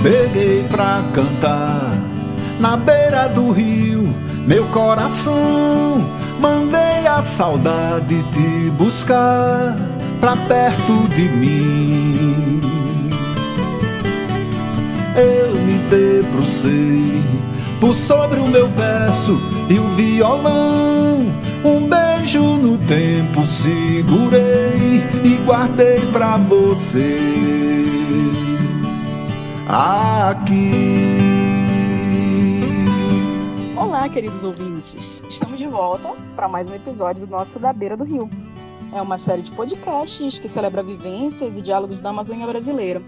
Peguei 0.00 0.62
pra 0.70 1.02
cantar 1.12 1.92
na 2.60 2.76
beira 2.76 3.28
do 3.28 3.50
rio, 3.50 4.14
meu 4.46 4.64
coração. 4.66 6.06
Mandei 6.40 7.04
a 7.06 7.20
saudade 7.22 8.22
te 8.32 8.70
buscar 8.70 9.76
pra 10.20 10.36
perto 10.36 11.08
de 11.08 11.28
mim. 11.30 12.60
Eu 15.16 15.54
me 15.56 15.78
debrucei 15.90 17.20
por 17.80 17.96
sobre 17.96 18.38
o 18.38 18.46
meu 18.46 18.68
verso 18.68 19.36
e 19.68 19.78
o 19.80 19.88
violão. 19.96 21.26
Um 21.64 21.88
beijo 21.88 22.40
no 22.40 22.78
tempo 22.78 23.42
e 23.44 24.02
guardei 25.48 26.00
pra 26.12 26.36
você. 26.36 27.16
Aqui. 29.66 30.70
Olá, 33.74 34.06
queridos 34.10 34.44
ouvintes. 34.44 35.22
Estamos 35.26 35.58
de 35.58 35.66
volta 35.66 36.14
para 36.36 36.48
mais 36.48 36.68
um 36.68 36.74
episódio 36.74 37.26
do 37.26 37.30
nosso 37.30 37.58
Da 37.58 37.72
Beira 37.72 37.96
do 37.96 38.04
Rio. 38.04 38.28
É 38.92 39.00
uma 39.00 39.16
série 39.16 39.40
de 39.40 39.50
podcasts 39.50 40.38
que 40.38 40.50
celebra 40.50 40.82
vivências 40.82 41.56
e 41.56 41.62
diálogos 41.62 42.02
da 42.02 42.10
Amazônia 42.10 42.46
brasileira 42.46 43.02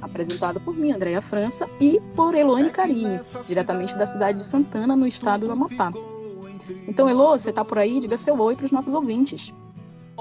apresentado 0.00 0.60
por 0.60 0.74
mim, 0.74 0.92
Andréia 0.92 1.20
França, 1.20 1.68
e 1.80 2.00
por 2.14 2.34
Eloane 2.34 2.70
Carini, 2.70 3.20
diretamente 3.46 3.98
da 3.98 4.06
cidade 4.06 4.38
de 4.38 4.44
Santana, 4.44 4.94
no 4.96 5.06
estado 5.06 5.46
do 5.46 5.52
Amapá. 5.52 5.92
Então, 6.86 7.08
Elo, 7.08 7.28
você 7.30 7.50
está 7.50 7.64
por 7.64 7.78
aí? 7.78 8.00
Diga 8.00 8.16
seu 8.16 8.38
oi 8.40 8.56
para 8.56 8.66
os 8.66 8.72
nossos 8.72 8.94
ouvintes. 8.94 9.52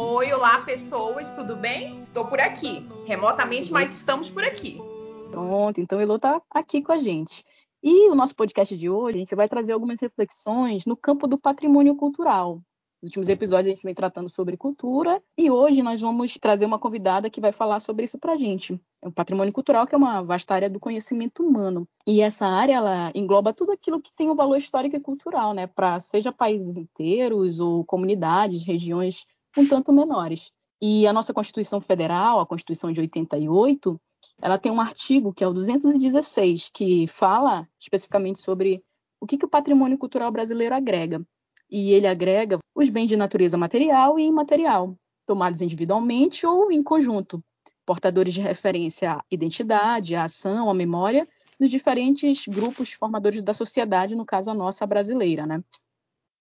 Oi, 0.02 0.32
olá 0.32 0.62
pessoas, 0.62 1.34
tudo 1.34 1.58
bem? 1.58 2.00
Estou 2.00 2.26
por 2.26 2.40
aqui, 2.40 2.88
remotamente, 3.06 3.70
mas 3.70 3.94
estamos 3.94 4.30
por 4.30 4.46
aqui. 4.46 4.80
Pronto, 5.30 5.82
então 5.82 6.00
Elo 6.00 6.16
está 6.16 6.42
aqui 6.52 6.82
com 6.82 6.94
a 6.94 6.98
gente. 6.98 7.44
E 7.84 8.08
o 8.08 8.16
nosso 8.16 8.34
podcast 8.34 8.78
de 8.78 8.90
hoje, 8.90 9.18
a 9.18 9.20
gente 9.20 9.36
vai 9.36 9.50
trazer 9.50 9.74
algumas 9.74 10.00
reflexões 10.00 10.86
no 10.86 10.96
campo 10.96 11.28
do 11.28 11.38
patrimônio 11.38 11.98
cultural, 11.98 12.62
nos 13.02 13.12
últimos 13.12 13.30
episódios 13.30 13.68
a 13.68 13.76
gente 13.76 13.86
vem 13.86 13.94
tratando 13.94 14.28
sobre 14.28 14.58
cultura 14.58 15.24
e 15.38 15.50
hoje 15.50 15.82
nós 15.82 16.02
vamos 16.02 16.34
trazer 16.34 16.66
uma 16.66 16.78
convidada 16.78 17.30
que 17.30 17.40
vai 17.40 17.54
falar 17.54 17.80
sobre 17.80 18.04
isso 18.04 18.20
para 18.20 18.34
a 18.34 18.38
gente. 18.38 18.78
É 19.02 19.08
o 19.08 19.12
patrimônio 19.12 19.54
cultural, 19.54 19.88
que 19.88 19.96
é 19.96 19.98
uma 19.98 20.22
vasta 20.22 20.54
área 20.54 20.70
do 20.70 20.82
conhecimento 20.82 21.42
humano. 21.42 21.88
E 22.06 22.20
essa 22.20 22.46
área 22.46 22.74
ela 22.74 23.10
engloba 23.16 23.54
tudo 23.54 23.72
aquilo 23.72 24.02
que 24.02 24.12
tem 24.14 24.30
um 24.30 24.36
valor 24.36 24.58
histórico 24.58 24.98
e 24.98 25.00
cultural, 25.00 25.54
né? 25.54 25.66
Para 25.66 25.98
seja 26.02 26.30
países 26.30 26.76
inteiros 26.76 27.62
ou 27.62 27.86
comunidades, 27.86 28.66
regiões 28.66 29.26
um 29.58 29.68
tanto 29.68 29.92
menores. 29.92 30.52
E 30.82 31.06
a 31.06 31.14
nossa 31.14 31.34
Constituição 31.34 31.82
Federal, 31.82 32.40
a 32.40 32.46
Constituição 32.46 32.92
de 32.92 33.02
88, 33.02 34.00
ela 34.42 34.58
tem 34.58 34.72
um 34.72 34.80
artigo 34.80 35.34
que 35.34 35.44
é 35.44 35.48
o 35.48 35.54
216, 35.54 36.70
que 36.74 37.08
fala 37.08 37.68
especificamente 37.80 38.40
sobre 38.40 38.84
o 39.20 39.28
que, 39.28 39.38
que 39.38 39.46
o 39.46 39.50
patrimônio 39.50 39.98
cultural 39.98 40.32
brasileiro 40.32 40.74
agrega 40.74 41.22
e 41.70 41.92
ele 41.92 42.08
agrega 42.08 42.58
os 42.74 42.90
bens 42.90 43.08
de 43.08 43.18
natureza 43.18 43.58
material 43.58 44.18
e 44.18 44.24
imaterial, 44.24 44.98
tomados 45.26 45.62
individualmente 45.62 46.46
ou 46.46 46.72
em 46.72 46.82
conjunto, 46.82 47.44
portadores 47.86 48.34
de 48.34 48.42
referência 48.42 49.14
à 49.14 49.24
identidade, 49.30 50.16
à 50.16 50.24
ação, 50.24 50.70
à 50.70 50.74
memória 50.74 51.28
dos 51.60 51.70
diferentes 51.70 52.48
grupos 52.48 52.94
formadores 52.94 53.42
da 53.42 53.54
sociedade, 53.54 54.16
no 54.16 54.26
caso 54.26 54.50
a 54.50 54.54
nossa 54.54 54.88
brasileira. 54.88 55.46
Né? 55.46 55.62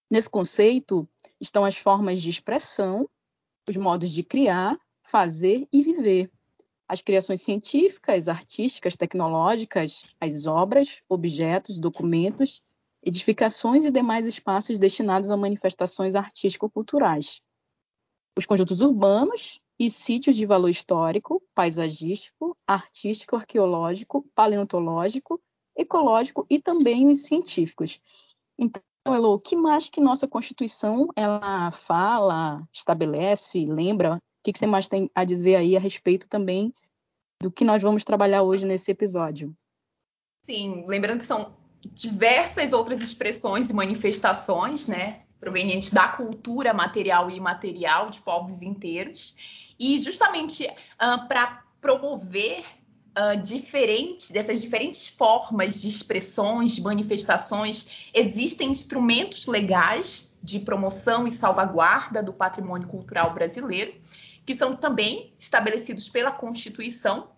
Nesse 0.09 0.29
conceito 0.29 1.07
estão 1.39 1.63
as 1.63 1.77
formas 1.77 2.21
de 2.21 2.29
expressão, 2.29 3.07
os 3.67 3.77
modos 3.77 4.09
de 4.11 4.23
criar, 4.23 4.79
fazer 5.03 5.67
e 5.71 5.83
viver, 5.83 6.31
as 6.87 7.01
criações 7.01 7.41
científicas, 7.41 8.27
artísticas, 8.27 8.95
tecnológicas, 8.95 10.05
as 10.19 10.47
obras, 10.47 11.03
objetos, 11.07 11.79
documentos 11.79 12.61
edificações 13.03 13.85
e 13.85 13.91
demais 13.91 14.25
espaços 14.25 14.77
destinados 14.77 15.29
a 15.29 15.37
manifestações 15.37 16.15
artístico-culturais. 16.15 17.41
Os 18.37 18.45
conjuntos 18.45 18.81
urbanos 18.81 19.59
e 19.77 19.89
sítios 19.89 20.35
de 20.35 20.45
valor 20.45 20.69
histórico, 20.69 21.41
paisagístico, 21.53 22.57
artístico, 22.67 23.35
arqueológico, 23.35 24.25
paleontológico, 24.35 25.41
ecológico 25.75 26.45
e 26.49 26.59
também 26.59 27.07
os 27.07 27.23
científicos. 27.23 28.01
Então, 28.57 28.81
Elo, 29.05 29.33
o 29.33 29.39
que 29.39 29.55
mais 29.55 29.89
que 29.89 30.01
nossa 30.01 30.27
Constituição 30.27 31.07
ela 31.15 31.71
fala, 31.71 32.61
estabelece, 32.71 33.65
lembra? 33.65 34.15
O 34.15 34.19
que, 34.43 34.53
que 34.53 34.59
você 34.59 34.67
mais 34.67 34.87
tem 34.87 35.09
a 35.15 35.23
dizer 35.23 35.55
aí 35.55 35.75
a 35.75 35.79
respeito 35.79 36.27
também 36.27 36.73
do 37.41 37.51
que 37.51 37.63
nós 37.63 37.81
vamos 37.81 38.03
trabalhar 38.03 38.43
hoje 38.43 38.65
nesse 38.65 38.91
episódio? 38.91 39.55
Sim, 40.43 40.85
lembrando 40.87 41.19
que 41.19 41.25
são 41.25 41.55
diversas 41.93 42.73
outras 42.73 43.01
expressões 43.01 43.69
e 43.69 43.73
manifestações, 43.73 44.87
né, 44.87 45.23
provenientes 45.39 45.91
da 45.91 46.09
cultura 46.09 46.73
material 46.73 47.31
e 47.31 47.37
imaterial 47.37 48.09
de 48.09 48.19
povos 48.21 48.61
inteiros, 48.61 49.35
e 49.79 49.97
justamente 49.99 50.65
uh, 50.65 51.27
para 51.27 51.63
promover 51.79 52.65
uh, 53.17 53.41
diferentes 53.41 54.31
dessas 54.31 54.61
diferentes 54.61 55.07
formas 55.07 55.81
de 55.81 55.87
expressões, 55.87 56.75
de 56.75 56.81
manifestações, 56.81 58.09
existem 58.13 58.69
instrumentos 58.69 59.47
legais 59.47 60.35
de 60.41 60.59
promoção 60.59 61.27
e 61.27 61.31
salvaguarda 61.31 62.23
do 62.23 62.33
patrimônio 62.33 62.87
cultural 62.87 63.33
brasileiro, 63.33 63.93
que 64.45 64.55
são 64.55 64.75
também 64.75 65.33
estabelecidos 65.37 66.09
pela 66.09 66.31
Constituição 66.31 67.29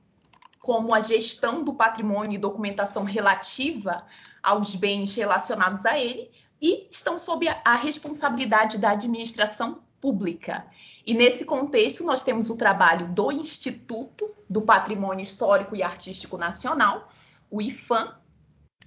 como 0.59 0.93
a 0.93 0.99
gestão 0.99 1.63
do 1.63 1.73
patrimônio 1.73 2.35
e 2.35 2.37
documentação 2.37 3.03
relativa 3.03 4.05
aos 4.43 4.75
bens 4.75 5.15
relacionados 5.15 5.85
a 5.85 5.99
ele 5.99 6.29
e 6.61 6.87
estão 6.91 7.17
sob 7.17 7.47
a 7.47 7.75
responsabilidade 7.75 8.77
da 8.77 8.91
administração 8.91 9.81
pública. 10.01 10.65
E 11.05 11.13
nesse 11.13 11.45
contexto, 11.45 12.03
nós 12.03 12.23
temos 12.23 12.49
o 12.49 12.57
trabalho 12.57 13.07
do 13.13 13.31
Instituto 13.31 14.29
do 14.49 14.61
Patrimônio 14.61 15.23
Histórico 15.23 15.75
e 15.75 15.83
Artístico 15.83 16.37
Nacional, 16.37 17.07
o 17.49 17.61
IFAM, 17.61 18.15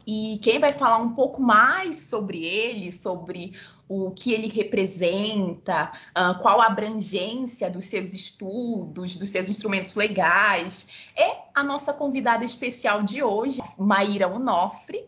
e 0.07 0.39
quem 0.43 0.59
vai 0.59 0.73
falar 0.73 0.99
um 0.99 1.15
pouco 1.15 1.41
mais 1.41 1.97
sobre 1.97 2.45
ele, 2.45 2.93
sobre 2.93 3.55
o 3.89 4.11
que 4.11 4.33
ele 4.33 4.49
representa, 4.49 5.93
uh, 6.11 6.39
qual 6.41 6.61
a 6.61 6.67
abrangência 6.67 7.71
dos 7.71 7.87
seus 7.87 8.13
estudos, 8.13 9.17
dos 9.17 9.31
seus 9.31 9.49
instrumentos 9.49 9.95
legais, 9.95 10.89
é 11.17 11.37
a 11.55 11.63
nossa 11.63 11.93
convidada 11.93 12.45
especial 12.45 13.03
de 13.03 13.23
hoje, 13.23 13.63
Maíra 13.79 14.29
Onofre. 14.29 15.05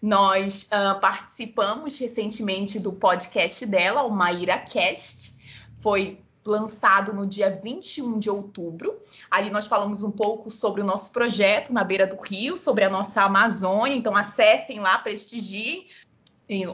Nós 0.00 0.64
uh, 0.64 1.00
participamos 1.00 1.98
recentemente 1.98 2.78
do 2.78 2.92
podcast 2.92 3.66
dela, 3.66 4.04
o 4.04 4.10
Maíra 4.10 4.58
Cast. 4.58 5.37
Foi 5.80 6.20
lançado 6.48 7.12
no 7.12 7.26
dia 7.26 7.60
21 7.62 8.18
de 8.18 8.30
outubro. 8.30 8.98
Ali 9.30 9.50
nós 9.50 9.66
falamos 9.66 10.02
um 10.02 10.10
pouco 10.10 10.50
sobre 10.50 10.80
o 10.80 10.84
nosso 10.84 11.12
projeto 11.12 11.72
na 11.72 11.84
beira 11.84 12.06
do 12.06 12.20
rio, 12.20 12.56
sobre 12.56 12.84
a 12.84 12.90
nossa 12.90 13.22
Amazônia. 13.22 13.96
Então 13.96 14.16
acessem 14.16 14.80
lá, 14.80 14.98
prestigiem. 14.98 15.86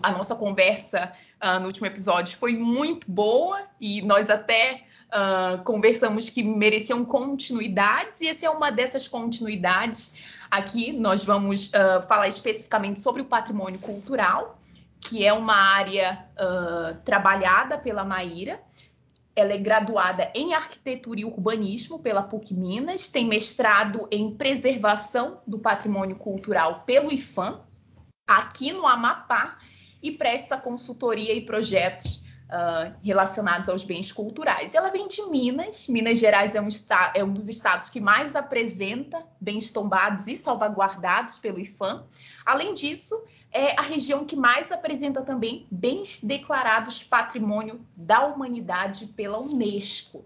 A 0.03 0.13
nossa 0.13 0.37
conversa 0.37 1.13
uh, 1.43 1.59
no 1.59 1.67
último 1.67 1.87
episódio 1.87 2.39
foi 2.39 2.57
muito 2.57 3.11
boa 3.11 3.61
e 3.81 4.01
nós 4.03 4.31
até 4.31 4.85
uh, 5.09 5.63
conversamos 5.65 6.31
que 6.31 6.45
mereciam 6.45 7.05
continuidades 7.05 8.21
e 8.21 8.29
essa 8.29 8.47
é 8.47 8.51
uma 8.51 8.71
dessas 8.71 9.09
continuidades. 9.09 10.15
Aqui 10.49 10.93
nós 10.93 11.25
vamos 11.25 11.69
uh, 11.69 12.07
falar 12.07 12.29
especificamente 12.29 13.01
sobre 13.01 13.23
o 13.23 13.25
patrimônio 13.25 13.81
cultural, 13.81 14.61
que 15.01 15.27
é 15.27 15.33
uma 15.33 15.55
área 15.55 16.25
trabalhada 17.05 17.77
pela 17.77 18.05
Maíra 18.05 18.59
ela 19.37 19.53
é 19.53 19.59
graduada 19.59 20.31
em 20.35 20.55
arquitetura 20.55 21.21
e 21.21 21.25
urbanismo 21.25 21.99
pela 21.99 22.23
PUC 22.23 22.55
Minas, 22.55 23.09
tem 23.09 23.27
mestrado 23.27 24.07
em 24.11 24.31
preservação 24.31 25.41
do 25.47 25.59
patrimônio 25.59 26.17
cultural 26.17 26.85
pelo 26.87 27.13
IFAM, 27.13 27.61
aqui 28.27 28.73
no 28.73 28.87
Amapá, 28.87 29.59
e 30.03 30.13
presta 30.13 30.57
consultoria 30.57 31.33
e 31.33 31.45
projetos 31.45 32.17
uh, 32.45 32.95
relacionados 33.03 33.69
aos 33.69 33.85
bens 33.85 34.13
culturais. 34.13 34.75
Ela 34.75 34.91
vem 34.91 35.09
de 35.09 35.23
Minas, 35.31 35.89
Minas 35.89 36.19
Gerais 36.19 36.55
é 36.55 36.61
um, 36.61 36.69
é 37.15 37.25
um 37.25 37.33
dos 37.33 37.49
estados 37.49 37.89
que 37.89 38.01
mais 38.01 38.37
apresenta 38.37 39.27
bens 39.41 39.73
tombados 39.73 40.27
e 40.27 40.37
salvaguardados 40.37 41.39
pelo 41.39 41.59
IFAM. 41.59 42.05
Além 42.45 42.75
disso, 42.75 43.25
é 43.55 43.79
a 43.79 43.83
região 43.83 44.25
que 44.25 44.35
mais 44.35 44.73
apresenta 44.73 45.23
também 45.23 45.65
bens 45.71 46.21
declarados 46.23 47.05
patrimônio 47.05 47.81
da 47.97 48.27
humanidade 48.27 49.07
pela 49.07 49.39
Unesco. 49.39 50.25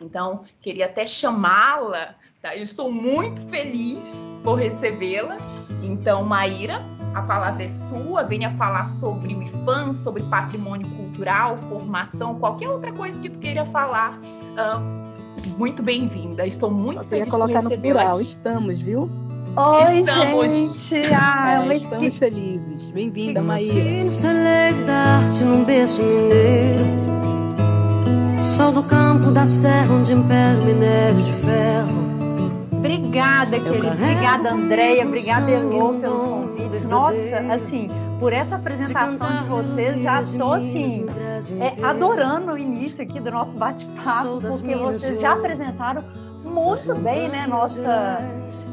Então, 0.00 0.44
queria 0.60 0.86
até 0.86 1.04
chamá-la, 1.04 2.14
tá? 2.40 2.56
Eu 2.56 2.62
estou 2.62 2.90
muito 2.90 3.42
feliz 3.48 4.24
por 4.44 4.54
recebê-la. 4.54 5.36
Então, 5.82 6.22
Maíra, 6.22 6.84
a 7.14 7.22
palavra 7.22 7.64
é 7.64 7.68
sua, 7.68 8.22
venha 8.22 8.56
falar 8.56 8.84
sobre 8.84 9.34
o 9.34 9.42
IFAM, 9.42 9.92
sobre 9.92 10.22
patrimônio 10.24 10.88
cultural, 10.96 11.56
formação, 11.56 12.38
qualquer 12.38 12.68
outra 12.68 12.92
coisa 12.92 13.20
que 13.20 13.28
tu 13.28 13.40
queira 13.40 13.66
falar. 13.66 14.20
Uh, 14.20 15.58
muito 15.58 15.82
bem-vinda. 15.82 16.46
Estou 16.46 16.70
muito 16.70 17.02
feliz 17.08 17.24
de 17.24 17.30
colocar 17.30 17.60
por 17.62 17.70
no 17.70 17.80
plural. 17.80 18.20
Estamos, 18.20 18.80
viu? 18.80 19.10
Oi, 19.56 20.00
Estamos. 20.00 20.88
gente! 20.88 21.08
Ah, 21.14 21.52
É, 21.54 21.58
uma 21.60 21.74
estamos 21.74 22.16
felizes. 22.16 22.90
Bem-vinda, 22.90 23.42
Maíra. 23.42 23.78
Imagino 23.78 24.12
dar-te 24.86 25.44
mineiro 25.44 26.02
Sol 28.42 28.72
do 28.72 28.82
campo 28.82 29.30
da 29.30 29.44
serra 29.46 29.92
onde 29.94 30.12
impera 30.12 30.58
o 30.60 30.64
minério 30.64 31.22
de 31.22 31.32
ferro 31.32 32.08
Obrigada, 32.72 33.58
querida. 33.58 33.92
Obrigada, 33.92 34.52
Andréia. 34.52 35.06
Obrigada, 35.06 35.50
Elô, 35.50 35.94
pelo 35.94 36.18
convite. 36.20 36.84
Nossa, 36.86 37.38
assim, 37.52 37.88
por 38.20 38.32
essa 38.32 38.54
apresentação 38.56 39.36
de 39.42 39.48
vocês, 39.48 40.00
já 40.00 40.22
tô 40.22 40.52
assim, 40.52 41.06
é, 41.60 41.84
adorando 41.84 42.52
o 42.52 42.58
início 42.58 43.02
aqui 43.02 43.18
do 43.20 43.30
nosso 43.32 43.56
bate-papo, 43.56 44.40
porque 44.40 44.74
vocês 44.76 45.20
já 45.20 45.32
apresentaram 45.32 46.04
muito 46.64 46.94
bem, 46.96 47.28
né, 47.28 47.46
nossa, 47.46 48.18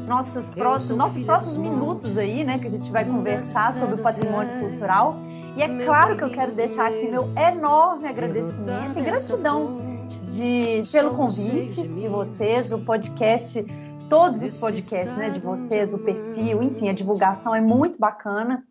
nossas 0.06 0.50
próximos, 0.52 0.98
nossos 0.98 1.22
próximos 1.22 1.56
minutos 1.56 2.18
aí, 2.18 2.44
né, 2.44 2.58
que 2.58 2.66
a 2.66 2.70
gente 2.70 2.90
vai 2.90 3.04
conversar 3.04 3.72
sobre 3.74 3.94
o 3.94 3.98
patrimônio 4.02 4.60
cultural. 4.60 5.16
E 5.56 5.62
é 5.62 5.84
claro 5.84 6.16
que 6.16 6.24
eu 6.24 6.30
quero 6.30 6.52
deixar 6.52 6.88
aqui 6.90 7.08
meu 7.08 7.30
enorme 7.36 8.06
agradecimento 8.08 8.98
e 8.98 9.02
gratidão 9.02 9.80
de, 10.28 10.82
pelo 10.92 11.14
convite 11.14 11.86
de 11.88 12.08
vocês, 12.08 12.70
o 12.72 12.78
podcast, 12.78 13.64
todos 14.10 14.42
os 14.42 14.60
podcasts 14.60 15.16
né, 15.16 15.30
de 15.30 15.40
vocês, 15.40 15.94
o 15.94 15.98
perfil, 15.98 16.62
enfim, 16.62 16.88
a 16.88 16.92
divulgação 16.92 17.54
é 17.54 17.60
muito 17.60 17.98
bacana. 17.98 18.64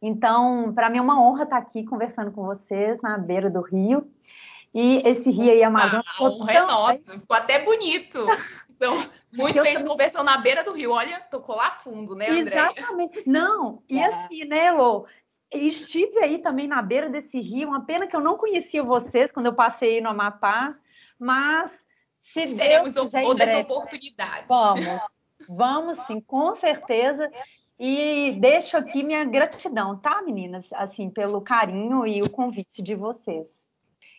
Então, 0.00 0.72
para 0.74 0.90
mim 0.90 0.98
é 0.98 1.00
uma 1.02 1.22
honra 1.22 1.44
estar 1.44 1.58
aqui 1.58 1.84
conversando 1.84 2.32
com 2.32 2.44
vocês 2.44 3.00
na 3.00 3.16
beira 3.16 3.48
do 3.48 3.60
rio. 3.60 4.04
E 4.74 5.02
esse 5.06 5.30
rio 5.30 5.52
aí, 5.52 5.62
Amazonas, 5.62 6.04
Ah, 6.18 6.24
a 6.24 6.28
honra 6.28 6.50
é 6.50 6.54
tão- 6.54 6.66
nossa, 6.66 7.18
ficou 7.20 7.36
até 7.36 7.62
bonito. 7.62 8.18
Então, 8.82 8.96
muito 9.32 9.56
Eu 9.56 9.62
bem 9.62 9.74
também- 9.76 10.24
na 10.24 10.36
beira 10.38 10.64
do 10.64 10.72
rio. 10.72 10.90
Olha, 10.90 11.20
tocou 11.30 11.54
lá 11.54 11.70
fundo, 11.70 12.16
né, 12.16 12.28
Andréia? 12.28 12.72
Exatamente. 12.76 13.28
Não, 13.28 13.80
e 13.88 13.98
É. 14.00 14.06
assim, 14.06 14.44
né, 14.44 14.72
Lô? 14.72 15.06
Estive 15.52 16.18
aí 16.18 16.38
também 16.38 16.66
na 16.66 16.82
beira 16.82 17.08
desse 17.08 17.40
rio, 17.40 17.68
uma 17.68 17.84
pena 17.84 18.08
que 18.08 18.16
eu 18.16 18.20
não 18.20 18.36
conhecia 18.36 18.82
vocês 18.82 19.30
quando 19.30 19.46
eu 19.46 19.54
passei 19.54 20.00
no 20.00 20.08
Amapá, 20.08 20.76
mas 21.18 21.84
se 22.18 22.54
Teremos 22.56 22.94
Deus 22.94 23.06
quiser, 23.06 23.24
outras 23.24 23.50
breve, 23.50 23.62
oportunidades. 23.70 24.46
Vamos, 24.48 25.02
vamos 25.48 25.98
sim, 26.06 26.20
com 26.20 26.52
certeza. 26.54 27.30
E 27.78 28.36
deixo 28.40 28.76
aqui 28.76 29.02
minha 29.04 29.24
gratidão, 29.24 29.96
tá, 29.96 30.22
meninas? 30.22 30.72
Assim, 30.72 31.08
pelo 31.10 31.40
carinho 31.40 32.06
e 32.06 32.20
o 32.22 32.30
convite 32.30 32.82
de 32.82 32.94
vocês. 32.94 33.68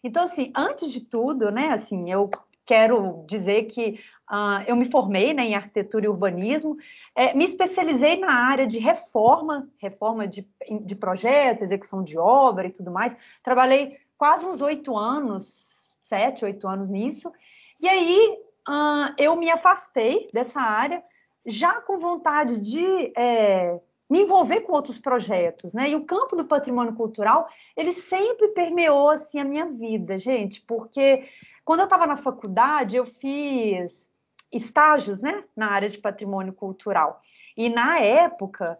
Então, 0.03 0.23
assim, 0.23 0.51
antes 0.55 0.91
de 0.91 1.01
tudo, 1.01 1.49
né, 1.51 1.69
assim, 1.69 2.11
eu 2.11 2.29
quero 2.65 3.25
dizer 3.27 3.63
que 3.63 3.99
ah, 4.27 4.63
eu 4.67 4.75
me 4.75 4.89
formei 4.89 5.33
né, 5.33 5.43
em 5.43 5.55
arquitetura 5.55 6.05
e 6.05 6.09
urbanismo, 6.09 6.77
eh, 7.15 7.33
me 7.33 7.45
especializei 7.45 8.17
na 8.17 8.33
área 8.33 8.65
de 8.65 8.79
reforma, 8.79 9.69
reforma 9.77 10.27
de, 10.27 10.47
de 10.81 10.95
projeto, 10.95 11.61
execução 11.61 12.03
de 12.03 12.17
obra 12.17 12.67
e 12.67 12.71
tudo 12.71 12.91
mais. 12.91 13.15
Trabalhei 13.43 13.97
quase 14.17 14.45
uns 14.45 14.61
oito 14.61 14.97
anos, 14.97 15.95
sete, 16.01 16.45
oito 16.45 16.67
anos 16.67 16.89
nisso. 16.89 17.31
E 17.79 17.87
aí 17.87 18.39
ah, 18.67 19.13
eu 19.17 19.35
me 19.35 19.49
afastei 19.49 20.29
dessa 20.33 20.61
área, 20.61 21.03
já 21.45 21.81
com 21.81 21.99
vontade 21.99 22.57
de 22.57 23.11
é, 23.17 23.79
me 24.09 24.21
envolver 24.21 24.61
com 24.61 24.73
outros 24.73 24.99
projetos, 24.99 25.73
né? 25.73 25.89
E 25.89 25.95
o 25.95 26.05
campo 26.05 26.35
do 26.35 26.45
patrimônio 26.45 26.93
cultural, 26.93 27.47
ele 27.75 27.91
sempre 27.91 28.49
permeou 28.49 29.09
assim 29.09 29.39
a 29.39 29.43
minha 29.43 29.65
vida, 29.65 30.17
gente, 30.17 30.61
porque 30.61 31.27
quando 31.65 31.81
eu 31.81 31.85
estava 31.85 32.05
na 32.07 32.17
faculdade, 32.17 32.95
eu 32.95 33.05
fiz 33.05 34.09
estágios, 34.51 35.19
né, 35.19 35.43
na 35.55 35.71
área 35.71 35.89
de 35.89 35.97
patrimônio 35.97 36.53
cultural. 36.53 37.21
E 37.57 37.69
na 37.69 37.99
época, 37.99 38.77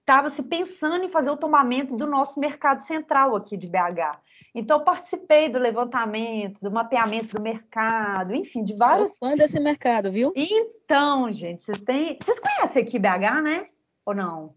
estava 0.00 0.30
se 0.30 0.42
pensando 0.44 1.04
em 1.04 1.08
fazer 1.08 1.30
o 1.30 1.36
tombamento 1.36 1.96
do 1.96 2.06
nosso 2.06 2.38
mercado 2.40 2.80
central 2.80 3.36
aqui 3.36 3.56
de 3.56 3.66
BH. 3.66 4.18
Então, 4.54 4.78
eu 4.78 4.84
participei 4.84 5.48
do 5.50 5.58
levantamento, 5.58 6.60
do 6.60 6.70
mapeamento 6.70 7.36
do 7.36 7.42
mercado, 7.42 8.34
enfim, 8.34 8.64
de 8.64 8.74
várias. 8.74 9.08
Sou 9.08 9.28
fã 9.28 9.36
desse 9.36 9.60
mercado, 9.60 10.10
viu? 10.10 10.32
Então, 10.34 11.30
gente, 11.30 11.62
vocês 11.62 11.80
têm. 11.80 12.18
Vocês 12.22 12.38
conhecem 12.40 12.82
aqui 12.82 12.98
BH, 12.98 13.42
né? 13.42 13.68
Ou 14.06 14.14
não? 14.14 14.54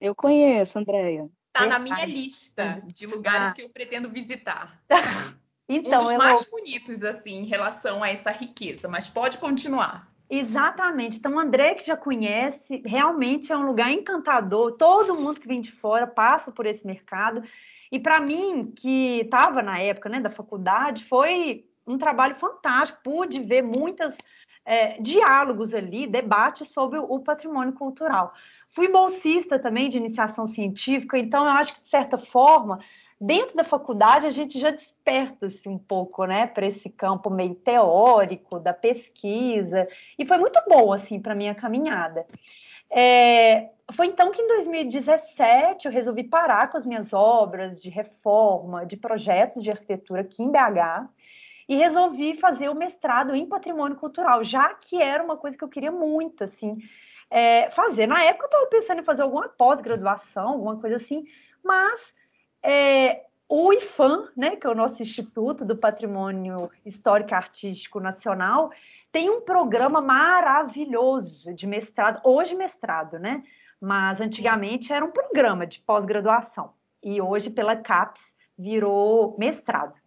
Eu 0.00 0.14
conheço, 0.14 0.78
Andréia. 0.78 1.28
Tá 1.52 1.66
na 1.66 1.78
minha 1.78 2.04
lista 2.04 2.82
de 2.86 3.06
lugares 3.06 3.50
Ah. 3.50 3.54
que 3.54 3.62
eu 3.62 3.68
pretendo 3.68 4.10
visitar. 4.10 4.82
Então, 5.68 6.02
um 6.02 6.04
dos 6.04 6.14
mais 6.14 6.44
bonitos, 6.44 7.02
assim, 7.04 7.40
em 7.40 7.46
relação 7.46 8.02
a 8.02 8.10
essa 8.10 8.30
riqueza. 8.30 8.88
Mas 8.88 9.08
pode 9.08 9.38
continuar. 9.38 10.08
Exatamente. 10.28 11.18
Então, 11.18 11.38
André, 11.38 11.74
que 11.74 11.86
já 11.86 11.96
conhece, 11.96 12.82
realmente 12.84 13.52
é 13.52 13.56
um 13.56 13.66
lugar 13.66 13.90
encantador. 13.90 14.72
Todo 14.72 15.14
mundo 15.14 15.40
que 15.40 15.48
vem 15.48 15.60
de 15.60 15.72
fora 15.72 16.06
passa 16.06 16.50
por 16.50 16.66
esse 16.66 16.86
mercado. 16.86 17.42
E 17.90 17.98
para 17.98 18.20
mim, 18.20 18.72
que 18.74 19.20
estava 19.20 19.62
na 19.62 19.78
época 19.78 20.08
né, 20.08 20.20
da 20.20 20.30
faculdade, 20.30 21.04
foi 21.04 21.66
um 21.86 21.96
trabalho 21.96 22.34
fantástico. 22.36 23.00
Pude 23.02 23.42
ver 23.42 23.62
muitos 23.62 24.14
diálogos 25.00 25.74
ali, 25.74 26.06
debates 26.06 26.68
sobre 26.68 26.98
o 26.98 27.20
patrimônio 27.20 27.74
cultural. 27.74 28.32
Fui 28.70 28.88
bolsista 28.88 29.58
também 29.58 29.90
de 29.90 29.98
iniciação 29.98 30.46
científica, 30.46 31.18
então 31.18 31.44
eu 31.44 31.50
acho 31.50 31.74
que, 31.74 31.82
de 31.82 31.88
certa 31.88 32.16
forma, 32.16 32.80
dentro 33.24 33.56
da 33.56 33.64
faculdade 33.64 34.26
a 34.26 34.30
gente 34.30 34.58
já 34.58 34.70
desperta-se 34.70 35.66
um 35.66 35.78
pouco, 35.78 36.26
né, 36.26 36.46
para 36.46 36.66
esse 36.66 36.90
campo 36.90 37.30
meio 37.30 37.54
teórico 37.54 38.58
da 38.58 38.74
pesquisa, 38.74 39.88
e 40.18 40.26
foi 40.26 40.36
muito 40.36 40.60
bom, 40.68 40.92
assim, 40.92 41.18
para 41.18 41.34
minha 41.34 41.54
caminhada. 41.54 42.26
É, 42.90 43.70
foi 43.92 44.08
então 44.08 44.30
que 44.30 44.42
em 44.42 44.46
2017 44.46 45.86
eu 45.86 45.92
resolvi 45.92 46.22
parar 46.22 46.70
com 46.70 46.76
as 46.76 46.84
minhas 46.84 47.14
obras 47.14 47.82
de 47.82 47.88
reforma, 47.88 48.84
de 48.84 48.96
projetos 48.96 49.62
de 49.62 49.70
arquitetura 49.70 50.20
aqui 50.20 50.42
em 50.42 50.50
BH, 50.50 51.08
e 51.66 51.76
resolvi 51.76 52.36
fazer 52.36 52.68
o 52.68 52.74
mestrado 52.74 53.34
em 53.34 53.46
patrimônio 53.46 53.96
cultural, 53.96 54.44
já 54.44 54.74
que 54.74 55.00
era 55.00 55.24
uma 55.24 55.38
coisa 55.38 55.56
que 55.56 55.64
eu 55.64 55.68
queria 55.68 55.90
muito, 55.90 56.44
assim, 56.44 56.76
é, 57.30 57.70
fazer. 57.70 58.06
Na 58.06 58.22
época 58.22 58.44
eu 58.44 58.48
estava 58.48 58.66
pensando 58.66 59.00
em 59.00 59.04
fazer 59.04 59.22
alguma 59.22 59.48
pós-graduação, 59.48 60.48
alguma 60.48 60.76
coisa 60.78 60.96
assim, 60.96 61.24
mas 61.64 62.14
é, 62.64 63.26
o 63.48 63.72
IFAM, 63.72 64.28
né, 64.36 64.56
que 64.56 64.66
é 64.66 64.70
o 64.70 64.74
nosso 64.74 65.02
Instituto 65.02 65.64
do 65.64 65.76
Patrimônio 65.76 66.70
Histórico 66.84 67.30
e 67.30 67.34
Artístico 67.34 68.00
Nacional, 68.00 68.70
tem 69.12 69.30
um 69.30 69.42
programa 69.42 70.00
maravilhoso 70.00 71.52
de 71.54 71.66
mestrado, 71.66 72.20
hoje 72.24 72.54
mestrado, 72.54 73.18
né? 73.18 73.44
Mas 73.80 74.20
antigamente 74.20 74.92
era 74.92 75.04
um 75.04 75.10
programa 75.10 75.66
de 75.66 75.78
pós-graduação 75.80 76.72
e 77.02 77.20
hoje 77.20 77.50
pela 77.50 77.76
CAPES 77.76 78.34
virou 78.58 79.36
mestrado. 79.38 79.98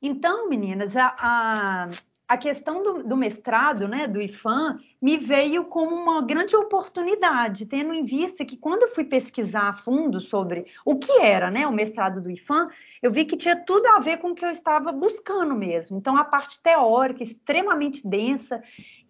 Então, 0.00 0.48
meninas, 0.48 0.94
a, 0.96 1.16
a, 1.18 1.88
a 2.28 2.36
questão 2.36 2.82
do, 2.82 3.04
do, 3.04 3.16
mestrado, 3.16 3.86
né, 3.86 4.08
do 4.08 4.20
IFAM, 4.20 4.80
me 5.00 5.16
veio 5.16 5.64
como 5.64 5.94
uma 5.94 6.22
grande 6.22 6.56
oportunidade, 6.56 7.66
tendo 7.66 7.94
em 7.94 8.04
vista 8.04 8.44
que 8.44 8.56
quando 8.56 8.82
eu 8.82 8.94
fui 8.94 9.04
pesquisar 9.04 9.68
a 9.68 9.76
fundo 9.76 10.20
sobre 10.20 10.66
o 10.84 10.96
que 10.96 11.20
era, 11.20 11.50
né, 11.50 11.66
o 11.66 11.72
mestrado 11.72 12.20
do 12.20 12.30
IFAM, 12.30 12.68
eu 13.00 13.12
vi 13.12 13.24
que 13.24 13.36
tinha 13.36 13.54
tudo 13.54 13.86
a 13.88 14.00
ver 14.00 14.16
com 14.16 14.30
o 14.30 14.34
que 14.34 14.44
eu 14.44 14.50
estava 14.50 14.90
buscando 14.90 15.54
mesmo. 15.54 15.96
Então, 15.98 16.16
a 16.16 16.24
parte 16.24 16.60
teórica 16.60 17.22
extremamente 17.22 18.06
densa 18.06 18.60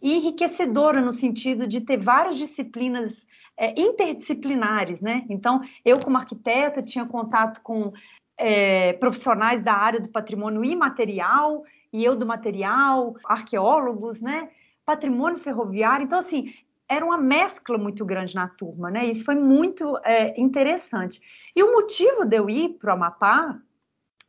e 0.03 0.17
enriquecedora 0.17 1.01
no 1.01 1.13
sentido 1.13 1.67
de 1.67 1.81
ter 1.81 1.97
várias 1.97 2.37
disciplinas 2.37 3.27
é, 3.57 3.81
interdisciplinares, 3.81 5.01
né? 5.01 5.25
Então, 5.31 5.63
eu 5.83 5.99
como 6.01 6.19
arquiteta 6.19 6.83
tinha 6.83 7.07
contato 7.07 7.63
com 7.63 7.95
é, 8.37 8.93
profissionais 8.95 9.63
da 9.63 9.73
área 9.73 10.01
do 10.01 10.11
patrimônio 10.11 10.63
imaterial 10.63 11.65
e 11.93 12.05
eu 12.05 12.17
do 12.17 12.27
material, 12.27 13.17
arqueólogos, 13.25 14.21
né? 14.21 14.51
Patrimônio 14.85 15.39
ferroviário. 15.39 16.05
Então, 16.05 16.19
assim, 16.19 16.53
era 16.89 17.05
uma 17.05 17.19
mescla 17.19 17.77
muito 17.79 18.05
grande 18.05 18.35
na 18.35 18.49
turma, 18.49 18.91
né? 18.91 19.07
Isso 19.07 19.25
foi 19.25 19.35
muito 19.35 19.99
é, 20.05 20.39
interessante. 20.41 21.21
E 21.55 21.63
o 21.63 21.73
motivo 21.73 22.25
de 22.25 22.37
eu 22.37 22.49
ir 22.49 22.71
para 22.79 22.91
o 22.91 22.95
Amapá 22.95 23.59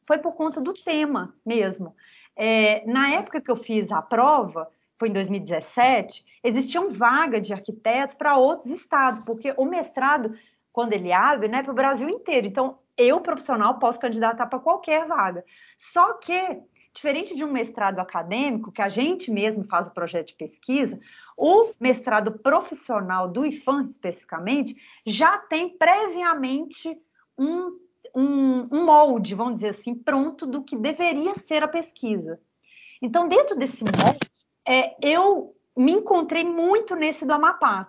foi 0.05 0.17
por 0.17 0.33
conta 0.33 0.59
do 0.59 0.73
tema 0.73 1.35
mesmo. 1.45 1.95
É, 2.35 2.85
na 2.85 3.09
época 3.11 3.41
que 3.41 3.51
eu 3.51 3.55
fiz 3.55 3.91
a 3.91 4.01
prova, 4.01 4.69
foi 4.97 5.09
em 5.09 5.13
2017, 5.13 6.25
existiam 6.43 6.89
vaga 6.89 7.39
de 7.39 7.53
arquitetos 7.53 8.15
para 8.15 8.37
outros 8.37 8.71
estados, 8.71 9.19
porque 9.19 9.53
o 9.57 9.65
mestrado, 9.65 10.35
quando 10.71 10.93
ele 10.93 11.11
abre, 11.11 11.47
né, 11.47 11.61
para 11.61 11.71
o 11.71 11.75
Brasil 11.75 12.09
inteiro. 12.09 12.47
Então, 12.47 12.79
eu, 12.97 13.21
profissional, 13.21 13.77
posso 13.77 13.99
candidatar 13.99 14.47
para 14.47 14.59
qualquer 14.59 15.07
vaga. 15.07 15.45
Só 15.77 16.13
que, 16.13 16.59
diferente 16.97 17.35
de 17.35 17.45
um 17.45 17.51
mestrado 17.51 17.99
acadêmico, 17.99 18.71
que 18.71 18.81
a 18.81 18.89
gente 18.89 19.31
mesmo 19.31 19.63
faz 19.63 19.87
o 19.87 19.93
projeto 19.93 20.27
de 20.27 20.33
pesquisa, 20.33 20.99
o 21.37 21.71
mestrado 21.79 22.39
profissional 22.39 23.27
do 23.27 23.45
IFAM, 23.45 23.87
especificamente, 23.87 24.75
já 25.05 25.37
tem 25.37 25.69
previamente 25.69 26.99
um, 27.37 27.79
um, 28.15 28.67
um 28.71 28.85
molde, 28.85 29.35
vamos 29.35 29.55
dizer 29.55 29.69
assim, 29.69 29.95
pronto 29.95 30.45
do 30.45 30.63
que 30.63 30.75
deveria 30.75 31.35
ser 31.35 31.63
a 31.63 31.67
pesquisa. 31.67 32.39
Então, 33.01 33.27
dentro 33.27 33.55
desse 33.55 33.83
molde, 33.83 34.19
é, 34.67 34.95
eu 35.01 35.55
me 35.75 35.91
encontrei 35.91 36.43
muito 36.43 36.95
nesse 36.95 37.25
do 37.25 37.33
Amapá. 37.33 37.87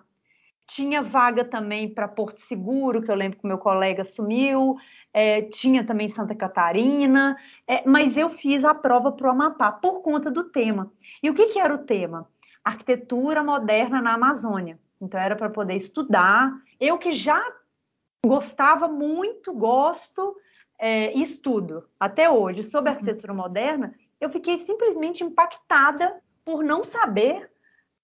Tinha 0.68 1.02
vaga 1.02 1.44
também 1.44 1.92
para 1.92 2.06
Porto 2.06 2.38
Seguro, 2.40 3.02
que 3.02 3.10
eu 3.10 3.14
lembro 3.14 3.38
que 3.38 3.46
meu 3.46 3.56
colega 3.56 4.02
assumiu, 4.02 4.76
é, 5.14 5.42
tinha 5.42 5.82
também 5.82 6.08
Santa 6.08 6.34
Catarina, 6.34 7.36
é, 7.66 7.82
mas 7.88 8.18
eu 8.18 8.28
fiz 8.28 8.64
a 8.64 8.74
prova 8.74 9.10
para 9.10 9.28
o 9.28 9.30
Amapá 9.30 9.72
por 9.72 10.02
conta 10.02 10.30
do 10.30 10.44
tema. 10.44 10.92
E 11.22 11.30
o 11.30 11.34
que, 11.34 11.46
que 11.46 11.58
era 11.58 11.74
o 11.74 11.78
tema? 11.78 12.28
Arquitetura 12.62 13.42
moderna 13.42 14.02
na 14.02 14.12
Amazônia. 14.12 14.78
Então, 15.00 15.18
era 15.18 15.34
para 15.34 15.48
poder 15.48 15.74
estudar. 15.74 16.52
Eu 16.78 16.98
que 16.98 17.12
já 17.12 17.42
gostava 18.24 18.88
muito, 18.88 19.54
gosto 19.54 20.36
é, 20.78 21.16
e 21.16 21.22
estudo 21.22 21.88
até 21.98 22.28
hoje 22.28 22.62
sobre 22.62 22.90
uhum. 22.90 22.96
arquitetura 22.96 23.32
moderna, 23.32 23.94
eu 24.20 24.28
fiquei 24.28 24.58
simplesmente 24.58 25.24
impactada 25.24 26.20
por 26.44 26.62
não 26.62 26.84
saber 26.84 27.50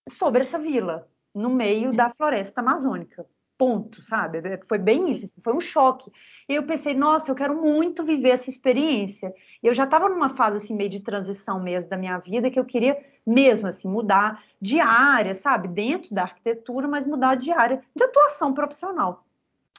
sobre 0.08 0.40
essa 0.40 0.58
vila 0.58 1.08
no 1.34 1.50
meio 1.50 1.92
da 1.92 2.08
floresta 2.08 2.60
amazônica. 2.60 3.26
Ponto, 3.56 4.02
sabe? 4.02 4.42
Foi 4.66 4.78
bem 4.78 5.12
isso, 5.12 5.24
assim, 5.26 5.40
foi 5.40 5.54
um 5.54 5.60
choque. 5.60 6.10
E 6.48 6.54
eu 6.54 6.64
pensei, 6.64 6.92
nossa, 6.92 7.30
eu 7.30 7.34
quero 7.36 7.54
muito 7.54 8.02
viver 8.04 8.30
essa 8.30 8.50
experiência. 8.50 9.32
Eu 9.62 9.72
já 9.72 9.84
estava 9.84 10.08
numa 10.08 10.30
fase 10.30 10.56
assim 10.56 10.74
meio 10.74 10.90
de 10.90 11.00
transição 11.00 11.62
mesmo 11.62 11.88
da 11.88 11.96
minha 11.96 12.18
vida 12.18 12.50
que 12.50 12.58
eu 12.58 12.64
queria 12.64 13.00
mesmo 13.24 13.68
assim 13.68 13.88
mudar 13.88 14.42
de 14.60 14.80
área, 14.80 15.34
sabe, 15.34 15.68
dentro 15.68 16.14
da 16.14 16.22
arquitetura, 16.22 16.88
mas 16.88 17.06
mudar 17.06 17.36
de 17.36 17.52
área 17.52 17.82
de 17.94 18.04
atuação 18.04 18.52
profissional. 18.52 19.24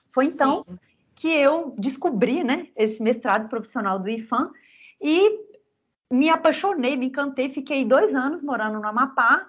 Foi 0.09 0.25
então 0.27 0.65
Sim. 0.67 0.79
que 1.13 1.27
eu 1.27 1.75
descobri, 1.77 2.43
né, 2.43 2.69
esse 2.77 3.03
mestrado 3.03 3.49
profissional 3.49 3.99
do 3.99 4.09
IFAM 4.09 4.51
e 5.01 5.37
me 6.09 6.29
apaixonei, 6.29 6.95
me 6.95 7.07
encantei, 7.07 7.49
fiquei 7.49 7.83
dois 7.83 8.15
anos 8.15 8.41
morando 8.41 8.79
no 8.79 8.87
Amapá 8.87 9.45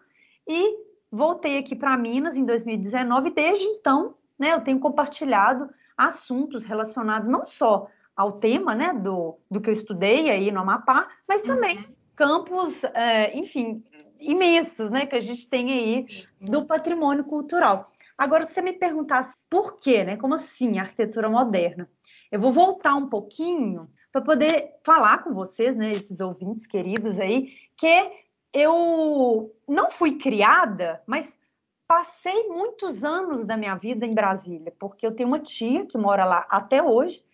e 0.49 0.86
voltei 1.17 1.59
aqui 1.59 1.75
para 1.75 1.97
Minas 1.97 2.37
em 2.37 2.45
2019 2.45 3.29
e 3.29 3.35
desde 3.35 3.65
então, 3.65 4.15
né, 4.39 4.53
eu 4.53 4.61
tenho 4.61 4.79
compartilhado 4.79 5.69
assuntos 5.97 6.65
relacionados 6.65 7.29
não 7.29 7.45
só 7.45 7.89
ao 8.15 8.33
tema, 8.33 8.75
né, 8.75 8.93
do, 8.93 9.39
do 9.51 9.61
que 9.61 9.71
eu 9.71 9.75
estudei 9.75 10.31
aí 10.31 10.51
no 10.51 10.61
Amapá, 10.61 11.07
mas 11.29 11.43
também 11.43 11.79
uhum. 11.79 11.95
campos, 12.15 12.85
é, 12.85 13.37
enfim, 13.37 13.83
imensos, 14.19 14.91
né, 14.91 15.07
que 15.07 15.17
a 15.17 15.21
gente 15.21 15.49
tem 15.49 15.73
aí 15.73 16.07
do 16.41 16.65
patrimônio 16.65 17.25
cultural. 17.25 17.87
Agora, 18.17 18.47
se 18.47 18.55
você 18.55 18.63
me 18.63 18.73
perguntasse 18.73 19.37
por 19.51 19.79
quê, 19.79 20.03
né? 20.03 20.17
Como 20.17 20.35
assim 20.35 20.79
arquitetura 20.79 21.29
moderna? 21.29 21.89
Eu 22.33 22.41
vou 22.41 22.51
voltar 22.51 22.95
um 22.95 23.09
pouquinho 23.09 23.87
para 24.11 24.23
poder 24.23 24.71
falar 24.83 25.19
com 25.19 25.35
vocês, 25.35 25.77
né, 25.77 25.93
esses 25.93 26.21
ouvintes 26.21 26.67
queridos 26.67 27.19
aí, 27.19 27.53
que 27.77 28.11
eu 28.53 29.55
não 29.69 29.91
fui 29.91 30.17
criada, 30.17 31.03
mas 31.07 31.39
passei 31.87 32.49
muitos 32.49 33.05
anos 33.05 33.45
da 33.45 33.57
minha 33.57 33.75
vida 33.77 34.05
em 34.05 34.15
Brasília, 34.15 34.73
porque 34.79 35.07
eu 35.07 35.15
tenho 35.15 35.29
uma 35.29 35.39
tia 35.39 35.87
que 35.87 35.97
mora 35.97 36.25
lá 36.25 36.47
até 36.49 36.83
hoje, 36.83 37.25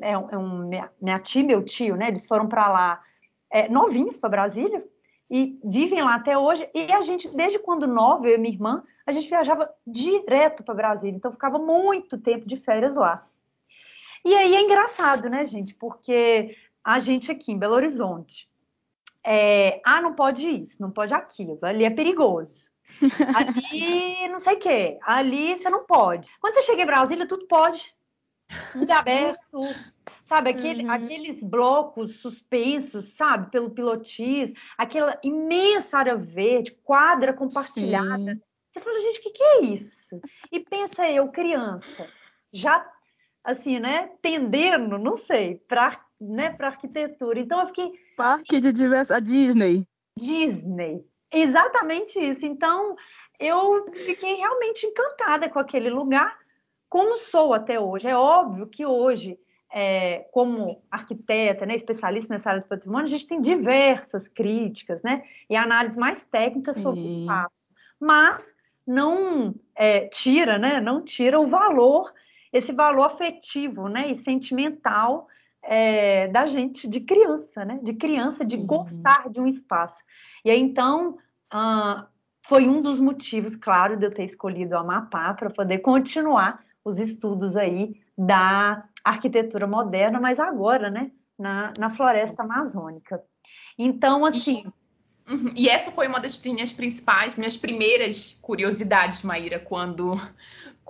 é, 0.00 0.16
um, 0.16 0.30
é 0.30 0.38
um 0.38 0.58
minha, 0.68 0.90
minha, 1.00 1.18
tia 1.18 1.42
e 1.42 1.44
meu 1.44 1.62
tio, 1.62 1.96
né? 1.96 2.08
Eles 2.08 2.26
foram 2.26 2.48
para 2.48 2.68
lá 2.68 3.02
é, 3.50 3.68
novinhos 3.68 4.16
para 4.16 4.30
Brasília 4.30 4.84
e 5.30 5.58
vivem 5.62 6.02
lá 6.02 6.14
até 6.14 6.36
hoje. 6.36 6.68
E 6.74 6.90
a 6.92 7.02
gente, 7.02 7.28
desde 7.36 7.58
quando 7.58 7.86
nova, 7.86 8.26
eu 8.26 8.34
e 8.34 8.38
minha 8.38 8.54
irmã, 8.54 8.82
a 9.06 9.12
gente 9.12 9.28
viajava 9.28 9.70
direto 9.86 10.64
para 10.64 10.74
Brasília, 10.74 11.16
então 11.16 11.30
ficava 11.32 11.58
muito 11.58 12.16
tempo 12.16 12.46
de 12.46 12.56
férias 12.56 12.94
lá. 12.94 13.20
E 14.24 14.34
aí 14.34 14.54
é 14.54 14.60
engraçado, 14.60 15.28
né, 15.28 15.44
gente? 15.44 15.74
Porque 15.74 16.56
a 16.82 16.98
gente 16.98 17.30
aqui 17.30 17.52
em 17.52 17.58
Belo 17.58 17.74
Horizonte, 17.74 18.49
é, 19.24 19.80
ah, 19.84 20.00
não 20.00 20.14
pode 20.14 20.48
isso, 20.48 20.80
não 20.80 20.90
pode 20.90 21.12
aquilo, 21.12 21.58
ali 21.62 21.84
é 21.84 21.90
perigoso. 21.90 22.70
Ali 23.34 24.28
não 24.28 24.40
sei 24.40 24.54
o 24.54 24.58
quê, 24.58 24.98
ali 25.06 25.54
você 25.54 25.70
não 25.70 25.86
pode. 25.86 26.28
Quando 26.40 26.54
você 26.54 26.62
chega 26.62 26.82
em 26.82 26.86
Brasília, 26.86 27.26
tudo 27.26 27.46
pode. 27.46 27.94
Tudo 28.72 28.90
é 28.90 28.94
aberto, 28.94 29.60
sabe? 30.24 30.50
Aquele, 30.50 30.84
uhum. 30.84 30.90
Aqueles 30.90 31.42
blocos 31.42 32.20
suspensos, 32.20 33.10
sabe? 33.10 33.50
Pelo 33.50 33.70
pilotis, 33.70 34.52
aquela 34.76 35.18
imensa 35.22 35.98
área 35.98 36.16
verde, 36.16 36.72
quadra 36.82 37.32
compartilhada. 37.32 38.34
Sim. 38.34 38.42
Você 38.72 38.80
fala, 38.80 39.00
gente, 39.00 39.18
o 39.18 39.22
que, 39.22 39.30
que 39.30 39.42
é 39.42 39.60
isso? 39.62 40.20
E 40.50 40.60
pensa 40.60 41.08
eu, 41.08 41.28
criança, 41.28 42.08
já 42.52 42.88
assim, 43.42 43.80
né, 43.80 44.10
tendendo, 44.20 44.98
não 44.98 45.16
sei, 45.16 45.56
para 45.66 46.04
né, 46.20 46.50
para 46.50 46.68
arquitetura. 46.68 47.40
Então 47.40 47.60
eu 47.60 47.66
fiquei 47.68 47.92
parque 48.16 48.60
de 48.60 48.72
diversas 48.72 49.16
a 49.16 49.20
Disney. 49.20 49.86
Disney. 50.18 51.04
Exatamente 51.32 52.18
isso. 52.18 52.44
Então 52.44 52.96
eu 53.38 53.90
fiquei 54.04 54.34
realmente 54.34 54.86
encantada 54.86 55.48
com 55.48 55.58
aquele 55.58 55.88
lugar, 55.88 56.36
como 56.88 57.16
sou 57.16 57.54
até 57.54 57.80
hoje. 57.80 58.08
É 58.08 58.16
óbvio 58.16 58.66
que 58.66 58.84
hoje 58.84 59.38
é, 59.72 60.28
como 60.32 60.82
arquiteta, 60.90 61.64
né, 61.64 61.74
especialista 61.74 62.34
nessa 62.34 62.50
área 62.50 62.62
do 62.62 62.68
patrimônio, 62.68 63.06
a 63.06 63.10
gente 63.10 63.26
tem 63.26 63.40
diversas 63.40 64.26
críticas, 64.26 65.00
né, 65.02 65.22
e 65.48 65.54
análises 65.54 65.96
mais 65.96 66.24
técnicas 66.24 66.76
sobre 66.76 67.00
o 67.00 67.06
espaço. 67.06 67.70
Mas 68.00 68.52
não 68.86 69.54
é, 69.76 70.08
tira, 70.08 70.58
né? 70.58 70.80
Não 70.80 71.02
tira 71.04 71.38
o 71.38 71.46
valor, 71.46 72.12
esse 72.52 72.72
valor 72.72 73.04
afetivo, 73.04 73.88
né? 73.88 74.10
E 74.10 74.16
sentimental 74.16 75.28
é, 75.62 76.28
da 76.28 76.46
gente, 76.46 76.88
de 76.88 77.00
criança, 77.00 77.64
né? 77.64 77.78
De 77.82 77.92
criança, 77.94 78.44
de 78.44 78.56
uhum. 78.56 78.66
gostar 78.66 79.28
de 79.30 79.40
um 79.40 79.46
espaço. 79.46 80.02
E 80.44 80.50
aí, 80.50 80.60
então, 80.60 81.18
uh, 81.52 82.06
foi 82.46 82.68
um 82.68 82.80
dos 82.80 82.98
motivos, 82.98 83.56
claro, 83.56 83.96
de 83.96 84.06
eu 84.06 84.10
ter 84.10 84.24
escolhido 84.24 84.74
o 84.74 84.78
Amapá 84.78 85.34
para 85.34 85.50
poder 85.50 85.78
continuar 85.78 86.62
os 86.84 86.98
estudos 86.98 87.56
aí 87.56 88.00
da 88.16 88.84
arquitetura 89.04 89.66
moderna, 89.66 90.18
mas 90.20 90.40
agora, 90.40 90.90
né? 90.90 91.10
Na, 91.38 91.72
na 91.78 91.90
floresta 91.90 92.42
amazônica. 92.42 93.22
Então, 93.78 94.26
assim, 94.26 94.70
Uhum. 95.30 95.52
E 95.56 95.68
essa 95.68 95.92
foi 95.92 96.08
uma 96.08 96.18
das 96.18 96.36
minhas 96.42 96.72
principais, 96.72 97.36
minhas 97.36 97.56
primeiras 97.56 98.36
curiosidades, 98.42 99.22
Maíra, 99.22 99.60
quando, 99.60 100.14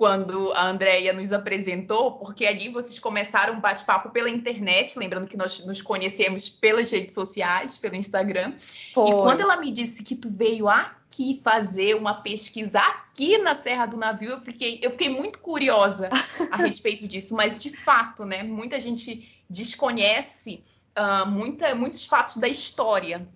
quando 0.01 0.51
a 0.55 0.67
Andrea 0.67 1.13
nos 1.13 1.31
apresentou, 1.31 2.13
porque 2.13 2.47
ali 2.47 2.71
vocês 2.71 2.99
começaram 2.99 3.57
um 3.57 3.61
bate-papo 3.61 4.09
pela 4.09 4.31
internet, 4.31 4.99
lembrando 4.99 5.27
que 5.27 5.37
nós 5.37 5.63
nos 5.67 5.83
conhecemos 5.83 6.49
pelas 6.49 6.91
redes 6.91 7.15
sociais, 7.15 7.77
pelo 7.77 7.95
Instagram. 7.95 8.55
Foi. 8.95 9.11
E 9.11 9.13
quando 9.17 9.43
ela 9.43 9.59
me 9.59 9.71
disse 9.71 10.03
que 10.03 10.17
tu 10.17 10.31
veio 10.31 10.67
aqui 10.71 11.39
fazer 11.45 11.97
uma 11.97 12.15
pesquisa 12.15 12.79
aqui 12.79 13.37
na 13.37 13.55
Serra 13.55 13.85
do 13.85 13.99
Navio, 13.99 14.31
eu 14.31 14.41
fiquei, 14.41 14.81
eu 14.83 14.91
fiquei 14.91 15.11
muito 15.11 15.39
curiosa 15.39 16.09
a 16.51 16.57
respeito 16.65 17.07
disso, 17.07 17.35
mas 17.35 17.59
de 17.59 17.71
fato, 17.71 18.25
né, 18.25 18.43
muita 18.43 18.81
gente 18.81 19.31
desconhece 19.51 20.65
uh, 20.97 21.29
muita, 21.29 21.75
muitos 21.75 22.07
fatos 22.07 22.39
da 22.39 22.49
história 22.49 23.29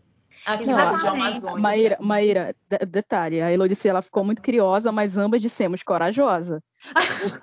Aqui 0.44 0.66
não, 0.66 0.76
na 0.76 0.90
região 0.90 1.14
amazônica. 1.14 1.60
Maíra, 1.60 1.98
Maíra 2.00 2.56
detalhe, 2.86 3.40
a 3.40 3.50
Elodice 3.50 3.88
ela 3.88 4.02
ficou 4.02 4.24
muito 4.24 4.42
curiosa, 4.42 4.92
mas 4.92 5.16
ambas 5.16 5.40
dissemos 5.40 5.82
corajosa. 5.82 6.62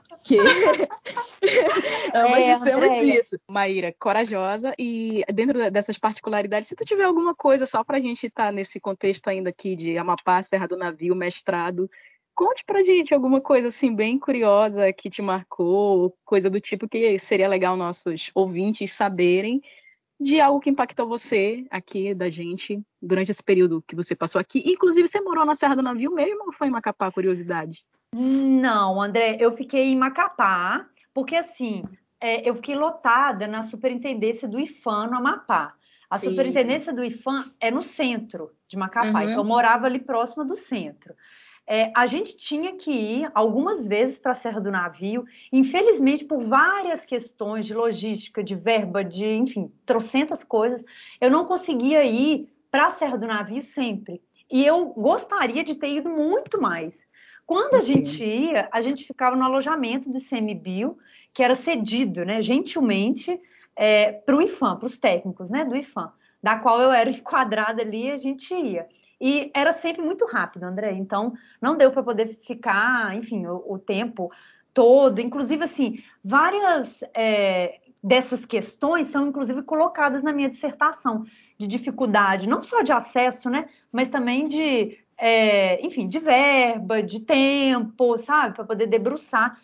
Porque 0.10 0.38
ambas 2.14 2.38
é, 2.38 2.58
dissemos 2.58 2.84
Andréia. 2.84 3.20
isso. 3.20 3.40
Maíra, 3.48 3.96
corajosa 4.00 4.74
e 4.78 5.24
dentro 5.34 5.72
dessas 5.72 5.98
particularidades, 5.98 6.68
se 6.68 6.76
tu 6.76 6.86
tiver 6.86 7.04
alguma 7.04 7.34
coisa 7.34 7.66
só 7.66 7.84
pra 7.84 8.00
gente 8.00 8.28
estar 8.28 8.46
tá 8.46 8.52
nesse 8.52 8.80
contexto 8.80 9.28
ainda 9.28 9.50
aqui 9.50 9.76
de 9.76 9.98
Amapá, 9.98 10.44
Serra 10.44 10.68
do 10.68 10.78
Navio, 10.78 11.16
mestrado, 11.16 11.90
conte 12.36 12.64
pra 12.66 12.84
gente 12.84 13.14
alguma 13.14 13.42
coisa 13.42 13.70
assim 13.70 13.96
bem 13.96 14.20
curiosa 14.20 14.94
que 14.94 15.10
te 15.10 15.22
marcou, 15.22 16.16
coisa 16.24 16.50
do 16.50 16.62
tipo 16.62 16.88
que 16.88 17.18
seria 17.18 17.48
legal 17.48 17.76
nossos 17.76 18.30
ouvintes 18.36 18.92
saberem 18.92 19.62
de 20.22 20.40
algo 20.40 20.60
que 20.60 20.70
impactou 20.70 21.08
você 21.08 21.66
aqui, 21.72 22.14
da 22.14 22.30
gente, 22.30 22.80
durante 23.02 23.32
esse 23.32 23.42
período 23.42 23.84
que 23.88 23.96
você 23.96 24.16
passou 24.16 24.40
aqui. 24.40 24.62
Inclusive, 24.66 25.08
você 25.08 25.20
morou 25.20 25.46
na 25.46 25.56
Serra 25.56 25.76
do 25.76 25.82
Navio 25.82 26.14
mesmo 26.14 26.46
ou 26.46 26.52
foi 26.52 26.68
em 26.68 26.72
Macapá, 26.72 27.12
curiosidade? 27.12 27.84
Não, 28.14 29.02
André, 29.02 29.38
eu 29.40 29.52
fiquei 29.52 29.90
em 29.90 29.98
Macapá, 29.98 30.86
porque 31.14 31.36
assim, 31.36 31.84
é, 32.20 32.48
eu 32.48 32.54
fiquei 32.56 32.76
lotada 32.76 33.48
na 33.48 33.64
superintendência 33.64 34.48
do 34.48 34.60
IFAM 34.60 35.08
no 35.08 35.18
Amapá. 35.18 35.74
A 36.10 36.18
Sim. 36.18 36.30
superintendência 36.30 36.94
do 36.94 37.04
IFAM 37.04 37.40
é 37.60 37.72
no 37.72 37.82
centro 37.82 38.52
de 38.68 38.78
Macapá, 38.78 39.20
uhum. 39.20 39.30
então 39.30 39.38
eu 39.38 39.46
morava 39.46 39.88
ali 39.88 39.98
próxima 39.98 40.46
do 40.46 40.56
centro. 40.56 41.16
É, 41.68 41.92
a 41.96 42.06
gente 42.06 42.36
tinha 42.36 42.76
que 42.76 42.92
ir 42.92 43.32
algumas 43.34 43.88
vezes 43.88 44.20
para 44.20 44.32
a 44.32 44.36
Serra 44.36 44.60
do 44.60 44.72
Navio, 44.72 45.26
infelizmente, 45.52 46.26
por 46.26 46.44
várias 46.44 47.06
questões 47.06 47.66
de 47.66 47.74
logística, 47.74 48.44
de 48.44 48.56
verba, 48.56 49.04
de, 49.04 49.26
enfim, 49.26 49.72
trocentas 49.86 50.44
coisas, 50.44 50.84
eu 51.20 51.30
não 51.30 51.46
conseguia 51.46 52.04
ir 52.04 52.50
para 52.70 52.88
a 52.88 52.90
Serra 52.90 53.18
do 53.18 53.28
Navio 53.28 53.62
sempre. 53.62 54.22
E 54.52 54.66
eu 54.66 54.88
gostaria 54.88 55.64
de 55.64 55.76
ter 55.76 55.96
ido 55.96 56.10
muito 56.10 56.60
mais. 56.60 57.06
Quando 57.46 57.76
a 57.76 57.82
gente 57.82 58.24
ia, 58.24 58.68
a 58.72 58.82
gente 58.82 59.06
ficava 59.06 59.36
no 59.36 59.44
alojamento 59.44 60.10
do 60.10 60.20
CMBio, 60.20 60.98
que 61.34 61.44
era 61.44 61.56
cedido, 61.56 62.26
né, 62.26 62.42
gentilmente, 62.42 63.40
é, 63.76 64.12
para 64.12 64.36
o 64.36 64.42
IFAM, 64.42 64.78
para 64.78 64.86
os 64.86 64.98
técnicos 64.98 65.50
né, 65.50 65.64
do 65.64 65.76
IFAM. 65.76 66.12
da 66.42 66.58
qual 66.58 66.82
eu 66.82 66.92
era 66.92 67.10
enquadrada 67.12 67.82
ali, 67.82 68.12
a 68.12 68.18
gente 68.18 68.54
ia. 68.54 68.88
E 69.22 69.52
era 69.54 69.72
sempre 69.72 70.02
muito 70.02 70.26
rápido, 70.26 70.64
André. 70.64 70.94
Então, 70.94 71.34
não 71.62 71.78
deu 71.78 71.92
para 71.92 72.02
poder 72.02 72.28
ficar, 72.28 73.16
enfim, 73.16 73.46
o, 73.46 73.64
o, 73.68 73.78
tempo 73.78 74.32
todo. 74.74 75.22
Inclusive, 75.22 75.64
assim, 75.64 76.04
várias 76.24 77.04
é, 77.14 77.80
dessas 78.04 78.46
questões 78.46 79.08
são, 79.08 79.28
inclusive, 79.28 79.62
colocadas 79.62 80.24
na 80.24 80.34
minha 80.34 80.50
dissertação 80.50 81.24
de 81.56 81.68
dificuldade, 81.68 82.50
não 82.50 82.64
só 82.64 82.82
de 82.82 82.92
acesso, 82.92 83.48
né? 83.48 83.70
Mas 83.92 84.10
também 84.10 84.48
de, 84.48 84.98
é, 85.16 85.86
enfim, 85.86 86.10
de 86.10 86.18
verba, 86.18 87.04
de 87.04 87.20
tempo, 87.20 88.18
sabe? 88.18 88.56
Para 88.56 88.66
poder 88.66 88.88
debruçar 88.88 89.56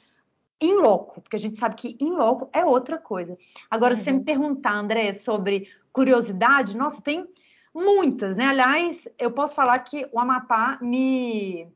em 0.61 0.75
loco, 0.75 1.21
porque 1.21 1.35
a 1.35 1.39
gente 1.39 1.57
sabe 1.57 1.75
que 1.75 1.97
em 1.99 2.11
loco 2.11 2.47
é 2.53 2.63
outra 2.63 2.99
coisa. 2.99 3.35
Agora, 3.71 3.93
uhum. 3.93 3.97
se 3.97 4.03
você 4.03 4.11
me 4.11 4.23
perguntar, 4.23 4.75
André, 4.75 5.13
sobre 5.13 5.67
curiosidade, 5.91 6.77
nossa, 6.77 7.01
tem 7.01 7.27
muitas, 7.77 8.35
né? 8.35 8.45
Aliás, 8.45 9.07
eu 9.19 9.31
posso 9.31 9.53
falar 9.53 9.77
que 9.79 10.07
o 10.11 10.19
Amapá 10.19 10.79
me, 10.81 11.67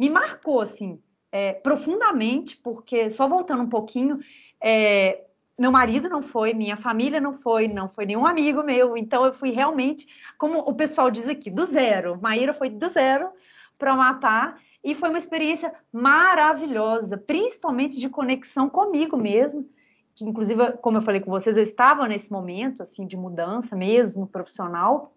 me 0.00 0.08
marcou, 0.08 0.60
assim, 0.60 0.98
é, 1.30 1.52
profundamente, 1.52 2.56
porque, 2.56 3.10
só 3.10 3.28
voltando 3.28 3.62
um 3.62 3.68
pouquinho, 3.68 4.18
é, 4.60 5.24
meu 5.58 5.70
marido 5.70 6.08
não 6.08 6.22
foi, 6.22 6.54
minha 6.54 6.76
família 6.76 7.20
não 7.20 7.34
foi, 7.34 7.68
não 7.68 7.88
foi 7.88 8.06
nenhum 8.06 8.26
amigo 8.26 8.62
meu, 8.62 8.96
então 8.96 9.26
eu 9.26 9.32
fui 9.32 9.50
realmente, 9.50 10.08
como 10.38 10.58
o 10.60 10.74
pessoal 10.74 11.10
diz 11.10 11.28
aqui, 11.28 11.50
do 11.50 11.66
zero. 11.66 12.18
Maíra 12.20 12.54
foi 12.54 12.70
do 12.70 12.88
zero 12.88 13.30
para 13.78 13.90
o 13.90 13.94
Amapá, 13.94 14.56
e 14.82 14.94
foi 14.94 15.10
uma 15.10 15.18
experiência 15.18 15.72
maravilhosa, 15.92 17.16
principalmente 17.16 17.98
de 17.98 18.08
conexão 18.08 18.68
comigo 18.68 19.16
mesmo, 19.16 19.68
que 20.14 20.24
inclusive, 20.24 20.72
como 20.78 20.98
eu 20.98 21.02
falei 21.02 21.20
com 21.20 21.30
vocês, 21.30 21.56
eu 21.56 21.62
estava 21.62 22.08
nesse 22.08 22.32
momento 22.32 22.82
assim 22.82 23.06
de 23.06 23.16
mudança 23.16 23.76
mesmo 23.76 24.26
profissional. 24.26 25.14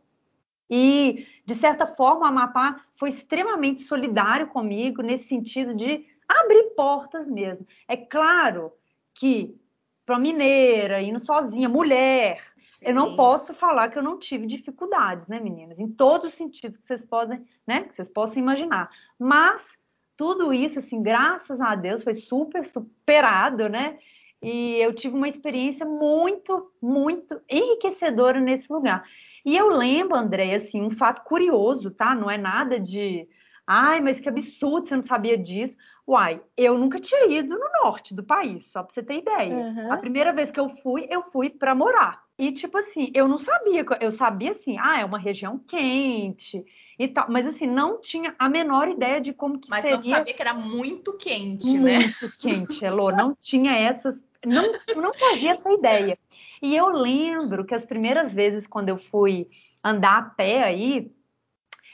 E 0.69 1.27
de 1.45 1.55
certa 1.55 1.85
forma, 1.85 2.25
a 2.25 2.29
Amapá 2.29 2.81
foi 2.95 3.09
extremamente 3.09 3.81
solidário 3.81 4.47
comigo 4.47 5.01
nesse 5.01 5.27
sentido 5.27 5.75
de 5.75 6.05
abrir 6.27 6.73
portas 6.75 7.29
mesmo. 7.29 7.67
É 7.87 7.95
claro 7.95 8.73
que 9.13 9.59
para 10.05 10.19
mineira, 10.19 11.01
indo 11.01 11.19
sozinha, 11.19 11.67
mulher, 11.67 12.43
Sim. 12.61 12.87
eu 12.87 12.93
não 12.93 13.15
posso 13.15 13.53
falar 13.53 13.89
que 13.89 13.97
eu 13.97 14.03
não 14.03 14.19
tive 14.19 14.45
dificuldades, 14.45 15.27
né, 15.27 15.39
meninas? 15.39 15.79
Em 15.79 15.87
todos 15.87 16.31
os 16.31 16.37
sentidos 16.37 16.77
que 16.77 16.85
vocês 16.85 17.03
podem, 17.03 17.43
né, 17.65 17.83
que 17.83 17.95
vocês 17.95 18.09
possam 18.09 18.41
imaginar. 18.41 18.89
Mas 19.17 19.77
tudo 20.15 20.53
isso, 20.53 20.79
assim, 20.79 21.01
graças 21.01 21.59
a 21.59 21.75
Deus, 21.75 22.03
foi 22.03 22.13
super 22.13 22.65
superado, 22.65 23.67
né? 23.67 23.97
E 24.45 24.77
eu 24.77 24.93
tive 24.93 25.15
uma 25.15 25.27
experiência 25.27 25.85
muito, 25.85 26.71
muito 26.81 27.41
enriquecedora 27.49 28.39
nesse 28.39 28.71
lugar. 28.71 29.03
E 29.45 29.55
eu 29.55 29.69
lembro, 29.69 30.15
André, 30.15 30.53
assim, 30.53 30.81
um 30.81 30.91
fato 30.91 31.23
curioso, 31.23 31.91
tá? 31.91 32.13
Não 32.13 32.29
é 32.29 32.37
nada 32.37 32.79
de, 32.79 33.27
ai, 33.65 33.99
mas 34.01 34.19
que 34.19 34.29
absurdo, 34.29 34.87
você 34.87 34.95
não 34.95 35.01
sabia 35.01 35.37
disso. 35.37 35.75
Uai, 36.07 36.39
eu 36.55 36.77
nunca 36.77 36.99
tinha 36.99 37.25
ido 37.27 37.57
no 37.57 37.83
norte 37.83 38.13
do 38.13 38.23
país, 38.23 38.71
só 38.71 38.83
para 38.83 38.93
você 38.93 39.01
ter 39.01 39.17
ideia. 39.17 39.55
Uhum. 39.55 39.91
A 39.91 39.97
primeira 39.97 40.31
vez 40.31 40.51
que 40.51 40.59
eu 40.59 40.69
fui, 40.69 41.07
eu 41.09 41.23
fui 41.23 41.49
para 41.49 41.73
morar. 41.73 42.25
E 42.37 42.51
tipo 42.51 42.77
assim, 42.77 43.11
eu 43.13 43.29
não 43.29 43.37
sabia, 43.37 43.85
eu 44.01 44.11
sabia 44.11 44.51
assim, 44.51 44.77
ah, 44.77 44.99
é 44.99 45.05
uma 45.05 45.17
região 45.17 45.57
quente 45.57 46.65
e 46.99 47.07
tal, 47.07 47.27
mas 47.29 47.47
assim, 47.47 47.65
não 47.65 48.01
tinha 48.01 48.35
a 48.37 48.49
menor 48.49 48.89
ideia 48.89 49.21
de 49.21 49.31
como 49.31 49.57
que 49.57 49.69
mas 49.69 49.83
seria. 49.83 49.97
Mas 49.97 50.05
não 50.05 50.17
sabia 50.17 50.33
que 50.33 50.41
era 50.41 50.53
muito 50.53 51.13
quente, 51.13 51.65
muito 51.65 51.83
né? 51.83 51.99
Muito 51.99 52.37
quente, 52.37 52.83
Elô, 52.83 53.09
não 53.09 53.33
tinha 53.39 53.71
essas, 53.71 54.21
não, 54.45 54.71
não 54.95 55.13
fazia 55.13 55.53
essa 55.53 55.71
ideia. 55.71 56.17
E 56.61 56.75
eu 56.75 56.87
lembro 56.87 57.65
que 57.65 57.75
as 57.75 57.85
primeiras 57.85 58.33
vezes 58.33 58.65
quando 58.67 58.89
eu 58.89 58.97
fui 58.97 59.49
andar 59.83 60.17
a 60.17 60.29
pé 60.29 60.63
aí, 60.63 61.11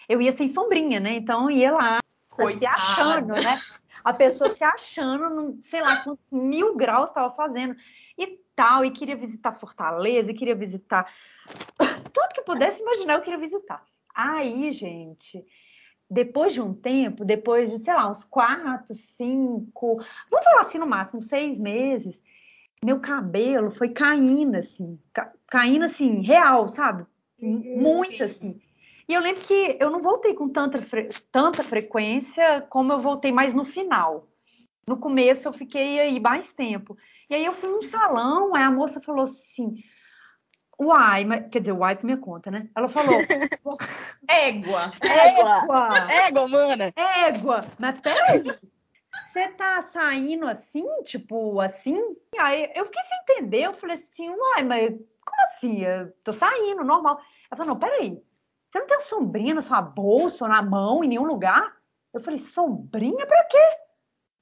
eu 0.08 0.22
ia 0.22 0.32
sem 0.32 0.48
sombrinha, 0.48 1.00
né? 1.00 1.14
Então 1.16 1.50
eu 1.50 1.58
ia 1.58 1.72
lá 1.72 2.00
Coitada. 2.30 2.60
se 2.60 2.66
achando, 2.66 3.34
né? 3.34 3.60
a 4.04 4.14
pessoa 4.14 4.50
se 4.56 4.64
achando, 4.64 5.58
sei 5.62 5.82
lá 5.82 5.98
quantos 5.98 6.32
mil 6.32 6.76
graus 6.76 7.10
estava 7.10 7.34
fazendo 7.34 7.76
e 8.18 8.40
tal, 8.56 8.84
e 8.84 8.92
queria 8.92 9.16
visitar 9.16 9.54
Fortaleza, 9.54 10.32
e 10.32 10.36
queria 10.36 10.56
visitar 10.56 11.12
tudo 11.78 12.34
que 12.34 12.42
pudesse 12.42 12.82
imaginar, 12.82 13.16
eu 13.16 13.22
queria 13.22 13.40
visitar. 13.40 13.84
Aí, 14.14 14.72
gente, 14.72 15.46
depois 16.10 16.54
de 16.54 16.62
um 16.62 16.74
tempo, 16.74 17.24
depois 17.24 17.72
de, 17.72 17.78
sei 17.78 17.94
lá, 17.94 18.10
uns 18.10 18.24
quatro, 18.24 18.94
cinco, 18.94 20.04
vamos 20.30 20.46
falar 20.46 20.62
assim 20.62 20.78
no 20.78 20.88
máximo, 20.88 21.22
seis 21.22 21.60
meses, 21.60 22.22
meu 22.84 23.00
cabelo 23.00 23.70
foi 23.70 23.90
caindo, 23.90 24.56
assim, 24.56 25.00
caindo 25.48 25.86
assim, 25.86 26.22
real, 26.22 26.68
sabe? 26.68 27.06
Muito 27.40 28.24
assim. 28.24 28.60
E 29.08 29.14
eu 29.14 29.22
lembro 29.22 29.42
que 29.42 29.78
eu 29.80 29.90
não 29.90 30.02
voltei 30.02 30.34
com 30.34 30.50
tanta, 30.50 30.82
fre 30.82 31.10
tanta 31.32 31.64
frequência 31.64 32.62
como 32.70 32.94
eu 32.94 33.00
voltei 33.00 33.32
mais 33.32 33.54
no 33.54 33.64
final. 33.64 34.28
No 34.88 34.98
começo 34.98 35.48
eu 35.48 35.54
fiquei 35.54 36.00
aí 36.00 36.20
mais 36.20 36.54
tempo. 36.54 36.98
E 37.30 37.36
aí 37.36 37.46
eu 37.46 37.54
fui 37.54 37.70
num 37.70 37.82
salão, 37.82 38.56
aí 38.56 38.64
a 38.64 38.72
moça 38.72 39.02
falou 39.02 39.24
assim: 39.24 39.76
Uai, 40.80 41.26
mas, 41.26 41.48
quer 41.52 41.60
dizer, 41.60 41.74
uai 41.74 41.96
por 41.96 42.06
minha 42.06 42.18
conta, 42.18 42.50
né? 42.50 42.68
Ela 42.76 42.90
falou: 42.90 43.20
Égua. 44.28 44.92
Égua. 45.02 46.08
Égua, 46.28 46.48
mana. 46.48 46.92
Égua. 46.96 47.66
Mas 47.78 48.02
peraí. 48.02 48.44
Você 49.32 49.48
tá 49.50 49.82
saindo 49.94 50.46
assim, 50.48 50.86
tipo, 51.04 51.60
assim? 51.60 52.00
Aí 52.40 52.72
eu 52.76 52.86
fiquei 52.86 53.02
sem 53.04 53.18
entender. 53.22 53.64
Eu 53.64 53.74
falei 53.74 53.96
assim: 53.96 54.30
Uai, 54.30 54.64
mas 54.64 54.90
como 54.90 55.42
assim? 55.44 55.82
Eu 55.82 56.12
tô 56.24 56.34
saindo, 56.34 56.84
normal. 56.84 57.20
Ela 57.50 57.58
falou: 57.58 57.74
Não, 57.74 57.80
peraí. 57.80 58.22
Você 58.72 58.80
não 58.80 58.88
tem 58.88 58.98
uma 58.98 59.04
sombrinha 59.04 59.54
na 59.54 59.62
sua 59.62 59.82
bolsa 59.82 60.46
ou 60.46 60.50
na 60.50 60.62
mão, 60.62 61.04
em 61.04 61.08
nenhum 61.08 61.26
lugar? 61.26 61.76
Eu 62.14 62.22
falei, 62.22 62.40
sombrinha 62.40 63.26
pra 63.28 63.44
quê? 63.46 63.78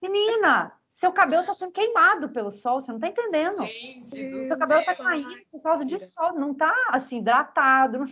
Menina, 0.02 0.72
seu 0.92 1.12
cabelo 1.12 1.46
tá 1.46 1.54
sendo 1.54 1.72
queimado 1.72 2.30
pelo 2.30 2.52
sol, 2.52 2.80
você 2.80 2.92
não 2.92 3.00
tá 3.00 3.08
entendendo. 3.08 3.64
Gente, 3.64 4.48
seu 4.48 4.58
cabelo 4.58 4.86
tá 4.86 4.96
caindo 4.96 5.46
por 5.52 5.62
causa 5.62 5.84
de 5.84 5.98
sol, 6.00 6.34
não 6.34 6.54
tá 6.54 6.74
assim, 6.90 7.18
hidratado. 7.18 8.00
Não, 8.00 8.06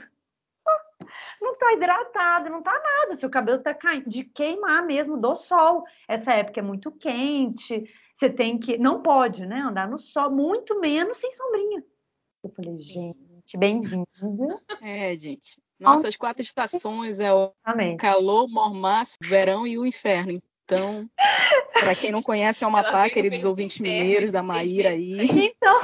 não 1.42 1.56
tá 1.56 1.74
hidratado, 1.74 2.50
não 2.50 2.62
tá 2.62 2.74
nada. 2.74 3.18
Seu 3.18 3.30
cabelo 3.30 3.62
tá 3.62 3.74
caindo 3.74 4.10
de 4.10 4.24
queimar 4.24 4.86
mesmo 4.86 5.18
do 5.18 5.36
sol. 5.36 5.84
Essa 6.08 6.34
época 6.34 6.60
é 6.60 6.64
muito 6.64 6.92
quente, 6.92 7.90
você 8.14 8.30
tem 8.30 8.58
que. 8.58 8.78
Não 8.78 9.02
pode, 9.02 9.46
né? 9.46 9.62
Andar 9.62 9.88
no 9.88 9.98
sol, 9.98 10.32
muito 10.32 10.80
menos 10.80 11.18
sem 11.18 11.32
sombrinha. 11.32 11.84
Eu 12.44 12.52
falei, 12.52 12.78
gente, 12.78 13.58
bem-vindo. 13.58 14.08
É, 14.82 15.16
gente. 15.16 15.60
Nossas 15.80 16.16
quatro 16.16 16.42
estações 16.42 17.20
é 17.20 17.32
o 17.32 17.52
Amém. 17.64 17.98
calor, 17.98 18.48
mormaço, 18.50 19.16
verão 19.22 19.68
e 19.68 19.78
o 19.78 19.86
inferno. 19.86 20.34
Então, 20.64 21.10
para 21.74 21.96
quem 21.96 22.12
não 22.12 22.22
conhece 22.22 22.64
é 22.64 22.68
o 22.68 22.70
Amapá, 22.70 23.10
queridos 23.10 23.46
ouvintes 23.46 23.80
mineiros 23.80 24.32
da 24.32 24.44
Maíra 24.44 24.90
aí. 24.90 25.28
Então, 25.56 25.80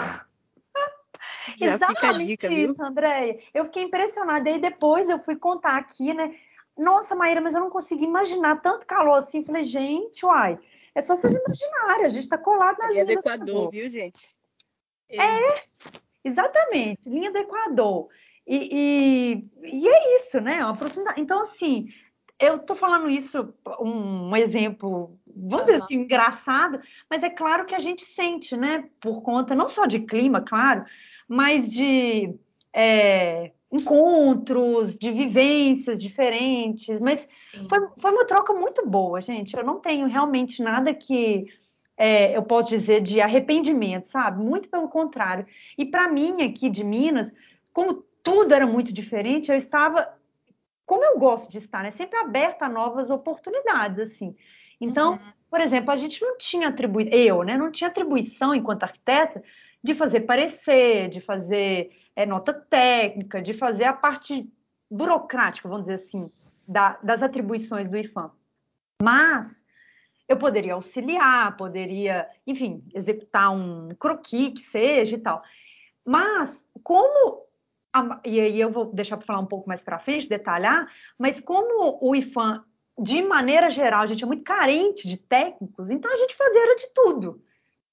já 1.58 1.75
a 1.75 2.13
dica, 2.13 2.47
isso, 2.47 2.47
viu? 2.49 2.75
Andréia. 2.79 3.39
Eu 3.53 3.65
fiquei 3.65 3.84
impressionada. 3.84 4.49
E 4.49 4.53
aí 4.53 4.60
depois 4.60 5.10
eu 5.10 5.19
fui 5.19 5.36
contar 5.36 5.77
aqui, 5.77 6.13
né? 6.13 6.32
Nossa, 6.77 7.15
Maíra, 7.15 7.41
mas 7.41 7.53
eu 7.53 7.62
não 7.62 7.69
consegui 7.69 8.06
imaginar 8.06 8.62
tanto 8.62 8.86
calor 8.86 9.15
assim. 9.15 9.43
Falei, 9.43 9.63
gente, 9.63 10.25
uai, 10.25 10.58
é 10.95 11.01
só 11.01 11.15
vocês 11.15 11.34
imaginarem, 11.34 12.06
a 12.06 12.10
gente 12.10 12.27
tá 12.27 12.38
colado 12.38 12.77
na 12.77 12.88
linha 12.89 13.06
do 13.06 13.12
Equador, 13.12 13.69
viu, 13.69 13.89
gente? 13.89 14.36
É, 15.10 15.63
exatamente, 16.23 17.10
linha 17.10 17.32
do 17.32 17.38
Equador. 17.38 18.10
E, 18.45 19.47
e, 19.62 19.82
e 19.84 19.88
é 19.88 20.15
isso, 20.17 20.41
né? 20.41 20.63
Uma 20.63 20.75
proximidade. 20.75 21.21
Então, 21.21 21.41
assim, 21.41 21.88
eu 22.39 22.58
estou 22.58 22.75
falando 22.75 23.10
isso, 23.10 23.53
um, 23.79 24.29
um 24.29 24.36
exemplo, 24.36 25.17
vamos 25.25 25.65
dizer 25.65 25.82
assim, 25.82 25.95
engraçado, 25.95 26.79
mas 27.10 27.23
é 27.23 27.29
claro 27.29 27.65
que 27.65 27.75
a 27.75 27.79
gente 27.79 28.03
sente, 28.03 28.58
né? 28.58 28.89
Por 28.99 29.21
conta 29.21 29.56
não 29.56 29.67
só 29.67 29.86
de 29.86 29.99
clima, 29.99 30.41
claro, 30.41 30.84
mas 31.33 31.67
de 31.71 32.35
é, 32.71 33.51
encontros, 33.71 34.95
de 34.95 35.11
vivências 35.11 35.99
diferentes. 35.99 37.01
Mas 37.01 37.27
foi, 37.67 37.79
foi 37.97 38.11
uma 38.11 38.25
troca 38.25 38.53
muito 38.53 38.87
boa, 38.87 39.19
gente. 39.19 39.57
Eu 39.57 39.63
não 39.63 39.79
tenho 39.79 40.07
realmente 40.07 40.61
nada 40.61 40.93
que 40.93 41.47
é, 41.97 42.37
eu 42.37 42.43
posso 42.43 42.69
dizer 42.69 43.01
de 43.01 43.19
arrependimento, 43.19 44.03
sabe? 44.03 44.43
Muito 44.43 44.69
pelo 44.69 44.87
contrário. 44.87 45.47
E 45.75 45.83
para 45.83 46.07
mim, 46.07 46.43
aqui 46.43 46.69
de 46.69 46.83
Minas, 46.83 47.33
como 47.73 48.05
tudo 48.21 48.53
era 48.53 48.67
muito 48.67 48.93
diferente, 48.93 49.49
eu 49.49 49.57
estava, 49.57 50.07
como 50.85 51.03
eu 51.03 51.17
gosto 51.17 51.49
de 51.49 51.57
estar, 51.57 51.81
né? 51.81 51.89
Sempre 51.89 52.19
aberta 52.19 52.65
a 52.65 52.69
novas 52.69 53.09
oportunidades, 53.09 53.97
assim. 53.97 54.35
Então, 54.79 55.13
uhum. 55.13 55.31
por 55.49 55.61
exemplo, 55.61 55.89
a 55.89 55.97
gente 55.97 56.21
não 56.21 56.37
tinha 56.37 56.67
atribuição, 56.67 57.17
eu, 57.17 57.41
né? 57.41 57.57
Não 57.57 57.71
tinha 57.71 57.87
atribuição 57.87 58.53
enquanto 58.53 58.83
arquiteta 58.83 59.43
de 59.83 59.93
fazer 59.93 60.21
parecer, 60.21 61.09
de 61.09 61.19
fazer 61.19 61.91
é, 62.15 62.25
nota 62.25 62.53
técnica, 62.53 63.41
de 63.41 63.53
fazer 63.53 63.83
a 63.83 63.93
parte 63.93 64.49
burocrática, 64.89 65.67
vamos 65.67 65.83
dizer 65.83 65.95
assim, 65.95 66.31
da, 66.67 66.97
das 67.03 67.21
atribuições 67.21 67.87
do 67.87 67.97
IFAM. 67.97 68.31
Mas 69.01 69.65
eu 70.27 70.37
poderia 70.37 70.75
auxiliar, 70.75 71.57
poderia, 71.57 72.29
enfim, 72.47 72.83
executar 72.93 73.51
um 73.51 73.89
croquis 73.99 74.53
que 74.53 74.59
seja 74.61 75.15
e 75.15 75.19
tal. 75.19 75.43
Mas, 76.05 76.67
como 76.81 77.43
e 78.25 78.39
aí 78.39 78.59
eu 78.59 78.71
vou 78.71 78.85
deixar 78.85 79.17
para 79.17 79.25
falar 79.25 79.39
um 79.39 79.45
pouco 79.45 79.67
mais 79.67 79.83
para 79.83 79.99
frente, 79.99 80.27
detalhar, 80.27 80.91
mas 81.17 81.39
como 81.39 81.99
o 82.01 82.15
IFAM, 82.15 82.63
de 82.99 83.21
maneira 83.21 83.69
geral, 83.69 84.01
a 84.01 84.05
gente 84.05 84.23
é 84.23 84.27
muito 84.27 84.43
carente 84.43 85.07
de 85.07 85.17
técnicos, 85.17 85.91
então 85.91 86.11
a 86.11 86.17
gente 86.17 86.35
fazia 86.35 86.75
de 86.75 86.87
tudo. 86.93 87.43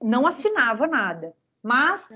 Não 0.02 0.26
assinava 0.26 0.86
nada, 0.86 1.34
mas 1.62 2.08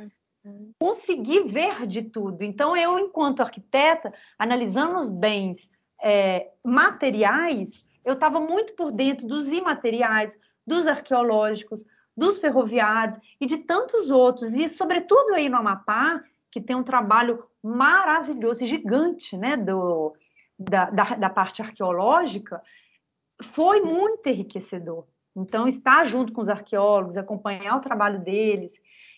consegui 0.78 1.40
ver 1.40 1.87
de 1.87 2.02
tudo. 2.02 2.42
Então, 2.42 2.76
eu, 2.76 2.98
enquanto 2.98 3.40
arquiteta, 3.40 4.12
analisando 4.38 4.98
os 4.98 5.09
bens 5.09 5.70
é, 6.02 6.50
materiais, 6.62 7.85
eu 8.04 8.14
estava 8.14 8.38
muito 8.40 8.74
por 8.74 8.92
dentro 8.92 9.26
dos 9.26 9.50
imateriais, 9.50 10.38
dos 10.66 10.87
arqueológicos, 10.87 11.85
dos 12.16 12.38
ferroviários 12.38 13.18
e 13.40 13.46
de 13.46 13.59
tantos 13.59 14.11
outros. 14.11 14.52
E, 14.52 14.68
sobretudo, 14.68 15.35
aí 15.35 15.48
no 15.48 15.57
Amapá, 15.57 16.22
que 16.50 16.61
tem 16.61 16.76
um 16.76 16.83
trabalho 16.83 17.44
maravilhoso 17.62 18.62
e 18.62 18.66
gigante 18.66 19.37
né, 19.37 19.57
do, 19.57 20.14
da, 20.59 20.90
da, 20.90 21.04
da 21.16 21.30
parte 21.30 21.62
arqueológica, 21.62 22.62
foi 23.42 23.80
muito 23.80 24.28
enriquecedor. 24.28 25.07
Então, 25.37 25.66
estar 25.66 26.04
junto 26.04 26.33
com 26.33 26.40
os 26.40 26.48
arqueólogos, 26.48 27.16
acompanhar 27.16 27.76
o 27.76 27.80
trabalho 27.80 28.20
deles. 28.20 28.74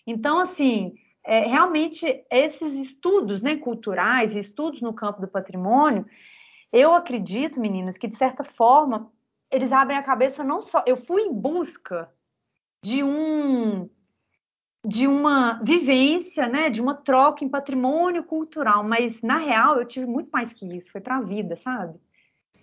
Então, 0.07 0.39
assim, 0.39 0.95
é, 1.25 1.41
realmente, 1.41 2.25
esses 2.31 2.75
estudos 2.75 3.43
né, 3.43 3.57
culturais, 3.57 4.37
estudos 4.37 4.81
no 4.81 4.95
campo 4.95 5.21
do 5.21 5.29
patrimônio, 5.29 6.07
eu 6.73 6.95
acredito, 6.95 7.61
meninas, 7.61 7.99
que 7.99 8.07
de 8.07 8.17
certa 8.17 8.45
forma 8.45 9.11
eles 9.51 9.73
abrem 9.73 9.97
a 9.99 10.03
cabeça 10.03 10.45
não 10.45 10.61
só. 10.61 10.83
Eu 10.87 10.97
fui 10.97 11.23
em 11.23 11.33
busca 11.33 12.11
de 12.83 13.03
um 13.03 13.89
de 14.89 15.09
uma 15.09 15.55
vivência, 15.65 16.47
né, 16.47 16.71
de 16.71 16.81
uma 16.81 16.95
troca 16.95 17.45
em 17.45 17.49
patrimônio 17.49 18.23
cultural, 18.23 18.85
mas 18.85 19.21
na 19.21 19.37
real 19.37 19.81
eu 19.81 19.85
tive 19.85 20.07
muito 20.07 20.31
mais 20.31 20.53
que 20.53 20.65
isso, 20.65 20.93
foi 20.93 21.01
para 21.01 21.17
a 21.17 21.23
vida, 21.23 21.57
sabe? 21.57 21.99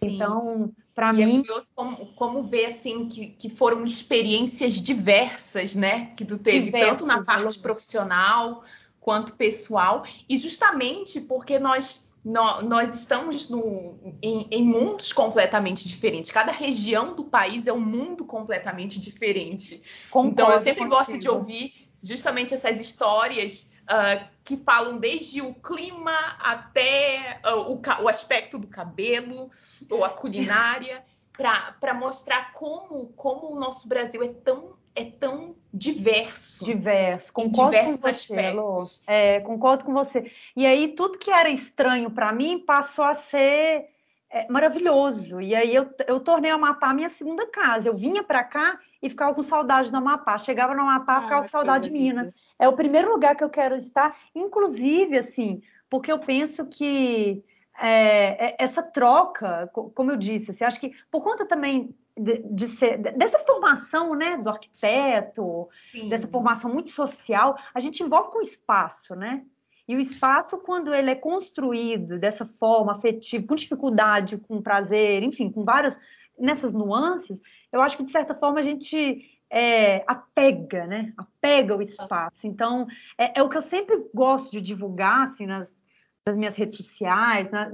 Sim. 0.04 0.16
Então, 0.16 0.72
para 0.94 1.10
é 1.10 1.14
mim. 1.14 1.40
É 1.40 1.42
curioso 1.42 1.72
como, 1.76 2.06
como 2.16 2.44
ver 2.44 2.66
assim 2.66 3.08
que, 3.08 3.28
que 3.28 3.50
foram 3.50 3.84
experiências 3.84 4.74
diversas, 4.74 5.76
né? 5.76 6.12
Que 6.18 6.26
tu 6.26 6.38
teve, 6.38 6.66
diversas, 6.66 6.90
tanto 6.90 7.06
na 7.06 7.24
parte 7.24 7.60
profissional 7.60 8.64
quanto 9.00 9.34
pessoal, 9.34 10.06
e 10.30 10.38
justamente 10.38 11.20
porque 11.20 11.60
nós 11.60 12.12
nós 12.26 12.96
estamos 12.96 13.50
no, 13.50 13.98
em, 14.22 14.48
em, 14.50 14.64
mundos 14.64 15.12
completamente 15.12 15.86
diferentes. 15.86 16.32
Cada 16.32 16.54
região 16.54 17.14
do 17.14 17.26
país 17.26 17.68
é 17.68 17.74
um 17.74 17.82
mundo 17.82 18.24
completamente 18.24 18.98
diferente. 18.98 19.82
Concordo 20.10 20.32
então, 20.32 20.52
eu 20.52 20.60
sempre 20.60 20.84
contigo. 20.84 20.96
gosto 20.96 21.20
de 21.20 21.30
ouvir 21.30 21.74
justamente 22.02 22.54
essas 22.54 22.80
histórias 22.80 23.74
uh, 23.84 24.26
que 24.44 24.58
falam 24.58 24.98
desde 24.98 25.42
o 25.42 25.54
clima 25.54 26.16
até 26.40 27.40
uh, 27.46 27.72
o, 27.72 27.82
o, 28.04 28.10
aspecto 28.10 28.58
do 28.58 28.68
cabelo 28.68 29.50
ou 29.90 30.04
a 30.04 30.10
culinária, 30.10 31.04
para 31.80 31.94
mostrar 31.94 32.52
como, 32.52 33.08
como 33.16 33.54
o 33.54 33.60
nosso 33.60 33.88
Brasil 33.88 34.22
é 34.22 34.28
tão 34.28 34.74
é 34.96 35.06
tão 35.06 35.56
diverso. 35.74 36.66
Diverso, 36.66 37.34
concordo 37.34 37.76
com 37.76 37.98
você, 37.98 38.52
Lô. 38.52 38.84
É, 39.08 39.40
concordo 39.40 39.86
com 39.86 39.94
você. 39.94 40.32
E 40.56 40.68
aí 40.68 40.90
tudo 40.90 41.18
que 41.18 41.32
era 41.32 41.50
estranho 41.50 42.12
para 42.12 42.32
mim 42.32 42.60
passou 42.60 43.04
a 43.04 43.16
ser 43.16 43.90
é, 44.34 44.48
maravilhoso. 44.50 45.40
E 45.40 45.54
aí 45.54 45.76
eu, 45.76 45.88
eu 46.08 46.20
tornei 46.20 46.52
o 46.52 46.56
Amapá 46.56 46.92
minha 46.92 47.08
segunda 47.08 47.46
casa. 47.46 47.88
Eu 47.88 47.96
vinha 47.96 48.24
para 48.24 48.44
cá 48.44 48.80
e 49.00 49.08
ficava 49.08 49.34
com 49.36 49.44
saudade 49.44 49.92
do 49.92 49.98
Amapá. 49.98 50.40
Chegava 50.40 50.74
no 50.74 50.82
Amapá, 50.82 51.20
e 51.20 51.22
ficava 51.22 51.42
ah, 51.42 51.44
com 51.44 51.50
saudade 51.50 51.86
de 51.86 51.92
Minas. 51.92 52.42
É 52.58 52.68
o 52.68 52.74
primeiro 52.74 53.12
lugar 53.12 53.36
que 53.36 53.44
eu 53.44 53.50
quero 53.50 53.76
estar, 53.76 54.18
inclusive, 54.34 55.20
assim, 55.20 55.62
porque 55.88 56.12
eu 56.12 56.18
penso 56.18 56.66
que 56.66 57.44
é, 57.80 58.48
é 58.48 58.56
essa 58.58 58.82
troca, 58.82 59.70
como 59.72 60.12
eu 60.12 60.18
disse, 60.18 60.50
assim, 60.50 60.64
acho 60.64 60.80
que 60.80 60.94
por 61.12 61.24
conta 61.24 61.46
também 61.46 61.96
de, 62.18 62.44
de 62.44 62.68
ser, 62.68 62.98
dessa 62.98 63.40
formação 63.40 64.16
né, 64.16 64.38
do 64.38 64.50
arquiteto, 64.50 65.70
Sim. 65.80 66.10
dessa 66.10 66.28
formação 66.28 66.72
muito 66.72 66.90
social, 66.90 67.56
a 67.74 67.80
gente 67.80 68.02
envolve 68.02 68.32
com 68.32 68.40
o 68.40 68.44
espaço, 68.44 69.16
né? 69.16 69.44
E 69.88 69.96
o 69.96 70.00
espaço, 70.00 70.58
quando 70.58 70.94
ele 70.94 71.10
é 71.10 71.16
construído 71.16 72.18
dessa 72.18 72.46
forma 72.46 72.94
afetiva, 72.94 73.46
com 73.46 73.56
dificuldade, 73.56 74.38
com 74.38 74.62
prazer, 74.62 75.24
enfim, 75.24 75.52
com 75.52 75.64
várias 75.64 76.00
nessas 76.40 76.72
nuances, 76.72 77.42
eu 77.72 77.82
acho 77.82 77.98
que 77.98 78.04
de 78.04 78.12
certa 78.12 78.34
forma 78.34 78.60
a 78.60 78.64
gente 78.64 79.40
é, 79.50 80.04
apega, 80.08 80.88
né? 80.88 81.14
Apega 81.16 81.76
o 81.76 81.82
espaço. 81.82 82.48
Então, 82.48 82.88
é, 83.18 83.40
é, 83.40 83.44
o 83.44 83.50
que 83.50 83.58
eu 83.58 83.62
sempre 83.62 84.10
gosto 84.14 84.52
de 84.52 84.62
divulgar, 84.62 85.24
assim, 85.24 85.46
nas, 85.46 85.78
nas 86.26 86.36
minhas 86.36 86.56
redes 86.56 86.76
sociais, 86.76 87.52
na, 87.52 87.72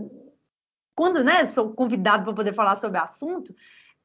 quando, 0.93 1.23
né, 1.23 1.45
sou 1.45 1.73
convidado 1.73 2.25
para 2.25 2.33
poder 2.33 2.53
falar 2.53 2.75
sobre 2.75 2.97
assunto, 2.97 3.55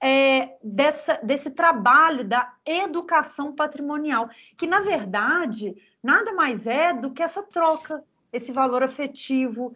é, 0.06 0.58
dessa, 0.62 1.18
desse 1.22 1.50
trabalho 1.50 2.28
da 2.28 2.52
educação 2.66 3.54
patrimonial, 3.54 4.28
que 4.58 4.66
na 4.66 4.80
verdade 4.80 5.74
nada 6.02 6.34
mais 6.34 6.66
é 6.66 6.92
do 6.92 7.10
que 7.10 7.22
essa 7.22 7.42
troca, 7.42 8.04
esse 8.30 8.52
valor 8.52 8.82
afetivo 8.82 9.74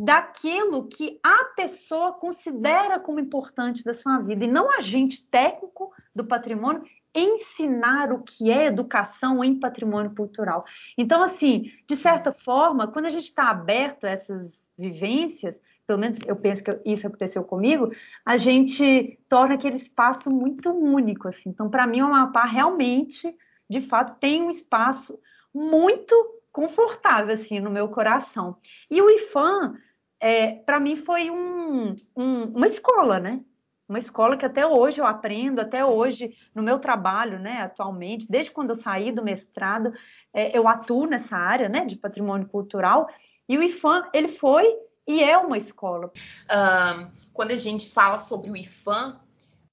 daquilo 0.00 0.88
que 0.88 1.20
a 1.22 1.44
pessoa 1.56 2.12
considera 2.12 2.98
como 2.98 3.20
importante 3.20 3.84
da 3.84 3.94
sua 3.94 4.18
vida 4.18 4.44
e 4.44 4.48
não 4.48 4.68
agente 4.76 5.24
técnico 5.28 5.92
do 6.12 6.24
patrimônio 6.24 6.82
ensinar 7.14 8.12
o 8.12 8.22
que 8.22 8.50
é 8.50 8.66
educação 8.66 9.44
em 9.44 9.60
patrimônio 9.60 10.12
cultural. 10.12 10.64
Então, 10.96 11.22
assim, 11.22 11.70
de 11.86 11.94
certa 11.94 12.32
forma, 12.32 12.88
quando 12.88 13.06
a 13.06 13.10
gente 13.10 13.24
está 13.24 13.48
aberto 13.48 14.04
a 14.04 14.10
essas 14.10 14.68
vivências, 14.76 15.60
pelo 15.88 15.98
menos 15.98 16.18
eu 16.26 16.36
penso 16.36 16.62
que 16.62 16.78
isso 16.84 17.06
aconteceu 17.06 17.42
comigo, 17.42 17.90
a 18.22 18.36
gente 18.36 19.18
torna 19.26 19.54
aquele 19.54 19.76
espaço 19.76 20.30
muito 20.30 20.70
único, 20.70 21.26
assim. 21.28 21.48
Então, 21.48 21.70
para 21.70 21.86
mim, 21.86 22.02
o 22.02 22.04
Amapá 22.04 22.44
realmente, 22.44 23.34
de 23.68 23.80
fato, 23.80 24.20
tem 24.20 24.42
um 24.42 24.50
espaço 24.50 25.18
muito 25.52 26.14
confortável, 26.52 27.32
assim, 27.32 27.58
no 27.58 27.70
meu 27.70 27.88
coração. 27.88 28.58
E 28.90 29.00
o 29.00 29.08
IFAM, 29.08 29.78
é, 30.20 30.56
para 30.56 30.78
mim, 30.78 30.94
foi 30.94 31.30
um, 31.30 31.96
um, 32.14 32.42
uma 32.54 32.66
escola, 32.66 33.18
né? 33.18 33.40
Uma 33.88 33.98
escola 33.98 34.36
que 34.36 34.44
até 34.44 34.66
hoje 34.66 35.00
eu 35.00 35.06
aprendo, 35.06 35.60
até 35.60 35.82
hoje, 35.82 36.36
no 36.54 36.62
meu 36.62 36.78
trabalho, 36.78 37.38
né, 37.38 37.62
atualmente, 37.62 38.26
desde 38.28 38.50
quando 38.50 38.68
eu 38.68 38.74
saí 38.74 39.10
do 39.10 39.24
mestrado, 39.24 39.94
é, 40.34 40.54
eu 40.56 40.68
atuo 40.68 41.06
nessa 41.06 41.34
área, 41.34 41.70
né, 41.70 41.86
de 41.86 41.96
patrimônio 41.96 42.46
cultural, 42.46 43.08
e 43.48 43.56
o 43.56 43.62
IFAM, 43.62 44.10
ele 44.12 44.28
foi 44.28 44.66
e 45.08 45.24
é 45.24 45.38
uma 45.38 45.56
escola. 45.56 46.08
Uh, 46.08 47.10
quando 47.32 47.50
a 47.50 47.56
gente 47.56 47.88
fala 47.88 48.18
sobre 48.18 48.50
o 48.50 48.56
IFAM, 48.56 49.18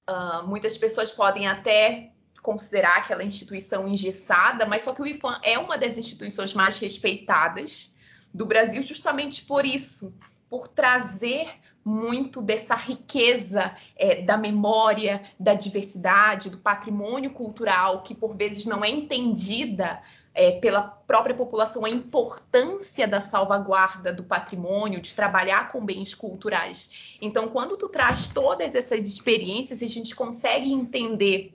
uh, 0.08 0.48
muitas 0.48 0.78
pessoas 0.78 1.12
podem 1.12 1.46
até 1.46 2.10
considerar 2.42 2.96
aquela 2.96 3.22
instituição 3.22 3.86
engessada, 3.86 4.64
mas 4.64 4.82
só 4.82 4.94
que 4.94 5.02
o 5.02 5.06
IFAM 5.06 5.38
é 5.42 5.58
uma 5.58 5.76
das 5.76 5.98
instituições 5.98 6.54
mais 6.54 6.78
respeitadas 6.78 7.94
do 8.32 8.46
Brasil 8.46 8.80
justamente 8.82 9.44
por 9.44 9.66
isso, 9.66 10.16
por 10.48 10.68
trazer 10.68 11.48
muito 11.84 12.40
dessa 12.40 12.74
riqueza 12.74 13.76
é, 13.94 14.22
da 14.22 14.36
memória, 14.36 15.22
da 15.38 15.54
diversidade, 15.54 16.50
do 16.50 16.58
patrimônio 16.58 17.30
cultural, 17.30 18.02
que 18.02 18.14
por 18.14 18.36
vezes 18.36 18.64
não 18.64 18.84
é 18.84 18.90
entendida 18.90 20.02
é, 20.36 20.52
pela 20.52 20.82
própria 20.82 21.34
população 21.34 21.86
a 21.86 21.88
importância 21.88 23.08
da 23.08 23.22
salvaguarda 23.22 24.12
do 24.12 24.22
patrimônio, 24.22 25.00
de 25.00 25.14
trabalhar 25.14 25.68
com 25.68 25.82
bens 25.82 26.14
culturais. 26.14 27.16
Então, 27.22 27.48
quando 27.48 27.76
tu 27.78 27.88
traz 27.88 28.28
todas 28.28 28.74
essas 28.74 29.08
experiências, 29.08 29.82
a 29.82 29.86
gente 29.86 30.14
consegue 30.14 30.70
entender 30.70 31.54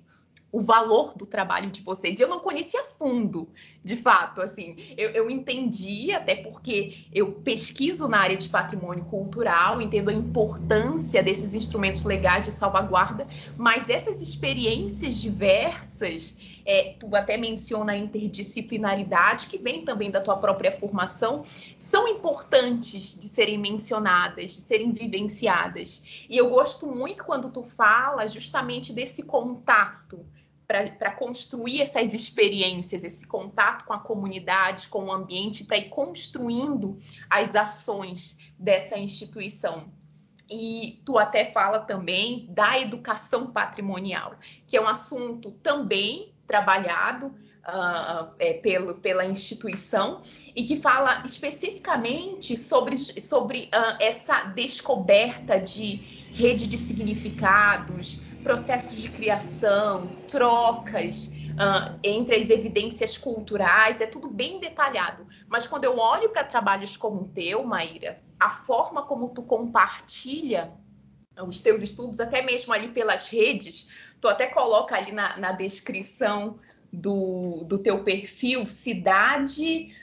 o 0.51 0.59
valor 0.59 1.13
do 1.15 1.25
trabalho 1.25 1.69
de 1.69 1.81
vocês. 1.81 2.19
Eu 2.19 2.27
não 2.27 2.39
conhecia 2.39 2.81
a 2.81 2.85
fundo, 2.85 3.47
de 3.83 3.95
fato, 3.95 4.41
assim, 4.41 4.75
eu, 4.95 5.09
eu, 5.09 5.29
entendi, 5.29 6.11
até 6.11 6.35
porque 6.35 7.05
eu 7.11 7.31
pesquiso 7.31 8.07
na 8.07 8.19
área 8.19 8.37
de 8.37 8.47
patrimônio 8.47 9.03
cultural, 9.05 9.81
entendo 9.81 10.09
a 10.09 10.13
importância 10.13 11.23
desses 11.23 11.55
instrumentos 11.55 12.03
legais 12.03 12.45
de 12.45 12.51
salvaguarda, 12.51 13.27
mas 13.57 13.89
essas 13.89 14.21
experiências 14.21 15.19
diversas 15.19 16.37
é, 16.63 16.95
tu 16.99 17.15
até 17.15 17.37
menciona 17.37 17.93
a 17.93 17.97
interdisciplinaridade, 17.97 19.47
que 19.47 19.57
vem 19.57 19.83
também 19.83 20.11
da 20.11 20.21
tua 20.21 20.37
própria 20.37 20.71
formação, 20.71 21.43
são 21.79 22.07
importantes 22.07 23.19
de 23.19 23.27
serem 23.27 23.57
mencionadas, 23.57 24.51
de 24.51 24.61
serem 24.61 24.91
vivenciadas. 24.91 26.25
E 26.29 26.37
eu 26.37 26.49
gosto 26.49 26.85
muito 26.85 27.23
quando 27.23 27.49
tu 27.49 27.63
fala 27.63 28.27
justamente 28.27 28.93
desse 28.93 29.23
contato 29.23 30.23
para 30.97 31.11
construir 31.11 31.81
essas 31.81 32.13
experiências, 32.13 33.03
esse 33.03 33.27
contato 33.27 33.85
com 33.85 33.93
a 33.93 33.99
comunidade, 33.99 34.87
com 34.87 35.05
o 35.05 35.11
ambiente, 35.11 35.63
para 35.63 35.77
ir 35.77 35.89
construindo 35.89 36.97
as 37.29 37.55
ações 37.55 38.37
dessa 38.57 38.97
instituição. 38.97 39.91
E 40.49 41.01
tu 41.05 41.17
até 41.17 41.51
fala 41.51 41.79
também 41.79 42.47
da 42.49 42.79
educação 42.79 43.47
patrimonial, 43.47 44.35
que 44.67 44.75
é 44.75 44.81
um 44.81 44.87
assunto 44.87 45.51
também 45.51 46.33
trabalhado 46.45 47.27
uh, 47.27 48.33
é, 48.37 48.53
pelo, 48.53 48.95
pela 48.95 49.25
instituição 49.25 50.21
e 50.55 50.63
que 50.63 50.77
fala 50.77 51.23
especificamente 51.25 52.57
sobre, 52.57 52.97
sobre 52.97 53.65
uh, 53.65 53.97
essa 53.99 54.43
descoberta 54.45 55.57
de 55.59 56.21
rede 56.33 56.67
de 56.67 56.77
significados, 56.77 58.19
processos 58.41 58.97
de 58.97 59.09
criação, 59.09 60.07
trocas 60.27 61.33
uh, 61.51 61.99
entre 62.03 62.35
as 62.35 62.49
evidências 62.49 63.17
culturais, 63.17 64.01
é 64.01 64.07
tudo 64.07 64.27
bem 64.27 64.59
detalhado. 64.59 65.27
Mas 65.47 65.67
quando 65.67 65.85
eu 65.85 65.97
olho 65.97 66.29
para 66.29 66.43
trabalhos 66.43 66.97
como 66.97 67.21
o 67.21 67.27
teu, 67.27 67.63
Maíra, 67.63 68.21
a 68.39 68.49
forma 68.49 69.03
como 69.03 69.29
tu 69.29 69.43
compartilha 69.43 70.71
os 71.47 71.61
teus 71.61 71.81
estudos, 71.81 72.19
até 72.19 72.41
mesmo 72.41 72.73
ali 72.73 72.89
pelas 72.89 73.29
redes, 73.29 73.87
tu 74.19 74.27
até 74.27 74.47
coloca 74.47 74.95
ali 74.95 75.11
na, 75.11 75.37
na 75.37 75.51
descrição 75.51 76.59
do, 76.91 77.63
do 77.65 77.79
teu 77.79 78.03
perfil 78.03 78.65
cidade. 78.65 79.95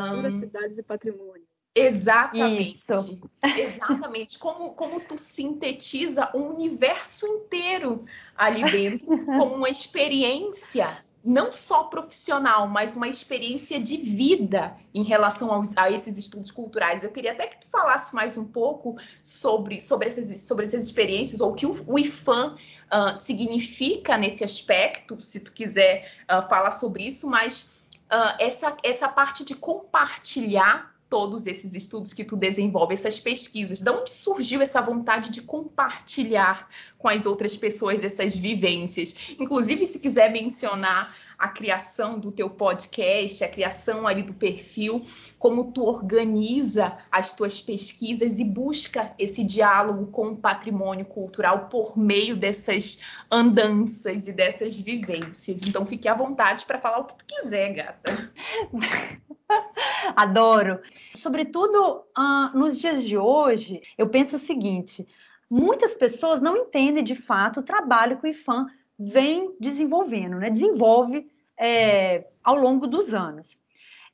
Cultura, 0.00 0.30
cidades 0.30 0.78
e 0.78 0.82
patrimônio. 0.82 1.41
Exatamente. 1.74 2.76
Isso. 2.76 3.30
Exatamente. 3.42 4.38
Como, 4.38 4.74
como 4.74 5.00
tu 5.00 5.16
sintetiza 5.16 6.30
o 6.34 6.38
universo 6.38 7.26
inteiro 7.26 8.04
ali 8.36 8.62
dentro 8.70 9.06
como 9.24 9.54
uma 9.54 9.68
experiência 9.68 11.02
não 11.24 11.52
só 11.52 11.84
profissional, 11.84 12.66
mas 12.66 12.96
uma 12.96 13.06
experiência 13.06 13.78
de 13.78 13.96
vida 13.96 14.76
em 14.92 15.04
relação 15.04 15.52
aos, 15.52 15.76
a 15.76 15.88
esses 15.90 16.18
estudos 16.18 16.50
culturais. 16.50 17.04
Eu 17.04 17.12
queria 17.12 17.32
até 17.32 17.46
que 17.46 17.60
tu 17.60 17.68
falasse 17.68 18.12
mais 18.14 18.36
um 18.36 18.44
pouco 18.44 18.96
sobre, 19.22 19.80
sobre, 19.80 20.08
essas, 20.08 20.36
sobre 20.40 20.64
essas 20.64 20.84
experiências, 20.84 21.40
ou 21.40 21.52
o 21.52 21.54
que 21.54 21.64
o, 21.64 21.84
o 21.86 21.98
IFAM 21.98 22.56
uh, 22.56 23.16
significa 23.16 24.16
nesse 24.16 24.42
aspecto, 24.42 25.20
se 25.20 25.44
tu 25.44 25.52
quiser 25.52 26.10
uh, 26.24 26.46
falar 26.48 26.72
sobre 26.72 27.06
isso, 27.06 27.28
mas 27.30 27.84
uh, 28.10 28.34
essa, 28.40 28.76
essa 28.82 29.08
parte 29.08 29.44
de 29.44 29.54
compartilhar 29.54 30.91
todos 31.12 31.46
esses 31.46 31.74
estudos 31.74 32.14
que 32.14 32.24
tu 32.24 32.38
desenvolve, 32.38 32.94
essas 32.94 33.20
pesquisas? 33.20 33.82
De 33.82 33.90
onde 33.90 34.10
surgiu 34.10 34.62
essa 34.62 34.80
vontade 34.80 35.28
de 35.28 35.42
compartilhar 35.42 36.70
com 36.96 37.06
as 37.06 37.26
outras 37.26 37.54
pessoas 37.54 38.02
essas 38.02 38.34
vivências? 38.34 39.14
Inclusive, 39.38 39.84
se 39.84 39.98
quiser 39.98 40.32
mencionar 40.32 41.14
a 41.38 41.48
criação 41.48 42.18
do 42.18 42.32
teu 42.32 42.48
podcast, 42.48 43.44
a 43.44 43.48
criação 43.48 44.06
ali 44.06 44.22
do 44.22 44.32
perfil, 44.32 45.02
como 45.38 45.70
tu 45.70 45.82
organiza 45.82 46.96
as 47.10 47.34
tuas 47.34 47.60
pesquisas 47.60 48.38
e 48.38 48.44
busca 48.44 49.12
esse 49.18 49.44
diálogo 49.44 50.06
com 50.06 50.28
o 50.28 50.36
patrimônio 50.38 51.04
cultural 51.04 51.68
por 51.68 51.98
meio 51.98 52.34
dessas 52.38 53.00
andanças 53.30 54.28
e 54.28 54.32
dessas 54.32 54.80
vivências. 54.80 55.60
Então, 55.66 55.84
fique 55.84 56.08
à 56.08 56.14
vontade 56.14 56.64
para 56.64 56.78
falar 56.78 57.00
o 57.00 57.04
que 57.04 57.16
tu 57.16 57.26
quiser, 57.26 57.74
gata. 57.74 58.32
Adoro. 60.16 60.80
Sobretudo 61.14 62.04
uh, 62.18 62.56
nos 62.56 62.80
dias 62.80 63.04
de 63.04 63.16
hoje, 63.16 63.82
eu 63.96 64.08
penso 64.08 64.36
o 64.36 64.38
seguinte: 64.38 65.06
muitas 65.50 65.94
pessoas 65.94 66.40
não 66.40 66.56
entendem 66.56 67.04
de 67.04 67.14
fato 67.14 67.60
o 67.60 67.64
trabalho 67.64 68.18
que 68.18 68.26
o 68.26 68.30
IFAM 68.30 68.66
vem 68.98 69.54
desenvolvendo, 69.58 70.38
né? 70.38 70.50
Desenvolve 70.50 71.30
é, 71.58 72.26
ao 72.42 72.56
longo 72.56 72.86
dos 72.86 73.14
anos. 73.14 73.56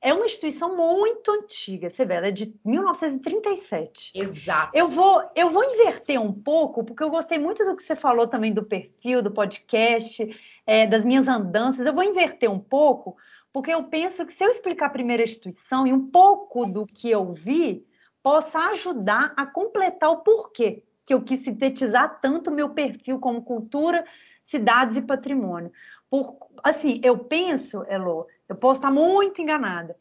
É 0.01 0.15
uma 0.15 0.27
instituição 0.27 0.77
muito 0.77 1.29
antiga, 1.33 1.91
você 1.91 2.05
vê, 2.05 2.15
ela 2.15 2.29
é 2.29 2.31
de 2.31 2.55
1937. 2.65 4.13
Exato. 4.15 4.71
Eu 4.73 4.87
vou, 4.87 5.29
eu 5.35 5.51
vou 5.51 5.65
inverter 5.65 6.21
um 6.21 6.33
pouco, 6.33 6.85
porque 6.85 7.03
eu 7.03 7.11
gostei 7.11 7.37
muito 7.37 7.65
do 7.65 7.77
que 7.77 7.83
você 7.83 7.97
falou 7.97 8.29
também 8.29 8.55
do 8.55 8.63
perfil, 8.63 9.21
do 9.21 9.33
podcast, 9.33 10.25
é, 10.65 10.87
das 10.87 11.05
minhas 11.05 11.27
andanças. 11.27 11.85
Eu 11.85 11.93
vou 11.93 12.05
inverter 12.05 12.49
um 12.49 12.61
pouco, 12.61 13.17
porque 13.59 13.75
eu 13.75 13.83
penso 13.83 14.25
que 14.25 14.33
se 14.33 14.45
eu 14.45 14.51
explicar 14.51 14.87
a 14.87 14.91
primeira 14.91 15.25
instituição 15.25 15.85
e 15.85 15.93
um 15.93 16.09
pouco 16.11 16.65
do 16.65 16.87
que 16.87 17.11
eu 17.11 17.33
vi, 17.33 17.85
possa 18.23 18.57
ajudar 18.71 19.35
a 19.37 19.45
completar 19.47 20.11
o 20.11 20.19
porquê 20.19 20.85
que 21.05 21.13
eu 21.13 21.21
quis 21.21 21.41
sintetizar 21.41 22.21
tanto 22.21 22.53
meu 22.53 22.71
perfil 22.71 23.19
como 23.19 23.43
cultura, 23.43 24.05
cidades 24.45 24.97
e 24.97 25.03
patrimônio. 25.03 25.73
Por, 26.09 26.39
assim, 26.63 27.01
eu 27.03 27.19
penso, 27.19 27.85
Elo, 27.89 28.29
eu 28.49 28.55
posso 28.55 28.79
estar 28.79 28.93
muito 28.93 29.43
enganada, 29.43 29.97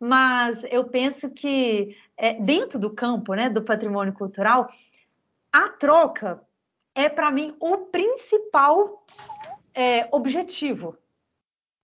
mas 0.00 0.64
eu 0.70 0.84
penso 0.84 1.28
que 1.28 1.94
é, 2.16 2.32
dentro 2.40 2.78
do 2.78 2.88
campo 2.88 3.34
né, 3.34 3.50
do 3.50 3.60
patrimônio 3.60 4.14
cultural, 4.14 4.72
a 5.52 5.68
troca 5.68 6.42
é, 6.94 7.10
para 7.10 7.30
mim, 7.30 7.54
o 7.60 7.76
principal 7.76 9.04
é, 9.74 10.08
objetivo 10.10 10.96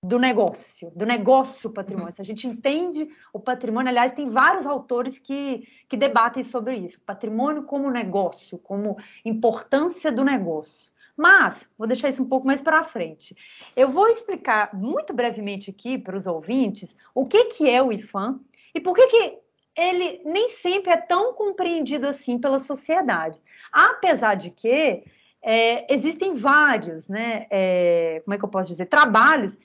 do 0.02 0.18
negócio, 0.18 0.92
do 0.94 1.04
negócio 1.04 1.70
patrimônio. 1.70 2.12
Se 2.12 2.22
a 2.22 2.24
gente 2.24 2.46
entende 2.46 3.08
o 3.32 3.40
patrimônio, 3.40 3.90
aliás, 3.90 4.12
tem 4.12 4.28
vários 4.28 4.66
autores 4.66 5.18
que, 5.18 5.66
que 5.88 5.96
debatem 5.96 6.42
sobre 6.42 6.76
isso. 6.76 7.00
Patrimônio 7.00 7.64
como 7.64 7.90
negócio, 7.90 8.58
como 8.58 8.96
importância 9.24 10.12
do 10.12 10.24
negócio. 10.24 10.92
Mas, 11.16 11.68
vou 11.76 11.88
deixar 11.88 12.08
isso 12.08 12.22
um 12.22 12.28
pouco 12.28 12.46
mais 12.46 12.60
para 12.60 12.84
frente. 12.84 13.36
Eu 13.74 13.90
vou 13.90 14.06
explicar 14.06 14.72
muito 14.72 15.12
brevemente 15.12 15.70
aqui 15.70 15.98
para 15.98 16.16
os 16.16 16.28
ouvintes 16.28 16.96
o 17.12 17.26
que, 17.26 17.46
que 17.46 17.68
é 17.68 17.82
o 17.82 17.92
IFAM 17.92 18.38
e 18.72 18.80
por 18.80 18.94
que, 18.94 19.08
que 19.08 19.38
ele 19.76 20.20
nem 20.24 20.48
sempre 20.48 20.92
é 20.92 20.96
tão 20.96 21.34
compreendido 21.34 22.06
assim 22.06 22.38
pela 22.38 22.60
sociedade. 22.60 23.40
Apesar 23.72 24.36
de 24.36 24.50
que 24.50 25.02
é, 25.42 25.92
existem 25.92 26.34
vários, 26.34 27.08
né, 27.08 27.46
é, 27.50 28.22
como 28.24 28.34
é 28.34 28.38
que 28.38 28.44
eu 28.44 28.48
posso 28.48 28.68
dizer, 28.68 28.86
trabalhos 28.86 29.58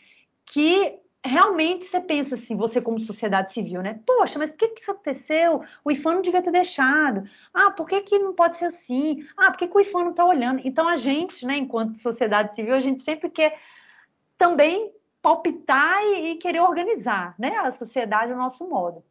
que 0.54 1.00
realmente 1.26 1.86
você 1.86 2.00
pensa 2.00 2.36
assim, 2.36 2.56
você 2.56 2.80
como 2.80 3.00
sociedade 3.00 3.52
civil, 3.52 3.82
né? 3.82 4.00
Poxa, 4.06 4.38
mas 4.38 4.52
por 4.52 4.58
que, 4.58 4.68
que 4.68 4.82
isso 4.82 4.92
aconteceu? 4.92 5.63
O 5.84 5.92
IFAM 5.92 6.16
não 6.16 6.22
devia 6.22 6.44
ter 6.44 6.52
deixado. 6.52 7.28
Ah, 7.52 7.72
por 7.72 7.88
que, 7.88 8.02
que 8.02 8.20
não 8.20 8.36
pode 8.36 8.58
ser 8.58 8.66
assim? 8.66 9.26
Ah, 9.36 9.50
por 9.50 9.58
que, 9.58 9.68
que 9.68 9.76
o 9.76 9.82
IFAM 9.82 10.04
não 10.04 10.12
está 10.12 10.24
olhando? 10.24 10.62
Então 10.63 10.88
a 10.88 10.96
gente, 10.96 11.44
né, 11.44 11.58
enquanto 11.58 11.98
sociedade 11.98 12.54
civil, 12.54 12.76
a 12.76 12.80
gente 12.80 13.02
sempre 13.02 13.32
quer 13.32 13.60
também 14.38 14.94
palpitar 15.24 16.04
e, 16.04 16.34
e 16.34 16.36
querer 16.36 16.60
organizar 16.60 17.34
né, 17.39 17.58
a 17.58 17.72
sociedade 17.72 18.32
ao 18.32 18.38
nosso 18.38 18.70
modo. 18.70 19.04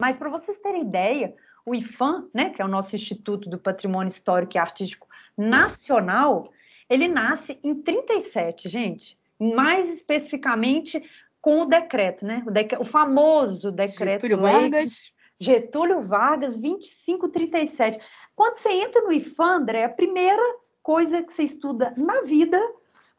Mas 0.00 0.16
para 0.16 0.30
vocês 0.30 0.58
terem 0.58 0.82
ideia, 0.82 1.34
o 1.66 1.74
IFAM, 1.74 2.28
né, 2.32 2.50
que 2.50 2.62
é 2.62 2.64
o 2.64 2.68
nosso 2.68 2.94
Instituto 2.94 3.50
do 3.50 3.58
Patrimônio 3.58 4.12
Histórico 4.12 4.56
e 4.56 4.58
Artístico 4.58 5.08
Nacional, 5.36 6.52
ele 6.88 7.08
nasce 7.08 7.58
em 7.64 7.74
37, 7.74 8.68
gente 8.68 9.17
mais 9.38 9.88
especificamente 9.88 11.02
com 11.40 11.62
o 11.62 11.66
decreto, 11.66 12.26
né? 12.26 12.42
O, 12.46 12.82
o 12.82 12.84
famoso 12.84 13.70
decreto 13.70 14.22
Getúlio 14.22 14.38
Vargas. 14.38 15.12
Getúlio 15.40 16.00
Vargas 16.00 16.56
2537. 16.56 17.98
Quando 18.34 18.56
você 18.56 18.70
entra 18.70 19.02
no 19.02 19.12
IFAM, 19.12 19.58
André, 19.58 19.84
a 19.84 19.88
primeira 19.88 20.42
coisa 20.82 21.22
que 21.22 21.32
você 21.32 21.44
estuda 21.44 21.94
na 21.96 22.22
vida 22.22 22.58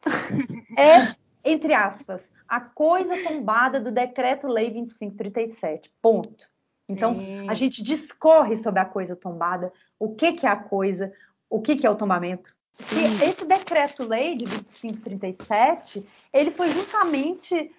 é, 0.78 1.14
entre 1.44 1.72
aspas, 1.72 2.30
a 2.48 2.60
coisa 2.60 3.22
tombada 3.22 3.80
do 3.80 3.90
decreto-lei 3.90 4.70
2537. 4.70 5.92
Ponto. 6.00 6.50
Então, 6.88 7.14
Sim. 7.14 7.48
a 7.48 7.54
gente 7.54 7.82
discorre 7.82 8.56
sobre 8.56 8.80
a 8.80 8.84
coisa 8.84 9.14
tombada, 9.14 9.72
o 9.98 10.14
que, 10.14 10.32
que 10.32 10.46
é 10.46 10.50
a 10.50 10.56
coisa, 10.56 11.12
o 11.48 11.60
que, 11.60 11.76
que 11.76 11.86
é 11.86 11.90
o 11.90 11.94
tombamento, 11.94 12.54
Sim. 12.74 13.04
esse 13.22 13.44
decreto-lei 13.44 14.36
de 14.36 14.46
2537, 14.46 16.06
ele 16.32 16.50
foi 16.50 16.70
justamente 16.70 17.70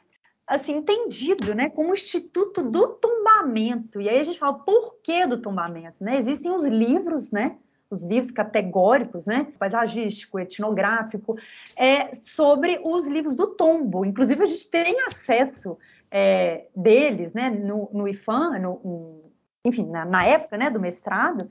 assim 0.51 0.77
entendido, 0.77 1.55
né, 1.55 1.69
como 1.69 1.93
instituto 1.93 2.61
do 2.69 2.87
tombamento. 2.89 4.01
E 4.01 4.09
aí 4.09 4.19
a 4.19 4.23
gente 4.23 4.37
fala 4.37 4.53
por 4.53 4.97
que 5.01 5.25
do 5.25 5.37
tombamento, 5.37 6.03
né? 6.03 6.17
Existem 6.17 6.51
os 6.51 6.65
livros, 6.65 7.31
né? 7.31 7.55
Os 7.89 8.03
livros 8.03 8.31
categóricos, 8.31 9.25
né? 9.25 9.47
Paisagístico, 9.57 10.39
etnográfico, 10.39 11.37
é, 11.75 12.13
sobre 12.13 12.81
os 12.83 13.07
livros 13.07 13.33
do 13.33 13.47
tombo. 13.47 14.03
Inclusive, 14.05 14.43
a 14.43 14.47
gente 14.47 14.67
tem 14.69 14.95
acesso 15.07 15.77
é, 16.09 16.65
deles, 16.75 17.33
né? 17.33 17.49
No, 17.49 17.89
no 17.93 18.07
IFAM, 18.07 18.59
no, 18.59 18.81
no, 18.83 19.21
enfim, 19.63 19.85
na, 19.87 20.03
na 20.03 20.25
época, 20.25 20.57
né? 20.57 20.69
Do 20.69 20.81
mestrado. 20.81 21.49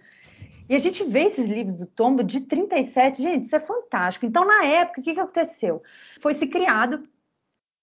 E 0.71 0.77
a 0.77 0.79
gente 0.79 1.03
vê 1.03 1.25
esses 1.25 1.49
livros 1.49 1.75
do 1.75 1.85
tombo 1.85 2.23
de 2.23 2.43
37, 2.43 3.21
gente, 3.21 3.43
isso 3.43 3.57
é 3.57 3.59
fantástico. 3.59 4.25
Então, 4.25 4.45
na 4.45 4.65
época, 4.65 5.01
o 5.01 5.03
que, 5.03 5.15
que 5.15 5.19
aconteceu? 5.19 5.83
Foi 6.21 6.33
se 6.33 6.47
criado 6.47 7.03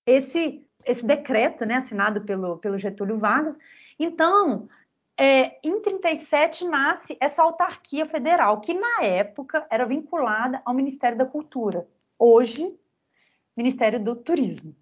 esse, 0.05 0.65
esse 0.85 1.05
decreto, 1.05 1.65
né, 1.65 1.75
assinado 1.75 2.21
pelo, 2.21 2.57
pelo 2.59 2.77
Getúlio 2.77 3.17
Vargas. 3.17 3.57
Então, 3.99 4.69
é, 5.17 5.59
em 5.61 5.81
37 5.81 6.65
nasce 6.65 7.17
essa 7.19 7.43
autarquia 7.43 8.05
federal, 8.05 8.61
que 8.61 8.73
na 8.73 9.03
época 9.03 9.67
era 9.69 9.85
vinculada 9.85 10.61
ao 10.63 10.73
Ministério 10.73 11.17
da 11.17 11.25
Cultura. 11.25 11.85
Hoje, 12.17 12.73
Ministério 13.53 14.01
do 14.01 14.15
Turismo. 14.15 14.73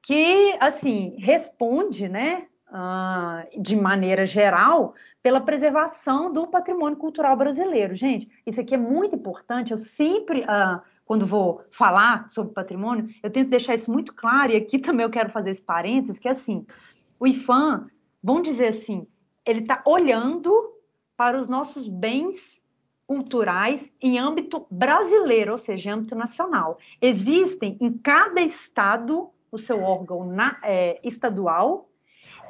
Que, 0.00 0.56
assim, 0.60 1.16
responde, 1.18 2.08
né, 2.08 2.46
uh, 2.68 3.60
de 3.60 3.76
maneira 3.76 4.26
geral, 4.26 4.94
pela 5.22 5.40
preservação 5.40 6.32
do 6.32 6.46
patrimônio 6.46 6.98
cultural 6.98 7.36
brasileiro. 7.36 7.94
Gente, 7.94 8.28
isso 8.46 8.60
aqui 8.60 8.74
é 8.74 8.78
muito 8.78 9.16
importante. 9.16 9.72
Eu 9.72 9.78
sempre 9.78 10.40
uh, 10.40 10.80
quando 11.04 11.26
vou 11.26 11.62
falar 11.70 12.28
sobre 12.28 12.54
patrimônio, 12.54 13.08
eu 13.22 13.30
tento 13.30 13.50
deixar 13.50 13.74
isso 13.74 13.92
muito 13.92 14.14
claro, 14.14 14.52
e 14.52 14.56
aqui 14.56 14.78
também 14.80 15.04
eu 15.04 15.10
quero 15.10 15.30
fazer 15.30 15.50
esse 15.50 15.62
parênteses, 15.62 16.18
que 16.18 16.28
é 16.28 16.30
assim, 16.30 16.66
o 17.20 17.26
IFAM, 17.26 17.88
vamos 18.22 18.44
dizer 18.44 18.68
assim, 18.68 19.06
ele 19.44 19.60
está 19.60 19.82
olhando 19.84 20.72
para 21.16 21.38
os 21.38 21.46
nossos 21.46 21.88
bens 21.88 22.60
culturais 23.06 23.92
em 24.00 24.18
âmbito 24.18 24.66
brasileiro, 24.70 25.52
ou 25.52 25.58
seja, 25.58 25.90
em 25.90 25.92
âmbito 25.92 26.14
nacional. 26.14 26.78
Existem 27.00 27.76
em 27.80 27.92
cada 27.92 28.40
estado 28.40 29.30
o 29.52 29.58
seu 29.58 29.82
órgão 29.82 30.26
na, 30.26 30.58
é, 30.62 30.98
estadual 31.04 31.88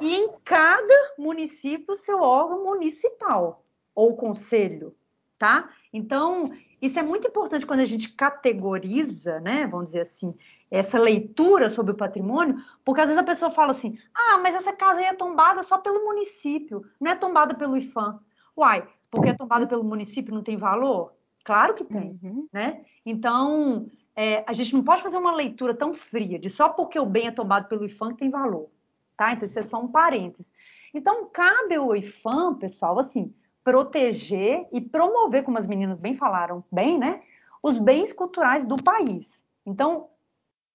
e 0.00 0.14
em 0.14 0.28
cada 0.44 1.14
município 1.18 1.94
seu 1.94 2.20
órgão 2.20 2.64
municipal 2.64 3.62
ou 3.94 4.16
conselho, 4.16 4.94
tá? 5.38 5.70
Então, 5.92 6.52
isso 6.82 6.98
é 6.98 7.02
muito 7.02 7.28
importante 7.28 7.66
quando 7.66 7.80
a 7.80 7.84
gente 7.84 8.12
categoriza, 8.12 9.40
né, 9.40 9.66
vamos 9.66 9.86
dizer 9.86 10.00
assim, 10.00 10.34
essa 10.70 10.98
leitura 10.98 11.68
sobre 11.68 11.92
o 11.92 11.96
patrimônio, 11.96 12.62
porque 12.84 13.00
às 13.00 13.08
vezes 13.08 13.22
a 13.22 13.26
pessoa 13.26 13.50
fala 13.50 13.70
assim: 13.70 13.98
"Ah, 14.14 14.38
mas 14.38 14.54
essa 14.54 14.72
casa 14.72 15.00
aí 15.00 15.06
é 15.06 15.14
tombada 15.14 15.62
só 15.62 15.78
pelo 15.78 16.04
município, 16.04 16.84
não 17.00 17.12
é 17.12 17.14
tombada 17.14 17.54
pelo 17.54 17.76
IFAM". 17.76 18.18
Uai, 18.56 18.86
porque 19.10 19.30
é 19.30 19.34
tombada 19.34 19.66
pelo 19.66 19.84
município 19.84 20.34
não 20.34 20.42
tem 20.42 20.56
valor? 20.56 21.12
Claro 21.44 21.74
que 21.74 21.84
tem, 21.84 22.18
uhum. 22.22 22.48
né? 22.52 22.84
Então, 23.04 23.86
é, 24.16 24.44
a 24.46 24.52
gente 24.52 24.74
não 24.74 24.82
pode 24.82 25.02
fazer 25.02 25.16
uma 25.16 25.34
leitura 25.34 25.74
tão 25.74 25.92
fria 25.92 26.38
de 26.38 26.48
só 26.48 26.68
porque 26.68 26.98
o 26.98 27.06
bem 27.06 27.26
é 27.26 27.30
tombado 27.30 27.68
pelo 27.68 27.84
IFAM 27.84 28.14
tem 28.14 28.30
valor, 28.30 28.68
tá? 29.16 29.32
Então, 29.32 29.44
isso 29.44 29.58
é 29.58 29.62
só 29.62 29.80
um 29.80 29.88
parênteses. 29.88 30.50
Então, 30.92 31.28
cabe 31.30 31.74
ao 31.74 31.94
IFAM, 31.96 32.54
pessoal, 32.54 32.98
assim, 32.98 33.34
proteger 33.62 34.68
e 34.72 34.80
promover, 34.80 35.42
como 35.42 35.58
as 35.58 35.66
meninas 35.66 36.00
bem 36.00 36.14
falaram, 36.14 36.62
bem, 36.70 36.98
né? 36.98 37.22
Os 37.62 37.78
bens 37.78 38.12
culturais 38.12 38.64
do 38.64 38.76
país. 38.76 39.44
Então, 39.66 40.08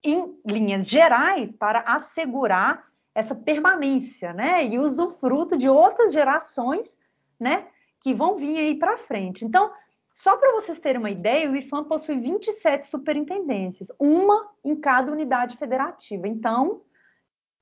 em 0.04 0.36
linhas 0.46 0.88
gerais, 0.88 1.54
para 1.54 1.82
assegurar 1.82 2.88
essa 3.14 3.36
permanência, 3.36 4.34
né? 4.34 4.66
E 4.66 4.80
usufruto 4.80 5.56
de 5.56 5.70
outras 5.70 6.12
gerações, 6.12 6.98
né? 7.40 7.68
Que 8.00 8.14
vão 8.14 8.36
vir 8.36 8.58
aí 8.58 8.76
para 8.76 8.98
frente. 8.98 9.46
Então, 9.46 9.72
só 10.12 10.36
para 10.36 10.52
vocês 10.54 10.80
terem 10.80 11.00
uma 11.00 11.12
ideia, 11.12 11.50
o 11.50 11.56
IFAM 11.56 11.84
possui 11.84 12.18
27 12.18 12.86
superintendências, 12.86 13.90
uma 14.00 14.50
em 14.64 14.76
cada 14.76 15.12
unidade 15.12 15.56
federativa. 15.58 16.28
Então, 16.28 16.82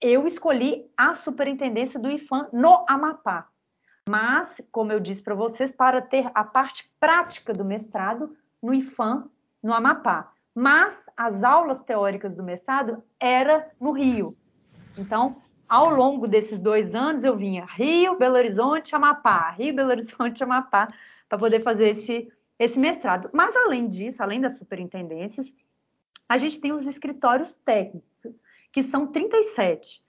eu 0.02 0.28
escolhi 0.28 0.90
a 0.96 1.14
superintendência 1.14 2.00
do 2.00 2.10
IFAM 2.10 2.48
no 2.54 2.86
Amapá. 2.88 3.48
Mas, 4.08 4.62
como 4.72 4.92
eu 4.92 5.00
disse 5.00 5.22
para 5.22 5.36
vocês, 5.36 5.72
para 5.72 6.02
ter 6.02 6.30
a 6.34 6.44
parte 6.44 6.90
prática 7.00 7.52
do 7.52 7.66
mestrado 7.66 8.36
no 8.62 8.74
IFAM, 8.74 9.30
no 9.62 9.74
Amapá. 9.74 10.32
Mas 10.56 11.08
as 11.16 11.44
aulas 11.44 11.82
teóricas 11.82 12.34
do 12.34 12.44
mestrado 12.44 13.04
era 13.20 13.70
no 13.80 13.92
Rio. 13.92 14.36
Então, 14.98 15.42
ao 15.68 15.90
longo 15.90 16.28
desses 16.28 16.60
dois 16.60 16.96
anos, 16.96 17.24
eu 17.24 17.36
vinha 17.36 17.66
Rio, 17.66 18.18
Belo 18.18 18.36
Horizonte, 18.36 18.96
Amapá, 18.96 19.52
Rio, 19.52 19.76
Belo 19.76 19.90
Horizonte, 19.90 20.44
Amapá, 20.44 20.88
para 21.28 21.38
poder 21.38 21.62
fazer 21.62 21.90
esse, 21.90 22.32
esse 22.58 22.80
mestrado. 22.80 23.30
Mas, 23.34 23.56
além 23.56 23.88
disso, 23.88 24.24
além 24.24 24.40
das 24.40 24.58
superintendências, 24.58 25.54
a 26.30 26.38
gente 26.38 26.60
tem 26.60 26.72
os 26.72 26.86
escritórios 26.86 27.54
técnicos, 27.54 28.10
que 28.72 28.84
são 28.84 29.08
37. 29.08 30.02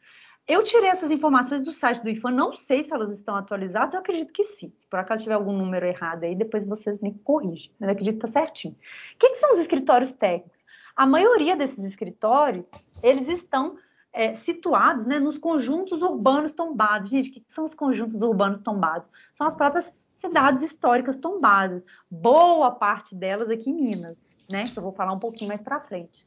Eu 0.47 0.65
tirei 0.65 0.89
essas 0.89 1.11
informações 1.11 1.63
do 1.63 1.75
site 1.75 2.03
do 2.03 2.09
IFAM, 2.09 2.31
não 2.31 2.55
sei 2.55 2.83
se 2.83 2.95
elas 2.95 3.11
estão 3.11 3.37
atualizadas, 3.37 3.93
eu 3.93 4.01
acredito 4.01 4.33
que 4.33 4.43
sim. 4.43 4.69
Se 4.69 4.87
por 4.87 4.99
acaso 4.99 5.23
tiver 5.23 5.35
algum 5.35 5.53
número 5.53 5.85
errado 5.85 6.25
aí, 6.25 6.35
depois 6.35 6.65
vocês 6.65 7.01
me 7.01 7.13
corrigem, 7.23 7.71
mas 7.79 7.91
acredito 7.91 8.19
que 8.19 8.27
está 8.27 8.41
certinho. 8.41 8.73
O 8.73 9.19
que, 9.19 9.29
que, 9.29 9.37
são 9.37 9.53
os 9.53 9.59
escritórios 9.59 10.13
técnicos? 10.13 10.59
A 10.97 11.07
maioria 11.07 11.55
desses 11.55 11.85
escritórios, 11.85 12.65
eles 13.03 13.29
estão 13.29 13.77
é, 14.11 14.33
situados 14.33 15.07
né, 15.07 15.19
nos 15.19 15.37
conjuntos 15.37 16.01
urbanos 16.01 16.53
tombados. 16.53 17.11
Gente, 17.11 17.29
o 17.29 17.33
que, 17.35 17.41
que 17.41 17.53
são 17.53 17.65
os 17.65 17.75
conjuntos 17.75 18.23
urbanos 18.23 18.59
tombados? 18.59 19.11
São 19.35 19.47
as 19.47 19.55
próprias 19.55 19.95
cidades 20.17 20.63
históricas 20.63 21.17
tombadas. 21.17 21.85
Boa 22.11 22.71
parte 22.71 23.15
delas 23.15 23.51
aqui 23.51 23.71
em 23.71 23.75
Minas, 23.75 24.37
né? 24.51 24.67
Que 24.67 24.79
eu 24.79 24.83
vou 24.83 24.93
falar 24.93 25.13
um 25.13 25.19
pouquinho 25.19 25.49
mais 25.49 25.63
para 25.63 25.81
frente. 25.81 26.27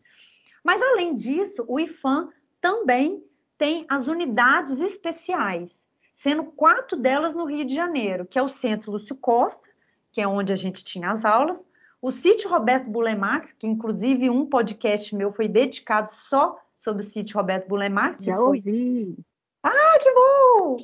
Mas, 0.64 0.82
além 0.82 1.16
disso, 1.16 1.66
o 1.68 1.80
IFAM 1.80 2.30
também 2.60 3.24
tem 3.58 3.86
as 3.90 4.08
unidades 4.08 4.80
especiais, 4.80 5.88
sendo 6.14 6.44
quatro 6.44 6.98
delas 6.98 7.36
no 7.36 7.46
Rio 7.46 7.66
de 7.66 7.76
Janeiro, 7.76 8.26
que 8.26 8.40
é 8.40 8.42
o 8.42 8.50
Centro 8.50 8.92
Lúcio 8.92 9.16
Costa, 9.16 9.68
que 10.12 10.22
é 10.22 10.28
onde 10.28 10.52
a 10.52 10.56
gente 10.56 10.84
tinha 10.84 11.10
as 11.10 11.26
aulas, 11.26 11.66
o 12.02 12.12
sítio 12.12 12.50
Roberto 12.50 12.90
Bulemax, 12.90 13.54
que 13.54 13.68
inclusive 13.68 14.30
um 14.30 14.46
podcast 14.46 15.16
meu 15.16 15.32
foi 15.32 15.48
dedicado 15.48 16.10
só 16.10 16.60
sobre 16.80 17.04
o 17.04 17.06
sítio 17.06 17.38
Roberto 17.38 17.68
Bulemax. 17.68 18.18
Já 18.24 18.36
foi... 18.36 18.58
ouvi. 18.58 19.18
Ah, 19.64 20.00
que 20.02 20.12
bom! 20.12 20.78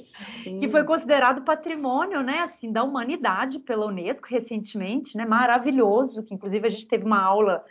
Sim. 0.44 0.60
Que 0.60 0.70
foi 0.70 0.84
considerado 0.84 1.42
patrimônio, 1.42 2.22
né, 2.22 2.42
assim, 2.42 2.72
da 2.72 2.84
humanidade 2.84 3.58
pela 3.58 3.88
Unesco 3.88 4.28
recentemente, 4.30 5.18
né, 5.18 5.26
maravilhoso, 5.26 6.22
que 6.22 6.36
inclusive 6.36 6.68
a 6.68 6.70
gente 6.70 6.88
teve 6.88 7.04
uma 7.04 7.20
aula 7.20 7.66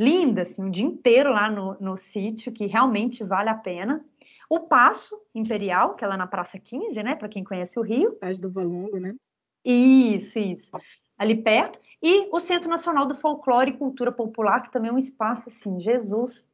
linda, 0.00 0.42
assim, 0.42 0.64
um 0.64 0.70
dia 0.70 0.84
inteiro 0.84 1.30
lá 1.30 1.50
no, 1.50 1.76
no 1.78 1.94
sítio, 1.94 2.50
que 2.50 2.64
realmente 2.64 3.22
vale 3.22 3.50
a 3.50 3.54
pena. 3.54 4.02
O 4.48 4.60
Passo 4.60 5.20
Imperial, 5.34 5.94
que 5.94 6.02
é 6.02 6.08
lá 6.08 6.16
na 6.16 6.26
Praça 6.26 6.58
15, 6.58 7.02
né? 7.02 7.14
Para 7.14 7.28
quem 7.28 7.44
conhece 7.44 7.78
o 7.78 7.82
Rio. 7.82 8.12
Praça 8.12 8.40
do 8.40 8.50
Valongo, 8.50 8.98
né? 8.98 9.14
Isso, 9.62 10.38
isso. 10.38 10.70
Ali 11.18 11.36
perto. 11.36 11.78
E 12.02 12.28
o 12.32 12.40
Centro 12.40 12.70
Nacional 12.70 13.04
do 13.04 13.14
Folclore 13.14 13.72
e 13.72 13.76
Cultura 13.76 14.10
Popular, 14.10 14.62
que 14.62 14.72
também 14.72 14.90
é 14.90 14.94
um 14.94 14.98
espaço, 14.98 15.50
assim, 15.50 15.78
Jesus 15.78 16.48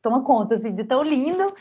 toma 0.00 0.22
conta, 0.22 0.54
assim, 0.54 0.72
de 0.72 0.84
tão 0.84 1.02
lindo. 1.02 1.52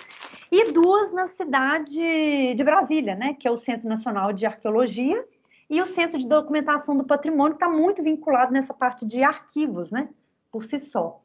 E 0.52 0.72
duas 0.72 1.12
na 1.12 1.26
cidade 1.26 2.54
de 2.54 2.64
Brasília, 2.64 3.16
né? 3.16 3.34
Que 3.34 3.48
é 3.48 3.52
o 3.52 3.58
Centro 3.58 3.90
Nacional 3.90 4.32
de 4.32 4.46
Arqueologia 4.46 5.26
e 5.68 5.82
o 5.82 5.88
Centro 5.88 6.20
de 6.20 6.28
Documentação 6.28 6.96
do 6.96 7.04
Patrimônio, 7.04 7.58
que 7.58 7.64
está 7.64 7.76
muito 7.76 8.04
vinculado 8.04 8.54
nessa 8.54 8.76
parte 8.76 9.08
de 9.08 9.24
arquivos, 9.24 9.90
né? 9.90 10.08
Por 10.52 10.64
si 10.64 10.78
só. 10.78 11.20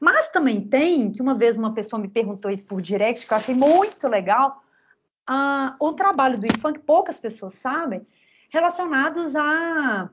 Mas 0.00 0.28
também 0.30 0.60
tem, 0.60 1.10
que 1.10 1.22
uma 1.22 1.34
vez 1.34 1.56
uma 1.56 1.72
pessoa 1.72 2.00
me 2.00 2.08
perguntou 2.08 2.50
isso 2.50 2.64
por 2.64 2.80
direct, 2.80 3.26
que 3.26 3.32
eu 3.32 3.36
achei 3.36 3.54
muito 3.54 4.08
legal, 4.08 4.62
uh, 5.28 5.74
o 5.80 5.92
trabalho 5.92 6.38
do 6.38 6.46
IFAM, 6.46 6.72
que 6.72 6.80
poucas 6.80 7.18
pessoas 7.18 7.54
sabem, 7.54 8.06
relacionados 8.50 9.34
a, 9.36 10.08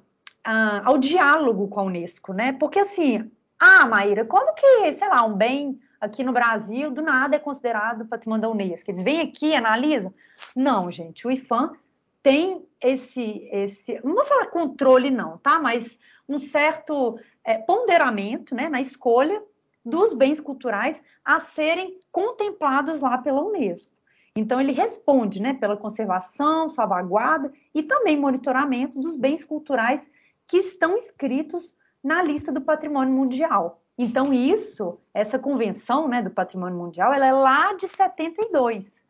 ao 0.83 0.97
diálogo 0.97 1.67
com 1.67 1.79
a 1.79 1.83
Unesco, 1.83 2.33
né? 2.33 2.53
Porque 2.53 2.79
assim, 2.79 3.31
ah, 3.59 3.85
Maíra, 3.85 4.25
como 4.25 4.53
que, 4.53 4.93
sei 4.93 5.07
lá, 5.07 5.23
um 5.23 5.35
bem 5.35 5.79
aqui 6.01 6.23
no 6.23 6.33
Brasil, 6.33 6.91
do 6.91 7.01
nada 7.01 7.35
é 7.35 7.39
considerado 7.39 8.05
patrimônio 8.05 8.41
da 8.41 8.49
Unesco? 8.49 8.89
Eles 8.89 9.03
vêm 9.03 9.21
aqui, 9.21 9.55
analisam? 9.55 10.13
Não, 10.55 10.91
gente, 10.91 11.27
o 11.27 11.31
IFAM 11.31 11.73
tem 12.21 12.65
esse, 12.81 13.47
esse, 13.51 13.99
não 14.03 14.15
vou 14.15 14.25
falar 14.25 14.47
controle 14.47 15.11
não, 15.11 15.37
tá? 15.37 15.59
Mas 15.59 15.97
um 16.27 16.39
certo 16.39 17.19
é, 17.43 17.57
ponderamento, 17.57 18.55
né, 18.55 18.69
na 18.69 18.81
escolha 18.81 19.41
dos 19.85 20.13
bens 20.13 20.39
culturais 20.39 21.01
a 21.23 21.39
serem 21.39 21.99
contemplados 22.11 23.01
lá 23.01 23.17
pela 23.17 23.43
Unesco. 23.43 23.91
Então, 24.35 24.59
ele 24.59 24.71
responde 24.71 25.41
né, 25.41 25.53
pela 25.53 25.77
conservação, 25.77 26.69
salvaguarda 26.69 27.51
e 27.73 27.83
também 27.83 28.17
monitoramento 28.17 28.99
dos 28.99 29.15
bens 29.15 29.43
culturais 29.43 30.09
que 30.47 30.57
estão 30.57 30.97
inscritos 30.97 31.75
na 32.03 32.21
lista 32.23 32.51
do 32.51 32.61
patrimônio 32.61 33.13
mundial. 33.13 33.81
Então, 33.97 34.33
isso, 34.33 34.99
essa 35.13 35.37
convenção 35.37 36.07
né, 36.07 36.21
do 36.21 36.31
patrimônio 36.31 36.77
mundial, 36.77 37.13
ela 37.13 37.27
é 37.27 37.31
lá 37.31 37.73
de 37.73 37.87
72. 37.87 39.05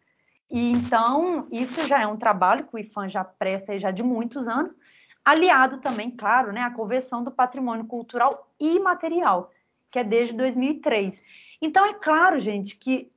E 0.51 0.71
então, 0.71 1.47
isso 1.51 1.87
já 1.87 2.01
é 2.01 2.07
um 2.07 2.17
trabalho 2.17 2.65
que 2.65 2.75
o 2.75 2.79
IFAM 2.79 3.07
já 3.07 3.23
presta 3.23 3.79
já 3.79 3.91
de 3.91 4.03
muitos 4.03 4.47
anos, 4.47 4.75
aliado 5.23 5.77
também, 5.77 6.11
claro, 6.11 6.51
né, 6.51 6.61
à 6.61 6.69
Convenção 6.69 7.23
do 7.23 7.31
Patrimônio 7.31 7.85
Cultural 7.85 8.51
e 8.59 8.77
Material, 8.77 9.51
que 9.93 9.99
é 9.99 10.03
desde 10.03 10.35
2003. 10.35 11.21
Então, 11.61 11.85
é 11.85 11.93
claro, 11.93 12.39
gente, 12.39 12.75
que 12.75 13.11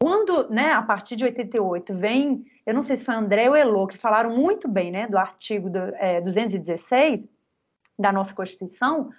quando, 0.00 0.48
né, 0.48 0.72
a 0.72 0.80
partir 0.80 1.14
de 1.14 1.24
88, 1.24 1.92
vem, 1.94 2.46
eu 2.64 2.72
não 2.72 2.82
sei 2.82 2.96
se 2.96 3.04
foi 3.04 3.14
André 3.14 3.50
ou 3.50 3.54
Elô, 3.54 3.86
que 3.86 3.98
falaram 3.98 4.30
muito 4.34 4.66
bem, 4.66 4.90
né, 4.90 5.06
do 5.06 5.18
artigo 5.18 5.68
do, 5.68 5.78
é, 5.96 6.22
216 6.22 7.28
da 7.98 8.10
nossa 8.10 8.34
Constituição, 8.34 9.10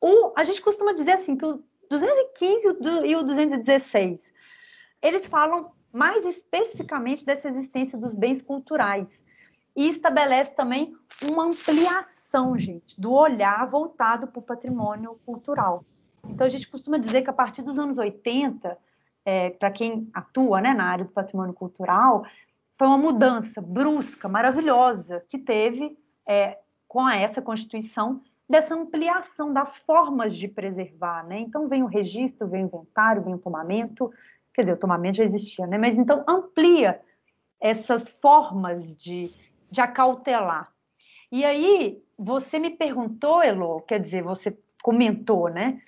o, 0.00 0.32
a 0.36 0.42
gente 0.42 0.60
costuma 0.60 0.92
dizer 0.92 1.12
assim, 1.12 1.36
que 1.36 1.46
o 1.46 1.62
215 1.88 2.78
e 3.06 3.14
o 3.14 3.22
216, 3.22 4.32
eles 5.00 5.24
falam 5.26 5.70
mais 5.92 6.26
especificamente 6.26 7.24
dessa 7.24 7.46
existência 7.46 7.96
dos 7.96 8.12
bens 8.12 8.42
culturais 8.42 9.22
e 9.76 9.88
estabelece 9.88 10.52
também 10.56 10.96
uma 11.22 11.44
ampliação, 11.44 12.58
gente, 12.58 13.00
do 13.00 13.12
olhar 13.12 13.64
voltado 13.70 14.26
para 14.26 14.40
o 14.40 14.42
patrimônio 14.42 15.18
cultural. 15.24 15.84
Então, 16.30 16.46
a 16.46 16.50
gente 16.50 16.68
costuma 16.68 16.98
dizer 16.98 17.22
que 17.22 17.30
a 17.30 17.32
partir 17.32 17.62
dos 17.62 17.78
anos 17.78 17.98
80, 17.98 18.76
é, 19.24 19.50
para 19.50 19.70
quem 19.70 20.08
atua 20.12 20.60
né, 20.60 20.74
na 20.74 20.84
área 20.84 21.04
do 21.04 21.10
patrimônio 21.10 21.54
cultural, 21.54 22.24
foi 22.78 22.86
uma 22.86 22.98
mudança 22.98 23.60
brusca, 23.60 24.28
maravilhosa, 24.28 25.24
que 25.28 25.38
teve 25.38 25.96
é, 26.26 26.58
com 26.86 27.08
essa 27.08 27.40
Constituição 27.40 28.22
dessa 28.48 28.74
ampliação 28.74 29.52
das 29.52 29.76
formas 29.76 30.36
de 30.36 30.46
preservar, 30.46 31.26
né? 31.26 31.40
Então 31.40 31.68
vem 31.68 31.82
o 31.82 31.86
registro, 31.86 32.46
vem 32.46 32.64
o 32.64 32.66
inventário, 32.66 33.22
vem 33.22 33.34
o 33.34 33.38
tomamento, 33.38 34.12
quer 34.54 34.62
dizer, 34.62 34.74
o 34.74 34.78
tomamento 34.78 35.16
já 35.16 35.24
existia, 35.24 35.66
né? 35.66 35.76
Mas 35.76 35.98
então 35.98 36.24
amplia 36.28 37.00
essas 37.60 38.08
formas 38.08 38.94
de, 38.94 39.32
de 39.70 39.80
acautelar. 39.80 40.70
E 41.32 41.44
aí, 41.44 42.02
você 42.16 42.58
me 42.58 42.70
perguntou, 42.70 43.42
Elo, 43.42 43.80
quer 43.80 43.98
dizer, 43.98 44.22
você 44.22 44.56
comentou, 44.82 45.48
né, 45.48 45.80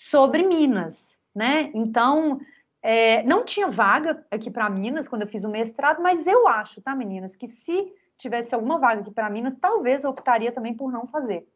sobre 0.00 0.42
Minas, 0.42 1.18
né? 1.34 1.70
Então, 1.74 2.40
é, 2.82 3.22
não 3.24 3.44
tinha 3.44 3.68
vaga 3.68 4.24
aqui 4.30 4.50
para 4.50 4.70
Minas 4.70 5.06
quando 5.06 5.22
eu 5.22 5.28
fiz 5.28 5.44
o 5.44 5.48
mestrado, 5.48 6.02
mas 6.02 6.26
eu 6.26 6.48
acho, 6.48 6.80
tá, 6.80 6.94
meninas, 6.94 7.36
que 7.36 7.46
se 7.46 7.92
tivesse 8.16 8.54
alguma 8.54 8.78
vaga 8.78 9.02
aqui 9.02 9.10
para 9.10 9.28
Minas, 9.28 9.56
talvez 9.60 10.02
eu 10.02 10.10
optaria 10.10 10.52
também 10.52 10.74
por 10.74 10.90
não 10.90 11.06
fazer, 11.06 11.46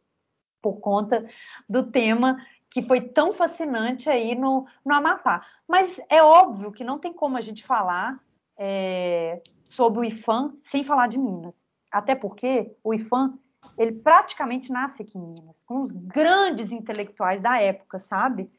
por 0.61 0.78
conta 0.80 1.26
do 1.68 1.90
tema 1.90 2.36
que 2.68 2.82
foi 2.82 3.01
tão 3.01 3.32
fascinante 3.32 4.11
aí 4.11 4.34
no, 4.34 4.66
no 4.84 4.95
Amapá. 4.95 5.47
Mas 5.66 6.01
é 6.09 6.22
óbvio 6.22 6.72
que 6.72 6.84
não 6.84 6.99
tem 6.99 7.12
como 7.12 7.36
a 7.36 7.40
gente 7.40 7.64
falar 7.64 8.20
é, 8.59 9.40
sobre 9.64 10.01
o 10.01 10.05
IFAM 10.05 10.55
sem 10.62 10.84
falar 10.84 11.07
de 11.07 11.18
Minas. 11.18 11.66
Até 11.90 12.14
porque 12.14 12.76
o 12.82 12.92
IFAM 12.92 13.38
ele 13.77 13.93
praticamente 13.93 14.73
nasce 14.73 15.03
aqui 15.03 15.19
em 15.19 15.27
Minas, 15.27 15.62
com 15.62 15.83
os 15.83 15.91
grandes 15.91 16.73
intelectuais 16.73 17.41
da 17.41 17.61
época, 17.61 17.99
sabe? 17.99 18.51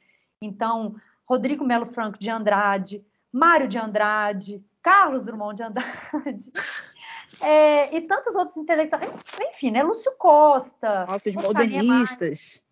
Então, 0.41 0.95
Rodrigo 1.25 1.65
Melo 1.65 1.85
Franco 1.85 2.17
de 2.17 2.29
Andrade, 2.29 3.05
Mário 3.31 3.67
de 3.67 3.77
Andrade, 3.77 4.63
Carlos 4.81 5.23
Drummond 5.23 5.55
de 5.55 5.63
Andrade, 5.63 6.51
é, 7.41 7.95
e 7.95 8.01
tantos 8.01 8.35
outros 8.35 8.57
intelectuais. 8.57 9.09
Enfim, 9.41 9.71
né? 9.71 9.81
Lúcio 9.83 10.11
Costa. 10.17 11.05
Nossa, 11.05 11.29
os 11.29 11.35
modernistas. 11.35 12.65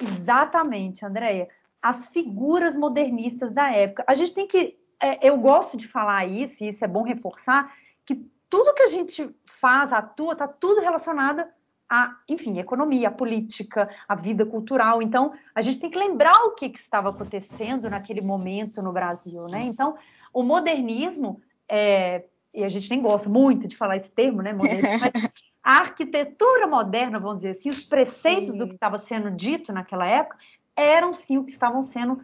Exatamente, 0.00 1.04
Andréia. 1.04 1.48
As 1.80 2.06
figuras 2.06 2.76
modernistas 2.76 3.52
da 3.52 3.70
época. 3.70 4.04
A 4.06 4.14
gente 4.14 4.34
tem 4.34 4.46
que. 4.46 4.76
É, 5.00 5.28
eu 5.28 5.36
gosto 5.36 5.76
de 5.76 5.86
falar 5.86 6.26
isso, 6.26 6.64
e 6.64 6.68
isso 6.68 6.84
é 6.84 6.88
bom 6.88 7.02
reforçar, 7.02 7.74
que 8.04 8.14
tudo 8.48 8.74
que 8.74 8.82
a 8.82 8.88
gente 8.88 9.34
faz, 9.60 9.92
atua, 9.92 10.32
está 10.32 10.48
tudo 10.48 10.80
relacionado 10.80 11.44
a, 11.88 12.16
enfim, 12.28 12.56
a 12.58 12.60
economia, 12.60 13.08
a 13.08 13.12
política, 13.12 13.88
a 14.08 14.14
vida 14.14 14.44
cultural. 14.44 15.02
Então, 15.02 15.32
a 15.54 15.62
gente 15.62 15.78
tem 15.78 15.90
que 15.90 15.98
lembrar 15.98 16.34
o 16.46 16.54
que, 16.54 16.68
que 16.68 16.78
estava 16.78 17.10
acontecendo 17.10 17.90
naquele 17.90 18.20
momento 18.20 18.82
no 18.82 18.92
Brasil, 18.92 19.46
né? 19.48 19.62
Então, 19.62 19.96
o 20.32 20.42
modernismo, 20.42 21.40
é, 21.68 22.24
e 22.52 22.64
a 22.64 22.68
gente 22.68 22.88
nem 22.90 23.00
gosta 23.00 23.28
muito 23.28 23.68
de 23.68 23.76
falar 23.76 23.96
esse 23.96 24.10
termo, 24.10 24.42
né, 24.42 24.52
modernismo, 24.52 24.88
mas 25.00 25.30
a 25.62 25.78
arquitetura 25.80 26.66
moderna, 26.66 27.18
vamos 27.18 27.38
dizer 27.38 27.50
assim, 27.50 27.70
os 27.70 27.82
preceitos 27.82 28.52
sim. 28.52 28.58
do 28.58 28.68
que 28.68 28.74
estava 28.74 28.98
sendo 28.98 29.30
dito 29.30 29.72
naquela 29.72 30.06
época, 30.06 30.36
eram 30.76 31.12
sim 31.12 31.38
o 31.38 31.44
que 31.44 31.52
estavam 31.52 31.82
sendo 31.82 32.20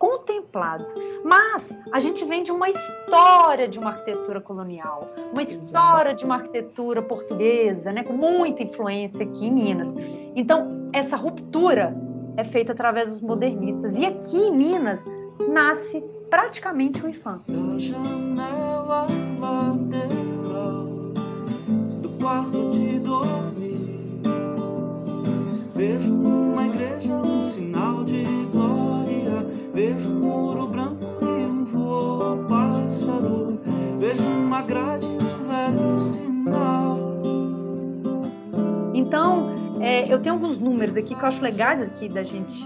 contemplados. 0.00 0.92
Mas 1.22 1.78
a 1.92 2.00
gente 2.00 2.24
vem 2.24 2.42
de 2.42 2.50
uma 2.50 2.68
história 2.70 3.68
de 3.68 3.78
uma 3.78 3.90
arquitetura 3.90 4.40
colonial, 4.40 5.12
uma 5.30 5.42
história 5.42 6.14
de 6.14 6.24
uma 6.24 6.36
arquitetura 6.36 7.02
portuguesa, 7.02 7.92
né, 7.92 8.02
com 8.02 8.14
muita 8.14 8.62
influência 8.62 9.24
aqui 9.24 9.46
em 9.46 9.52
Minas. 9.52 9.92
Então, 10.34 10.88
essa 10.92 11.16
ruptura 11.16 11.94
é 12.36 12.42
feita 12.42 12.72
através 12.72 13.10
dos 13.10 13.20
modernistas. 13.20 13.96
E 13.96 14.06
aqui 14.06 14.38
em 14.38 14.56
Minas 14.56 15.04
nasce 15.52 16.02
praticamente 16.30 17.04
o 17.04 17.08
IFAM. 17.08 17.42
do 22.00 22.08
quarto 22.18 22.70
de 22.70 22.89
Então, 39.10 39.50
é, 39.80 40.06
eu 40.12 40.22
tenho 40.22 40.36
alguns 40.36 40.60
números 40.60 40.96
aqui 40.96 41.16
que 41.16 41.20
eu 41.20 41.26
acho 41.26 41.42
legais 41.42 41.82
aqui 41.82 42.08
da 42.08 42.22
gente 42.22 42.64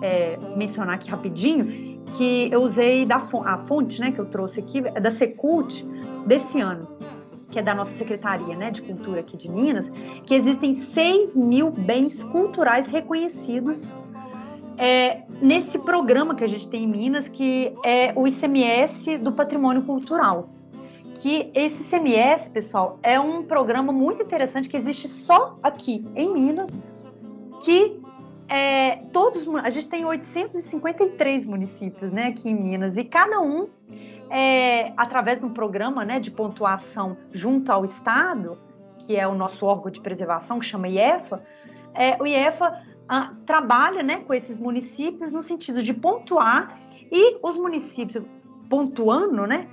é, 0.00 0.38
mencionar 0.56 0.94
aqui 0.94 1.10
rapidinho, 1.10 2.00
que 2.16 2.48
eu 2.52 2.62
usei 2.62 3.04
da 3.04 3.16
a 3.16 3.58
fonte, 3.58 4.00
né, 4.00 4.12
que 4.12 4.20
eu 4.20 4.26
trouxe 4.26 4.60
aqui, 4.60 4.78
é 4.86 5.00
da 5.00 5.10
Secult 5.10 5.84
desse 6.26 6.60
ano 6.60 6.86
que 7.50 7.58
é 7.58 7.62
da 7.62 7.74
nossa 7.74 7.92
Secretaria 7.98 8.56
né, 8.56 8.70
de 8.70 8.80
Cultura 8.80 9.18
aqui 9.18 9.36
de 9.36 9.48
Minas, 9.48 9.90
que 10.24 10.32
existem 10.32 10.72
6 10.72 11.36
mil 11.36 11.72
bens 11.72 12.22
culturais 12.22 12.86
reconhecidos 12.86 13.92
é, 14.78 15.22
nesse 15.42 15.76
programa 15.80 16.36
que 16.36 16.44
a 16.44 16.46
gente 16.46 16.68
tem 16.68 16.84
em 16.84 16.86
Minas, 16.86 17.26
que 17.26 17.74
é 17.84 18.12
o 18.14 18.28
ICMS 18.28 19.18
do 19.18 19.32
Patrimônio 19.32 19.82
Cultural. 19.82 20.48
Que 21.20 21.50
esse 21.54 21.82
ICMS, 21.82 22.50
pessoal, 22.50 22.98
é 23.02 23.20
um 23.20 23.42
programa 23.42 23.92
muito 23.92 24.22
interessante 24.22 24.70
que 24.70 24.76
existe 24.76 25.06
só 25.06 25.54
aqui 25.62 26.06
em 26.16 26.32
Minas, 26.32 26.82
que 27.62 28.00
é, 28.48 28.96
todos 29.12 29.46
a 29.62 29.68
gente 29.68 29.86
tem 29.86 30.04
853 30.04 31.44
municípios, 31.44 32.10
né, 32.10 32.28
aqui 32.28 32.48
em 32.48 32.54
Minas 32.54 32.96
e 32.96 33.04
cada 33.04 33.38
um 33.38 33.68
é, 34.30 34.94
através 34.96 35.38
de 35.38 35.44
um 35.44 35.52
programa, 35.52 36.06
né, 36.06 36.18
de 36.18 36.30
pontuação 36.30 37.18
junto 37.30 37.70
ao 37.70 37.84
Estado, 37.84 38.58
que 38.98 39.14
é 39.14 39.28
o 39.28 39.34
nosso 39.34 39.66
órgão 39.66 39.90
de 39.90 40.00
preservação 40.00 40.58
que 40.58 40.64
chama 40.64 40.88
IEFA, 40.88 41.42
é, 41.92 42.16
o 42.18 42.26
IEFA 42.26 42.82
ah, 43.06 43.34
trabalha 43.44 44.02
né, 44.02 44.22
com 44.26 44.32
esses 44.32 44.58
municípios 44.58 45.32
no 45.32 45.42
sentido 45.42 45.82
de 45.82 45.92
pontuar 45.92 46.78
e 47.12 47.38
os 47.42 47.58
municípios 47.58 48.24
pontuando, 48.70 49.46
né, 49.46 49.68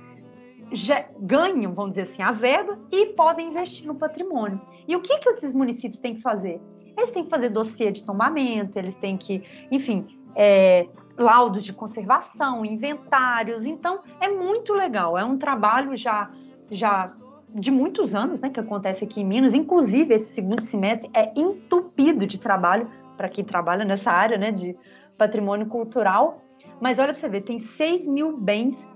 ganham, 1.20 1.72
vamos 1.74 1.90
dizer 1.90 2.02
assim, 2.02 2.22
a 2.22 2.32
verba 2.32 2.78
e 2.90 3.06
podem 3.06 3.48
investir 3.48 3.86
no 3.86 3.94
patrimônio. 3.94 4.60
E 4.86 4.94
o 4.94 5.00
que, 5.00 5.18
que 5.18 5.28
esses 5.30 5.54
municípios 5.54 6.00
têm 6.00 6.14
que 6.14 6.20
fazer? 6.20 6.60
Eles 6.96 7.10
têm 7.10 7.24
que 7.24 7.30
fazer 7.30 7.48
dossiê 7.48 7.92
de 7.92 8.04
tombamento, 8.04 8.78
eles 8.78 8.96
têm 8.96 9.16
que, 9.16 9.42
enfim, 9.70 10.06
é, 10.34 10.86
laudos 11.16 11.64
de 11.64 11.72
conservação, 11.72 12.64
inventários. 12.64 13.64
Então, 13.64 14.00
é 14.20 14.28
muito 14.28 14.72
legal. 14.72 15.16
É 15.16 15.24
um 15.24 15.38
trabalho 15.38 15.96
já, 15.96 16.30
já 16.70 17.14
de 17.54 17.70
muitos 17.70 18.14
anos, 18.14 18.40
né, 18.40 18.50
que 18.50 18.60
acontece 18.60 19.04
aqui 19.04 19.20
em 19.20 19.24
Minas. 19.24 19.54
Inclusive, 19.54 20.14
esse 20.14 20.34
segundo 20.34 20.62
semestre 20.62 21.10
é 21.14 21.32
entupido 21.36 22.26
de 22.26 22.38
trabalho 22.38 22.90
para 23.16 23.28
quem 23.28 23.44
trabalha 23.44 23.84
nessa 23.84 24.10
área 24.10 24.36
né, 24.36 24.52
de 24.52 24.76
patrimônio 25.16 25.66
cultural. 25.66 26.42
Mas 26.80 26.98
olha 26.98 27.12
para 27.12 27.16
você 27.16 27.28
ver, 27.28 27.42
tem 27.42 27.58
6 27.58 28.06
mil 28.08 28.36
bens 28.36 28.86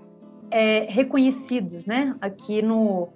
é, 0.51 0.85
reconhecidos 0.89 1.85
né, 1.85 2.15
aqui 2.21 2.61
no, 2.61 3.09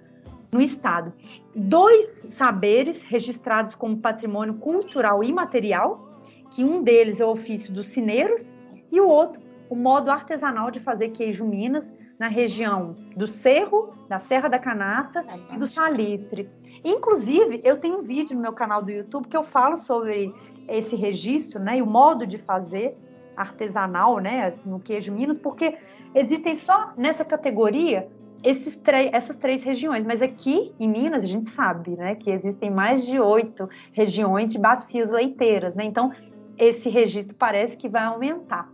no 0.52 0.60
estado. 0.60 1.12
Dois 1.54 2.26
saberes 2.28 3.02
registrados 3.02 3.74
como 3.74 3.98
patrimônio 3.98 4.54
cultural 4.54 5.22
imaterial, 5.22 6.08
que 6.50 6.64
um 6.64 6.82
deles 6.82 7.20
é 7.20 7.24
o 7.24 7.30
ofício 7.30 7.72
dos 7.72 7.88
cineiros 7.88 8.54
e 8.90 9.00
o 9.00 9.08
outro 9.08 9.48
o 9.68 9.76
modo 9.76 10.10
artesanal 10.10 10.70
de 10.70 10.80
fazer 10.80 11.10
queijo 11.10 11.44
Minas 11.44 11.92
na 12.18 12.26
região 12.26 12.94
do 13.16 13.26
Cerro, 13.26 13.92
da 14.08 14.18
Serra 14.18 14.48
da 14.48 14.58
Canastra 14.58 15.24
e 15.52 15.58
do 15.58 15.66
Salitre. 15.66 16.48
Inclusive, 16.84 17.60
eu 17.62 17.76
tenho 17.76 17.98
um 17.98 18.02
vídeo 18.02 18.34
no 18.34 18.42
meu 18.42 18.52
canal 18.52 18.82
do 18.82 18.90
YouTube 18.90 19.28
que 19.28 19.36
eu 19.36 19.42
falo 19.42 19.76
sobre 19.76 20.34
esse 20.66 20.96
registro, 20.96 21.60
né, 21.60 21.78
e 21.78 21.82
o 21.82 21.86
modo 21.86 22.26
de 22.26 22.36
fazer 22.36 22.94
artesanal, 23.36 24.18
né, 24.18 24.46
assim, 24.46 24.68
no 24.68 24.80
queijo 24.80 25.12
Minas, 25.12 25.38
porque 25.38 25.78
existem 26.14 26.54
só 26.54 26.92
nessa 26.96 27.24
categoria 27.24 28.08
essas 28.42 29.36
três 29.36 29.64
regiões, 29.64 30.04
mas 30.04 30.22
aqui 30.22 30.72
em 30.78 30.88
Minas 30.88 31.24
a 31.24 31.26
gente 31.26 31.48
sabe, 31.48 31.96
né, 31.96 32.14
que 32.14 32.30
existem 32.30 32.70
mais 32.70 33.04
de 33.04 33.18
oito 33.18 33.68
regiões 33.92 34.52
de 34.52 34.58
bacias 34.58 35.10
leiteiras, 35.10 35.74
né, 35.74 35.84
então 35.84 36.12
esse 36.56 36.88
registro 36.88 37.36
parece 37.36 37.76
que 37.76 37.88
vai 37.88 38.04
aumentar. 38.04 38.70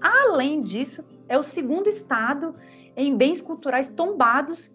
Além 0.00 0.60
disso, 0.62 1.04
é 1.28 1.38
o 1.38 1.42
segundo 1.42 1.88
estado 1.88 2.54
em 2.96 3.16
bens 3.16 3.40
culturais 3.40 3.88
tombados 3.88 4.70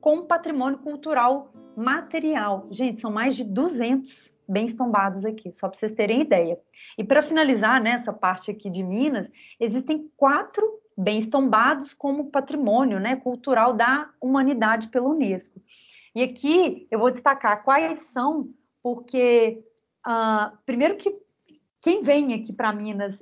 com 0.00 0.26
patrimônio 0.26 0.78
cultural 0.78 1.52
material. 1.76 2.66
Gente, 2.70 3.00
são 3.00 3.10
mais 3.10 3.36
de 3.36 3.44
200 3.44 4.32
bens 4.48 4.74
tombados 4.74 5.24
aqui, 5.24 5.52
só 5.52 5.68
para 5.68 5.78
vocês 5.78 5.92
terem 5.92 6.20
ideia. 6.20 6.58
E 6.98 7.04
para 7.04 7.22
finalizar 7.22 7.80
nessa 7.80 8.12
né, 8.12 8.18
parte 8.20 8.50
aqui 8.50 8.68
de 8.68 8.82
Minas, 8.82 9.30
existem 9.58 10.10
quatro 10.16 10.81
bens 10.96 11.26
tombados 11.26 11.94
como 11.94 12.30
patrimônio 12.30 13.00
né, 13.00 13.16
cultural 13.16 13.72
da 13.72 14.10
humanidade 14.20 14.88
pela 14.88 15.08
Unesco. 15.08 15.60
E 16.14 16.22
aqui 16.22 16.86
eu 16.90 16.98
vou 16.98 17.10
destacar 17.10 17.62
quais 17.64 17.98
são, 17.98 18.50
porque 18.82 19.64
uh, 20.06 20.56
primeiro 20.66 20.96
que 20.96 21.16
quem 21.80 22.02
vem 22.02 22.34
aqui 22.34 22.52
para 22.52 22.72
Minas 22.72 23.20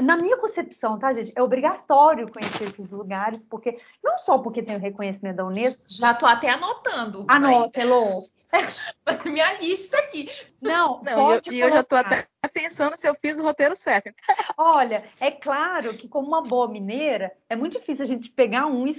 na 0.00 0.16
minha 0.16 0.36
concepção, 0.36 0.98
tá, 0.98 1.12
gente, 1.12 1.32
é 1.34 1.42
obrigatório 1.42 2.30
conhecer 2.30 2.64
esses 2.64 2.90
lugares, 2.90 3.42
porque 3.42 3.78
não 4.02 4.18
só 4.18 4.38
porque 4.38 4.62
tem 4.62 4.76
o 4.76 4.80
reconhecimento 4.80 5.36
da 5.36 5.44
Unesco. 5.44 5.82
Já 5.86 6.14
tô 6.14 6.26
até 6.26 6.50
anotando. 6.50 7.24
Anota, 7.28 7.80
Elô. 7.80 8.24
fazer 9.04 9.30
minha 9.30 9.52
lista 9.54 9.98
aqui. 9.98 10.28
Não, 10.60 11.00
Não, 11.02 11.14
pode 11.14 11.50
e 11.52 11.60
eu, 11.60 11.68
eu 11.68 11.74
já 11.74 11.84
colocar. 11.84 12.28
até 12.42 12.48
pensando 12.52 12.96
se 12.96 13.08
eu 13.08 13.14
fiz 13.14 13.38
o 13.38 13.42
roteiro 13.42 13.76
certo. 13.76 14.12
Olha, 14.56 15.04
é 15.20 15.30
claro 15.30 15.94
que 15.94 16.08
como 16.08 16.28
uma 16.28 16.42
boa 16.42 16.68
mineira, 16.68 17.32
é 17.48 17.54
muito 17.54 17.78
difícil 17.78 18.04
a 18.04 18.08
gente 18.08 18.30
pegar 18.30 18.66
um 18.66 18.86
e 18.86 18.96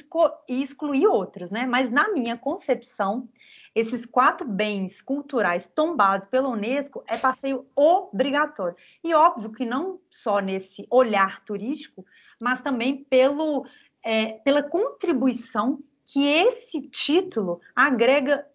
e 0.47 0.61
excluir 0.61 1.07
outros, 1.07 1.51
né? 1.51 1.65
Mas 1.65 1.89
na 1.89 2.09
minha 2.09 2.37
concepção, 2.37 3.27
esses 3.73 4.05
quatro 4.05 4.47
bens 4.47 5.01
culturais 5.01 5.67
tombados 5.67 6.27
pela 6.27 6.49
Unesco 6.49 7.03
é 7.07 7.17
passeio 7.17 7.67
obrigatório. 7.75 8.75
E 9.03 9.13
óbvio 9.13 9.51
que 9.51 9.65
não 9.65 9.99
só 10.09 10.39
nesse 10.39 10.87
olhar 10.89 11.43
turístico, 11.43 12.05
mas 12.39 12.61
também 12.61 13.03
pelo, 13.03 13.65
é, 14.03 14.33
pela 14.43 14.63
contribuição 14.63 15.79
que 16.11 16.25
esse 16.25 16.81
título 16.89 17.61
agrega 17.75 18.45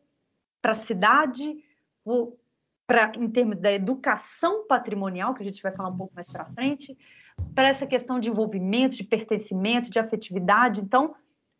para 0.64 0.72
a 0.72 0.74
cidade, 0.74 1.62
o- 2.06 2.38
pra, 2.86 3.12
em 3.18 3.28
termos 3.28 3.58
da 3.58 3.70
educação 3.70 4.66
patrimonial, 4.66 5.34
que 5.34 5.42
a 5.42 5.44
gente 5.44 5.62
vai 5.62 5.70
falar 5.70 5.90
um 5.90 5.96
pouco 5.96 6.14
mais 6.14 6.26
para 6.26 6.46
frente, 6.46 6.96
para 7.54 7.68
essa 7.68 7.86
questão 7.86 8.18
de 8.18 8.30
envolvimento, 8.30 8.96
de 8.96 9.04
pertencimento, 9.04 9.90
de 9.90 9.98
afetividade. 9.98 10.80
Então, 10.80 11.14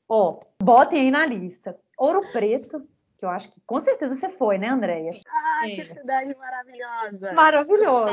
ó, 0.09 0.40
botem 0.62 1.00
aí 1.02 1.11
na 1.11 1.26
lista. 1.26 1.78
Ouro 1.98 2.22
Preto, 2.32 2.88
que 3.18 3.26
eu 3.26 3.28
acho 3.28 3.50
que 3.50 3.61
com 3.66 3.78
certeza 3.78 4.14
você 4.16 4.30
foi, 4.30 4.57
né, 4.57 4.68
Andréia? 4.68 5.11
Ah, 5.28 5.68
É. 5.68 5.74
que 5.76 5.84
cidade 5.84 6.34
maravilhosa. 6.38 7.34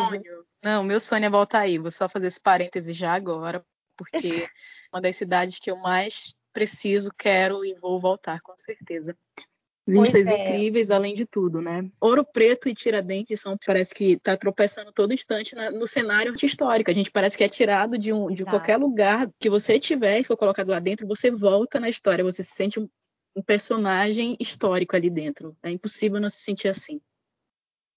Sonho. 0.10 0.46
Não, 0.62 0.84
meu 0.84 1.00
sonho 1.00 1.24
é 1.24 1.30
voltar 1.30 1.60
aí. 1.60 1.78
Vou 1.78 1.90
só 1.90 2.10
fazer 2.10 2.28
esse 2.28 2.42
parêntese 2.42 2.92
já 2.92 3.14
agora, 3.14 3.64
porque 3.96 4.18
é 4.18 4.50
uma 4.94 5.00
das 5.02 5.16
cidades 5.16 5.58
que 5.58 5.72
eu 5.72 5.78
mais 5.78 6.36
preciso, 6.52 7.12
quero 7.18 7.64
e 7.64 7.74
vou 7.76 7.98
voltar, 7.98 8.42
com 8.42 8.58
certeza. 8.58 9.16
Vistas 9.92 10.28
é. 10.28 10.42
incríveis, 10.42 10.90
além 10.90 11.14
de 11.14 11.26
tudo, 11.26 11.62
né? 11.62 11.90
Ouro 12.00 12.26
Preto 12.26 12.70
e 12.70 12.74
Tiradentes 12.74 13.42
são, 13.42 13.58
parece 13.66 13.94
que 13.94 14.18
tá 14.18 14.38
tropeçando 14.38 14.92
todo 14.92 15.14
instante 15.14 15.54
na- 15.54 15.72
no 15.72 15.86
cenário 15.86 16.34
histórico. 16.42 16.90
A 16.90 16.94
gente 16.94 17.12
parece 17.12 17.38
que 17.38 17.44
é 17.44 17.50
tirado 17.50 17.98
de, 17.98 18.14
um, 18.14 18.28
de 18.28 18.42
Exato. 18.42 18.50
qualquer 18.50 18.78
lugar 18.78 19.30
que 19.40 19.50
você 19.50 19.80
tiver 19.80 20.20
e 20.20 20.24
for 20.24 20.38
colocado 20.38 20.70
lá 20.70 20.80
dentro, 20.80 21.06
você 21.08 21.30
volta 21.30 21.80
na 21.80 21.90
história, 21.90 22.24
você 22.24 22.42
se 22.42 22.56
sente 22.56 22.80
um, 22.80 22.88
um 23.36 23.42
personagem 23.42 24.38
histórico 24.40 24.96
ali 24.96 25.10
dentro. 25.10 25.56
É 25.62 25.70
impossível 25.70 26.22
não 26.22 26.30
se 26.30 26.44
sentir 26.44 26.70
assim. 26.70 27.02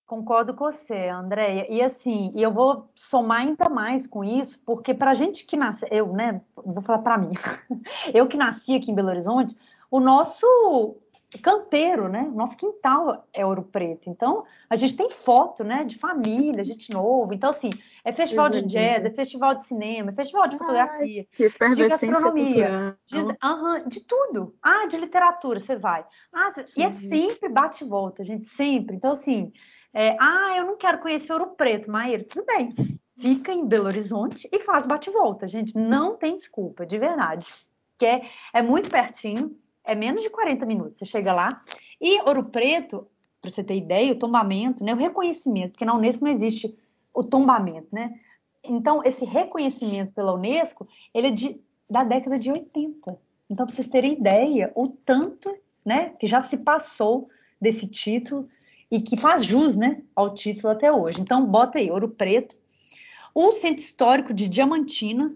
Concordo 0.07 0.53
com 0.53 0.65
você, 0.65 1.09
Andréia. 1.09 1.67
E 1.73 1.81
assim, 1.81 2.31
e 2.35 2.43
eu 2.43 2.53
vou 2.53 2.91
somar 2.95 3.41
ainda 3.41 3.71
mais 3.71 4.07
com 4.07 4.23
isso, 4.23 4.61
porque 4.67 4.93
para 4.93 5.15
gente 5.15 5.47
que 5.47 5.57
nasce, 5.57 5.87
eu, 5.91 6.13
né, 6.13 6.43
vou 6.57 6.83
falar 6.83 6.99
para 6.99 7.19
mim, 7.19 7.31
eu 8.13 8.27
que 8.27 8.37
nasci 8.37 8.75
aqui 8.75 8.91
em 8.91 8.95
Belo 8.95 9.09
Horizonte, 9.09 9.57
o 9.91 10.01
nosso 10.01 11.01
canteiro, 11.39 12.09
né, 12.09 12.31
nosso 12.35 12.57
quintal 12.57 13.27
é 13.33 13.45
Ouro 13.45 13.63
Preto. 13.63 14.09
Então, 14.09 14.45
a 14.69 14.77
gente 14.77 14.97
tem 14.97 15.11
foto, 15.11 15.65
né, 15.65 15.85
de 15.85 15.99
família, 15.99 16.65
gente 16.65 16.93
novo. 16.93 17.33
Então, 17.33 17.51
assim, 17.51 17.71
é 18.05 18.13
festival 18.13 18.49
de 18.49 18.63
jazz, 18.63 19.05
é 19.05 19.11
festival 19.11 19.55
de 19.55 19.65
cinema, 19.65 20.11
é 20.11 20.15
festival 20.15 20.49
de 20.49 20.59
fotografia, 20.59 21.27
Que 21.33 21.45
efervescência 21.45 22.09
gastronomia, 22.09 22.97
de, 23.07 23.19
aham, 23.43 23.89
de 23.89 24.01
tudo. 24.01 24.55
Ah, 24.63 24.87
de 24.87 24.97
literatura, 24.97 25.59
você 25.59 25.77
vai. 25.77 26.05
Ah, 26.33 26.49
e 26.77 26.83
é 26.83 26.91
sempre 26.91 27.49
bate 27.49 27.85
e 27.85 27.89
volta, 27.89 28.23
gente, 28.25 28.45
sempre. 28.45 28.97
Então, 28.97 29.13
assim, 29.13 29.53
é, 29.93 30.17
ah, 30.21 30.55
eu 30.57 30.67
não 30.67 30.77
quero 30.77 30.99
conhecer 30.99 31.33
Ouro 31.33 31.55
Preto, 31.57 31.91
Maíra. 31.91 32.25
Tudo 32.25 32.45
bem. 32.47 32.75
Fica 33.17 33.53
em 33.53 33.65
Belo 33.65 33.87
Horizonte 33.87 34.49
e 34.51 34.59
faz 34.59 34.87
bate 34.87 35.09
e 35.09 35.13
volta, 35.13 35.47
gente. 35.47 35.77
Não 35.77 36.17
tem 36.17 36.35
desculpa, 36.35 36.85
de 36.85 36.99
verdade. 36.99 37.47
Que 37.97 38.07
é, 38.07 38.23
é 38.53 38.61
muito 38.61 38.91
pertinho, 38.91 39.57
é 39.85 39.95
menos 39.95 40.23
de 40.23 40.31
40 40.31 40.65
minutos. 40.67 40.99
Você 40.99 41.07
chega 41.07 41.33
lá. 41.33 41.63
E 42.01 42.21
Ouro 42.23 42.51
Preto, 42.51 43.07
para 43.41 43.51
você 43.51 43.63
ter 43.63 43.77
ideia, 43.77 44.13
o 44.13 44.19
tombamento, 44.19 44.83
né, 44.83 44.95
o 44.95 44.97
reconhecimento, 44.97 45.73
porque 45.73 45.85
na 45.85 45.95
Unesco 45.95 46.25
não 46.25 46.33
existe 46.33 46.75
o 47.13 47.23
tombamento, 47.23 47.89
né? 47.93 48.13
Então, 48.65 49.03
esse 49.05 49.25
reconhecimento 49.25 50.13
pela 50.13 50.35
Unesco, 50.35 50.89
ele 51.13 51.27
é 51.29 51.31
de, 51.31 51.61
da 51.89 52.03
década 52.03 52.39
de 52.39 52.51
80. 52.51 53.19
Então, 53.51 53.67
para 53.67 53.75
vocês 53.75 53.89
terem 53.89 54.15
ideia, 54.15 54.73
o 54.75 54.89
tanto 54.89 55.55
né, 55.85 56.15
que 56.19 56.27
já 56.27 56.41
se 56.41 56.57
passou 56.57 57.29
desse 57.61 57.87
título 57.87 58.49
e 58.91 59.01
que 59.01 59.19
faz 59.19 59.45
jus 59.45 59.77
né, 59.77 60.03
ao 60.17 60.33
título 60.33 60.73
até 60.73 60.91
hoje. 60.91 61.21
Então, 61.21 61.47
bota 61.47 61.79
aí, 61.79 61.91
Ouro 61.91 62.09
Preto. 62.09 62.57
O 63.35 63.53
Centro 63.53 63.83
Histórico 63.83 64.33
de 64.33 64.49
Diamantina, 64.49 65.35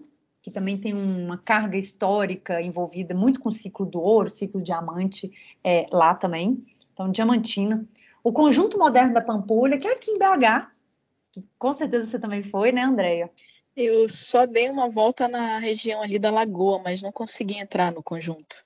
que 0.49 0.53
também 0.53 0.77
tem 0.77 0.93
uma 0.93 1.37
carga 1.37 1.77
histórica 1.77 2.59
envolvida 2.61 3.13
muito 3.13 3.39
com 3.39 3.49
o 3.49 3.51
ciclo 3.51 3.85
do 3.85 4.01
ouro, 4.01 4.29
ciclo 4.29 4.61
diamante, 4.61 5.31
é, 5.63 5.85
lá 5.91 6.15
também. 6.15 6.61
Então, 6.91 7.09
Diamantina. 7.11 7.87
O 8.23 8.33
Conjunto 8.33 8.77
Moderno 8.77 9.13
da 9.13 9.21
Pampulha, 9.21 9.77
que 9.77 9.87
é 9.87 9.93
aqui 9.93 10.11
em 10.11 10.17
BH, 10.17 10.69
que 11.31 11.45
com 11.57 11.71
certeza 11.71 12.09
você 12.09 12.19
também 12.19 12.41
foi, 12.41 12.71
né, 12.71 12.81
Andréia? 12.81 13.31
Eu 13.75 14.09
só 14.09 14.45
dei 14.45 14.69
uma 14.69 14.89
volta 14.89 15.27
na 15.27 15.59
região 15.59 16.01
ali 16.01 16.19
da 16.19 16.31
Lagoa, 16.31 16.81
mas 16.83 17.01
não 17.01 17.11
consegui 17.11 17.57
entrar 17.57 17.91
no 17.91 18.03
conjunto. 18.03 18.65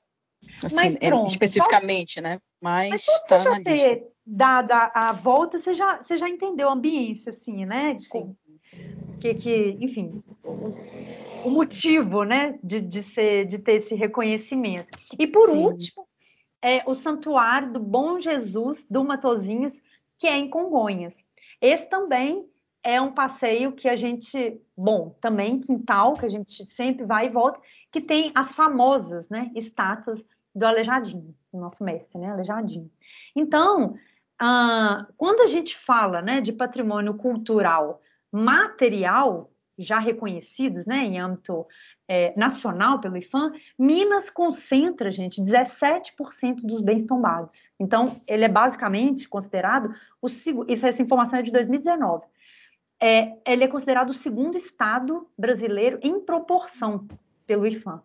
Assim, 0.63 0.75
Mas 0.75 0.95
é, 0.95 1.09
pronto, 1.09 1.29
especificamente, 1.29 2.19
né? 2.19 2.39
Mas, 2.59 2.89
Mas 2.89 3.01
só 3.03 3.19
tá 3.27 3.37
você 3.37 3.43
já 3.43 3.49
na 3.51 3.57
lista. 3.57 3.71
ter 3.71 4.07
dado 4.25 4.71
a, 4.71 4.91
a 4.93 5.11
volta, 5.11 5.59
você 5.59 5.73
já, 5.73 6.01
você 6.01 6.17
já 6.17 6.27
entendeu 6.27 6.69
a 6.69 6.73
ambiência, 6.73 7.29
assim, 7.29 7.65
né? 7.65 7.95
Sim. 7.99 8.35
Que, 9.19 9.35
que, 9.35 9.77
enfim, 9.79 10.23
o, 11.45 11.49
motivo, 11.49 12.23
né, 12.23 12.57
de, 12.63 12.81
de, 12.81 13.03
ser, 13.03 13.45
de 13.45 13.59
ter 13.59 13.73
esse 13.73 13.95
reconhecimento. 13.95 14.97
E 15.17 15.27
por 15.27 15.49
Sim. 15.49 15.57
último, 15.57 16.07
é 16.61 16.81
o 16.85 16.95
Santuário 16.95 17.73
do 17.73 17.79
Bom 17.79 18.19
Jesus 18.19 18.85
do 18.89 19.03
Matozinhos, 19.03 19.81
que 20.17 20.27
é 20.27 20.37
em 20.37 20.49
Congonhas. 20.49 21.17
Esse 21.61 21.89
também 21.89 22.47
é 22.83 22.99
um 22.99 23.13
passeio 23.13 23.71
que 23.71 23.87
a 23.87 23.95
gente, 23.95 24.61
bom, 24.75 25.15
também 25.21 25.59
quintal, 25.59 26.13
que 26.13 26.25
a 26.25 26.29
gente 26.29 26.65
sempre 26.65 27.05
vai 27.05 27.27
e 27.27 27.29
volta, 27.29 27.59
que 27.91 28.01
tem 28.01 28.31
as 28.35 28.53
famosas, 28.53 29.29
né, 29.29 29.51
estátuas 29.55 30.25
do 30.53 30.65
Aleijadinho, 30.65 31.33
do 31.51 31.59
nosso 31.59 31.83
mestre, 31.83 32.19
né, 32.19 32.31
Aleijadinho. 32.31 32.91
Então, 33.35 33.95
ah, 34.39 35.07
quando 35.17 35.41
a 35.41 35.47
gente 35.47 35.77
fala, 35.77 36.21
né, 36.21 36.41
de 36.41 36.51
patrimônio 36.51 37.13
cultural 37.13 38.01
material, 38.33 39.52
já 39.77 39.99
reconhecidos, 39.99 40.85
né, 40.85 40.97
em 40.97 41.19
âmbito 41.19 41.65
é, 42.07 42.33
nacional 42.37 42.99
pelo 42.99 43.17
IFAM, 43.17 43.53
Minas 43.77 44.29
concentra, 44.29 45.11
gente, 45.11 45.41
17% 45.41 46.61
dos 46.63 46.81
bens 46.81 47.05
tombados. 47.05 47.71
Então, 47.79 48.21
ele 48.27 48.45
é 48.45 48.49
basicamente 48.49 49.27
considerado, 49.27 49.93
o, 50.21 50.27
isso, 50.27 50.85
essa 50.85 51.01
informação 51.01 51.39
é 51.39 51.41
de 51.41 51.51
2019, 51.51 52.25
é, 53.01 53.35
ele 53.45 53.63
é 53.63 53.67
considerado 53.67 54.11
o 54.11 54.13
segundo 54.13 54.57
estado 54.57 55.27
brasileiro 55.37 55.99
em 56.01 56.19
proporção 56.19 57.07
pelo 57.45 57.67
IFAM. 57.67 58.01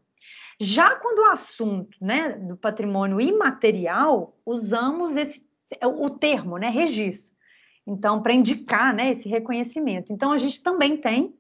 Já 0.60 0.96
quando 0.96 1.20
o 1.20 1.30
assunto 1.30 1.96
né, 2.00 2.30
do 2.30 2.56
patrimônio 2.56 3.20
imaterial, 3.20 4.36
usamos 4.44 5.16
esse, 5.16 5.40
o 5.84 6.10
termo, 6.10 6.58
né, 6.58 6.68
registro. 6.68 7.36
Então, 7.86 8.20
para 8.20 8.34
indicar 8.34 8.92
né, 8.92 9.10
esse 9.10 9.28
reconhecimento. 9.28 10.12
Então, 10.12 10.32
a 10.32 10.38
gente 10.38 10.62
também 10.62 10.96
tem 10.96 11.37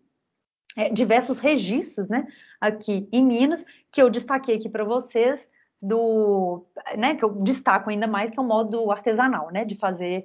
é, 0.78 0.88
diversos 0.88 1.40
registros 1.40 2.08
né, 2.08 2.24
aqui 2.60 3.08
em 3.12 3.24
Minas, 3.24 3.64
que 3.90 4.00
eu 4.00 4.08
destaquei 4.08 4.54
aqui 4.54 4.68
para 4.68 4.84
vocês, 4.84 5.50
do, 5.82 6.64
né, 6.96 7.16
que 7.16 7.24
eu 7.24 7.30
destaco 7.42 7.90
ainda 7.90 8.06
mais, 8.06 8.30
que 8.30 8.38
é 8.38 8.42
o 8.42 8.46
modo 8.46 8.88
artesanal, 8.92 9.50
né, 9.50 9.64
de 9.64 9.74
fazer 9.74 10.22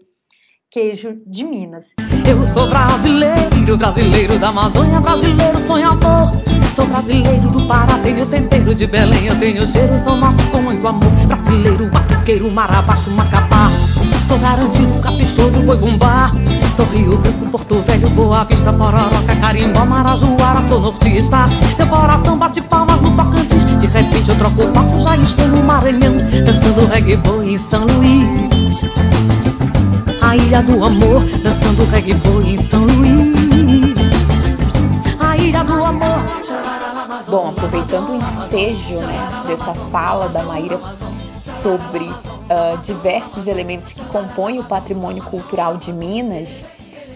queijo 0.69 1.21
de 1.25 1.43
Minas. 1.43 1.93
Eu 2.29 2.45
sou 2.45 2.69
brasileiro, 2.69 3.77
brasileiro 3.77 4.37
da 4.39 4.49
Amazônia, 4.49 5.01
brasileiro 5.01 5.59
sonhador. 5.59 6.31
Sou 6.75 6.85
brasileiro 6.87 7.51
do 7.51 7.67
Pará, 7.67 7.99
tenho 8.01 8.25
tempero 8.27 8.73
de 8.73 8.87
Belém, 8.87 9.27
eu 9.27 9.39
tenho 9.39 9.65
cheiro, 9.67 9.97
sou 9.99 10.15
norte 10.15 10.43
com 10.51 10.61
muito 10.61 10.87
amor. 10.87 11.11
Brasileiro, 11.27 11.87
batuqueiro, 11.89 12.49
marabaixo, 12.49 13.11
macapá. 13.11 13.69
Sou 14.33 14.39
garantido, 14.39 14.99
caprichoso, 14.99 15.61
boi 15.61 15.77
bumbá. 15.77 16.31
Sou 16.75 16.87
Rio 16.87 17.19
Branco, 17.19 17.45
Porto 17.51 17.83
Velho, 17.83 18.09
Boa 18.09 18.43
Vista, 18.45 18.73
Pororoca, 18.73 19.35
Carimbó, 19.39 19.85
Marajoara, 19.85 20.67
sou 20.67 20.79
nortista. 20.79 21.45
Meu 21.77 21.85
coração 21.85 22.35
bate 22.35 22.59
palmas 22.61 22.99
no 22.99 23.15
Tocantins. 23.15 23.63
De 23.79 23.85
repente 23.85 24.27
eu 24.27 24.35
troco 24.35 24.63
o 24.63 24.67
passo, 24.69 24.99
já 25.01 25.15
estou 25.17 25.47
no 25.49 25.63
Maranhão, 25.63 26.15
dançando 26.43 26.87
reggae 26.87 27.15
boy 27.17 27.53
em 27.53 27.59
São 27.59 27.85
Luís. 27.85 28.89
A 30.19 30.35
Ilha 30.35 30.63
do 30.63 30.83
Amor, 30.83 31.23
dançando 31.43 31.85
reggae 31.91 32.15
boy 32.15 32.55
em 32.55 32.57
São 32.57 32.87
Luís. 32.87 34.47
A 35.19 35.37
Ilha 35.37 35.63
do 35.63 35.85
Amor. 35.85 36.23
Bom, 37.29 37.49
aproveitando 37.49 38.09
o 38.09 38.15
ensejo 38.15 38.95
né, 38.95 39.43
dessa 39.47 39.75
fala 39.91 40.27
da 40.29 40.41
Maíra 40.41 40.79
sobre 41.43 42.11
uh, 42.43 42.77
diversos 42.81 43.47
elementos 43.47 43.93
que 43.93 44.03
compõem 44.05 44.59
o 44.59 44.63
patrimônio 44.63 45.23
cultural 45.23 45.77
de 45.77 45.91
Minas, 45.91 46.65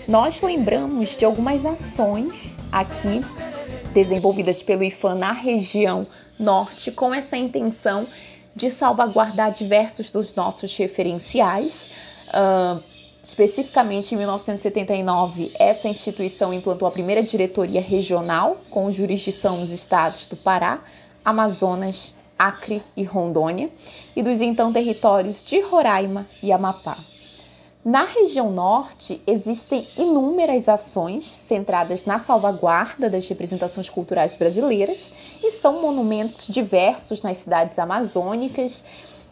nós 0.07 0.41
lembramos 0.41 1.15
de 1.15 1.25
algumas 1.25 1.65
ações 1.65 2.55
aqui 2.71 3.21
desenvolvidas 3.93 4.61
pelo 4.61 4.83
IFAM 4.83 5.15
na 5.15 5.31
região 5.31 6.07
norte 6.39 6.91
com 6.91 7.13
essa 7.13 7.35
intenção 7.35 8.07
de 8.55 8.69
salvaguardar 8.69 9.51
diversos 9.51 10.11
dos 10.11 10.33
nossos 10.33 10.75
referenciais. 10.75 11.91
Uh, 12.29 12.81
especificamente 13.21 14.13
em 14.13 14.17
1979, 14.17 15.51
essa 15.59 15.89
instituição 15.89 16.53
implantou 16.53 16.87
a 16.87 16.91
primeira 16.91 17.21
diretoria 17.21 17.81
regional 17.81 18.57
com 18.69 18.89
jurisdição 18.89 19.57
nos 19.57 19.71
estados 19.71 20.25
do 20.27 20.37
Pará, 20.37 20.79
Amazonas, 21.25 22.15
Acre 22.39 22.81
e 22.95 23.03
Rondônia, 23.03 23.69
e 24.17 24.23
dos 24.23 24.41
então 24.41 24.73
territórios 24.73 25.43
de 25.43 25.61
Roraima 25.61 26.25
e 26.41 26.51
Amapá. 26.51 26.97
Na 27.85 28.03
região 28.03 28.51
norte, 28.51 29.21
existem 29.27 29.87
inúmeras 29.95 30.67
ações 30.67 31.23
centradas 31.23 32.03
na 32.03 32.17
salvaguarda 32.17 33.11
das 33.11 33.27
representações 33.29 33.91
culturais 33.91 34.35
brasileiras 34.35 35.11
e 35.43 35.51
são 35.51 35.83
monumentos 35.83 36.47
diversos 36.47 37.21
nas 37.21 37.37
cidades 37.37 37.77
amazônicas, 37.77 38.83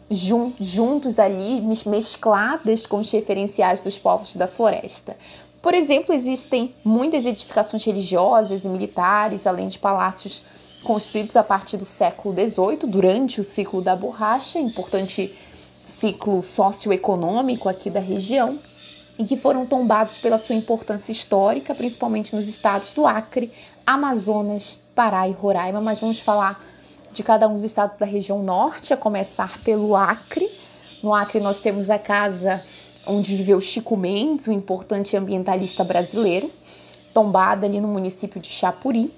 juntos 0.08 1.18
ali, 1.18 1.60
mescladas 1.84 2.86
com 2.86 2.98
os 2.98 3.10
referenciais 3.10 3.82
dos 3.82 3.98
povos 3.98 4.36
da 4.36 4.46
floresta. 4.46 5.16
Por 5.60 5.74
exemplo, 5.74 6.14
existem 6.14 6.72
muitas 6.84 7.26
edificações 7.26 7.84
religiosas 7.84 8.64
e 8.64 8.68
militares, 8.68 9.48
além 9.48 9.66
de 9.66 9.80
palácios 9.80 10.44
construídos 10.86 11.34
a 11.34 11.42
partir 11.42 11.76
do 11.76 11.84
século 11.84 12.32
XVIII, 12.32 12.88
durante 12.88 13.40
o 13.40 13.44
ciclo 13.44 13.82
da 13.82 13.96
borracha, 13.96 14.60
importante 14.60 15.36
ciclo 15.84 16.44
socioeconômico 16.44 17.68
aqui 17.68 17.90
da 17.90 17.98
região 17.98 18.56
e 19.18 19.24
que 19.24 19.36
foram 19.36 19.66
tombados 19.66 20.16
pela 20.16 20.38
sua 20.38 20.54
importância 20.54 21.10
histórica, 21.10 21.74
principalmente 21.74 22.36
nos 22.36 22.46
estados 22.46 22.92
do 22.92 23.04
Acre, 23.04 23.52
Amazonas, 23.84 24.80
Pará 24.94 25.28
e 25.28 25.32
Roraima, 25.32 25.80
mas 25.80 25.98
vamos 25.98 26.20
falar 26.20 26.64
de 27.12 27.24
cada 27.24 27.48
um 27.48 27.54
dos 27.54 27.64
estados 27.64 27.98
da 27.98 28.06
região 28.06 28.40
norte, 28.40 28.94
a 28.94 28.96
começar 28.96 29.58
pelo 29.64 29.96
Acre. 29.96 30.48
No 31.02 31.12
Acre 31.12 31.40
nós 31.40 31.60
temos 31.60 31.90
a 31.90 31.98
casa 31.98 32.62
onde 33.04 33.34
viveu 33.34 33.60
Chico 33.60 33.96
Mendes, 33.96 34.46
um 34.46 34.52
importante 34.52 35.16
ambientalista 35.16 35.82
brasileiro, 35.82 36.48
tombada 37.12 37.66
ali 37.66 37.80
no 37.80 37.88
município 37.88 38.40
de 38.40 38.48
Chapuri. 38.48 39.12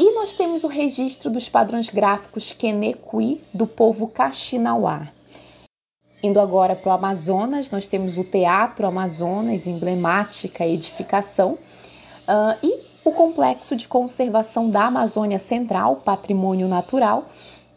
E 0.00 0.14
nós 0.14 0.32
temos 0.32 0.64
o 0.64 0.66
registro 0.66 1.28
dos 1.28 1.46
padrões 1.46 1.90
gráficos 1.90 2.52
Kenekui 2.52 3.38
do 3.52 3.66
povo 3.66 4.08
Kaxinawá. 4.08 5.08
Indo 6.22 6.40
agora 6.40 6.74
para 6.74 6.88
o 6.88 6.94
Amazonas, 6.94 7.70
nós 7.70 7.86
temos 7.86 8.16
o 8.16 8.24
Teatro 8.24 8.86
Amazonas, 8.86 9.66
emblemática 9.66 10.66
edificação, 10.66 11.50
uh, 11.50 12.56
e 12.62 12.78
o 13.04 13.12
Complexo 13.12 13.76
de 13.76 13.86
Conservação 13.86 14.70
da 14.70 14.86
Amazônia 14.86 15.38
Central, 15.38 15.96
Patrimônio 15.96 16.66
Natural, 16.66 17.26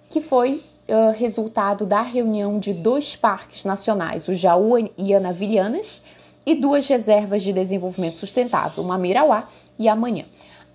que 0.10 0.22
foi 0.22 0.64
uh, 0.88 1.12
resultado 1.12 1.86
da 1.86 2.02
reunião 2.02 2.58
de 2.58 2.72
dois 2.72 3.18
parques 3.18 3.66
nacionais, 3.66 4.30
o 4.30 4.34
Jaú 4.34 4.76
e 4.98 5.14
Anavilhanas, 5.14 6.02
e 6.46 6.56
duas 6.56 6.88
reservas 6.88 7.44
de 7.44 7.52
desenvolvimento 7.52 8.18
sustentável, 8.18 8.82
Mamirauá 8.82 9.50
e 9.78 9.90
Amanhã. 9.90 10.24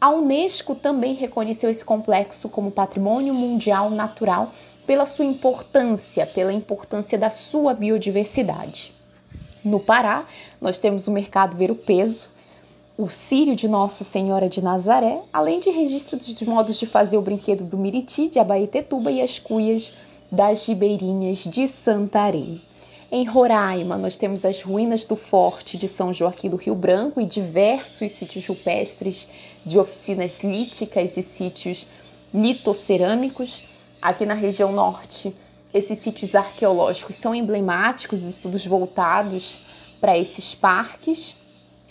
A 0.01 0.11
Unesco 0.11 0.77
também 0.77 1.15
reconheceu 1.15 1.69
esse 1.69 1.85
complexo 1.85 2.49
como 2.49 2.71
Patrimônio 2.71 3.35
Mundial 3.35 3.91
Natural 3.91 4.53
pela 4.87 5.05
sua 5.07 5.25
importância, 5.25 6.25
pela 6.25 6.53
importância 6.53 7.19
da 7.19 7.31
sua 7.31 7.75
biodiversidade. 7.75 8.93
No 9.65 9.81
Pará, 9.81 10.25
nós 10.61 10.79
temos 10.79 11.09
o 11.09 11.11
mercado 11.11 11.57
Ver 11.57 11.73
o 11.73 11.75
Peso, 11.75 12.31
o 12.97 13.09
Círio 13.09 13.57
de 13.57 13.67
Nossa 13.67 14.05
Senhora 14.05 14.49
de 14.49 14.63
Nazaré, 14.63 15.21
além 15.33 15.59
de 15.59 15.71
registros 15.71 16.27
de 16.27 16.49
modos 16.49 16.79
de 16.79 16.87
fazer 16.87 17.19
o 17.19 17.23
brinquedo 17.23 17.65
do 17.65 17.77
Miriti, 17.77 18.29
de 18.29 18.39
Abaetetuba 18.39 19.11
e 19.11 19.21
as 19.21 19.41
cuias 19.41 19.95
das 20.31 20.65
Ribeirinhas 20.65 21.39
de 21.39 21.67
Santarém. 21.67 22.61
Em 23.11 23.25
Roraima, 23.25 23.97
nós 23.97 24.19
temos 24.19 24.45
as 24.45 24.61
ruínas 24.61 25.07
do 25.07 25.17
Forte 25.17 25.79
de 25.79 25.89
São 25.89 26.13
Joaquim 26.13 26.51
do 26.51 26.57
Rio 26.57 26.75
Branco 26.75 27.19
e 27.19 27.25
diversos 27.25 28.13
sítios 28.13 28.47
rupestres 28.47 29.27
de 29.65 29.79
oficinas 29.79 30.41
líticas 30.45 31.17
e 31.17 31.23
sítios 31.23 31.87
litocerâmicos. 32.35 33.65
Aqui 34.03 34.27
na 34.27 34.35
região 34.35 34.71
norte, 34.73 35.35
esses 35.73 35.97
sítios 35.97 36.35
arqueológicos 36.35 37.17
são 37.17 37.35
emblemáticos, 37.35 38.25
estudos 38.25 38.67
voltados 38.67 39.61
para 40.03 40.19
esses 40.19 40.55
parques. 40.55 41.35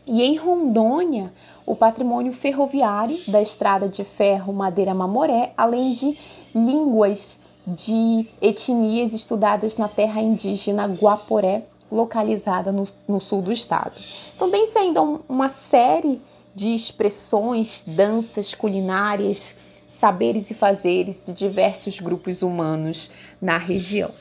E 0.05 0.21
em 0.21 0.35
Rondônia, 0.35 1.33
o 1.65 1.75
patrimônio 1.75 2.31
ferroviário 2.31 3.19
da 3.27 3.41
estrada 3.41 3.89
de 3.89 4.03
ferro 4.03 4.53
Madeira 4.53 4.93
Mamoré, 4.93 5.51
além 5.57 5.93
de 5.93 6.15
línguas 6.53 7.39
de 7.67 8.25
etnias 8.41 9.13
estudadas 9.13 9.75
na 9.75 9.89
terra 9.89 10.21
indígena 10.21 10.87
Guaporé, 10.87 11.63
localizada 11.91 12.71
no, 12.71 12.87
no 13.07 13.19
sul 13.19 13.41
do 13.41 13.51
estado. 13.51 13.93
Então, 14.35 14.49
tem-se 14.49 14.77
ainda 14.77 15.01
uma 15.01 15.49
série 15.49 16.21
de 16.55 16.73
expressões, 16.73 17.83
danças 17.85 18.53
culinárias, 18.53 19.55
saberes 19.85 20.49
e 20.49 20.53
fazeres 20.53 21.25
de 21.25 21.33
diversos 21.33 21.99
grupos 21.99 22.41
humanos 22.41 23.11
na 23.41 23.57
região. 23.57 24.11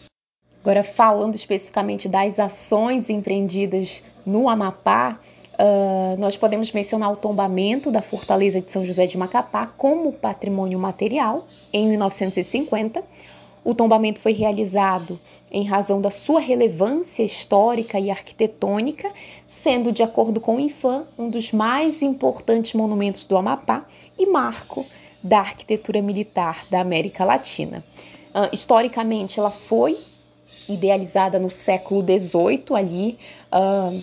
Agora, 0.61 0.83
falando 0.83 1.37
especificamente 1.37 2.09
das 2.09 2.41
ações 2.41 3.09
empreendidas 3.09 4.03
no 4.25 4.49
Amapá, 4.49 5.19
uh, 5.55 6.19
nós 6.19 6.37
podemos 6.37 6.73
mencionar 6.73 7.13
o 7.13 7.17
tombamento 7.17 7.91
da 7.91 8.03
Fortaleza 8.03 8.61
de 8.61 8.73
São 8.73 8.85
José 8.85 9.07
de 9.07 9.17
Macapá 9.17 9.67
como 9.67 10.13
patrimônio 10.13 10.79
material 10.79 11.47
em 11.73 11.89
1950. 11.89 13.03
O 13.67 13.75
tombamento 13.75 14.21
foi 14.21 14.31
realizado 14.31 15.19
em 15.51 15.65
razão 15.65 16.01
da 16.01 16.13
sua 16.13 16.39
relevância 16.39 17.25
histórica 17.25 17.99
e 17.99 18.13
arquitetônica, 18.13 19.11
sendo, 19.49 19.91
de 19.91 20.05
acordo 20.05 20.41
com 20.41 20.55
o 20.55 20.61
IFAM, 20.61 21.05
um 21.19 21.29
dos 21.29 21.51
mais 21.51 22.01
importantes 22.01 22.75
monumentos 22.75 23.25
do 23.25 23.37
Amapá 23.37 23.85
e 24.17 24.25
marco 24.25 24.87
da 25.21 25.41
arquitetura 25.41 26.01
militar 26.01 26.65
da 26.71 26.81
América 26.81 27.25
Latina. 27.25 27.85
Uh, 28.33 28.49
historicamente, 28.53 29.41
ela 29.41 29.51
foi 29.51 29.99
idealizada 30.69 31.41
no 31.41 31.51
século 31.51 32.05
XVIII 32.05 32.67
ali 32.71 33.19
uh, 33.53 34.01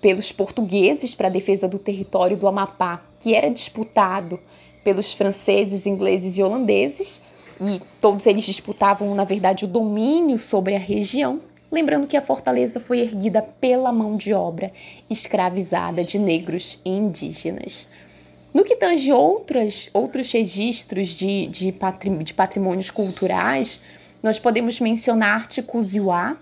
pelos 0.00 0.32
portugueses 0.32 1.14
para 1.14 1.28
a 1.28 1.30
defesa 1.30 1.68
do 1.68 1.78
território 1.78 2.36
do 2.36 2.48
Amapá, 2.48 3.00
que 3.20 3.36
era 3.36 3.48
disputado 3.48 4.40
pelos 4.82 5.12
franceses, 5.12 5.86
ingleses 5.86 6.36
e 6.36 6.42
holandeses, 6.42 7.22
e 7.60 7.80
todos 8.00 8.26
eles 8.26 8.44
disputavam, 8.44 9.14
na 9.14 9.24
verdade, 9.24 9.64
o 9.64 9.68
domínio 9.68 10.38
sobre 10.38 10.74
a 10.74 10.78
região. 10.78 11.40
Lembrando 11.70 12.06
que 12.06 12.16
a 12.16 12.22
fortaleza 12.22 12.78
foi 12.78 13.00
erguida 13.00 13.42
pela 13.42 13.90
mão 13.92 14.16
de 14.16 14.32
obra 14.32 14.72
escravizada 15.10 16.04
de 16.04 16.18
negros 16.18 16.80
e 16.84 16.90
indígenas. 16.90 17.88
No 18.54 18.64
que 18.64 18.76
tange 18.76 19.12
outras, 19.12 19.90
outros 19.92 20.30
registros 20.32 21.08
de, 21.08 21.48
de, 21.48 21.72
de 22.24 22.34
patrimônios 22.34 22.90
culturais, 22.90 23.82
nós 24.22 24.38
podemos 24.38 24.80
mencionar 24.80 25.28
a 25.28 25.34
arte 25.34 25.62
Kuziwa, 25.62 26.36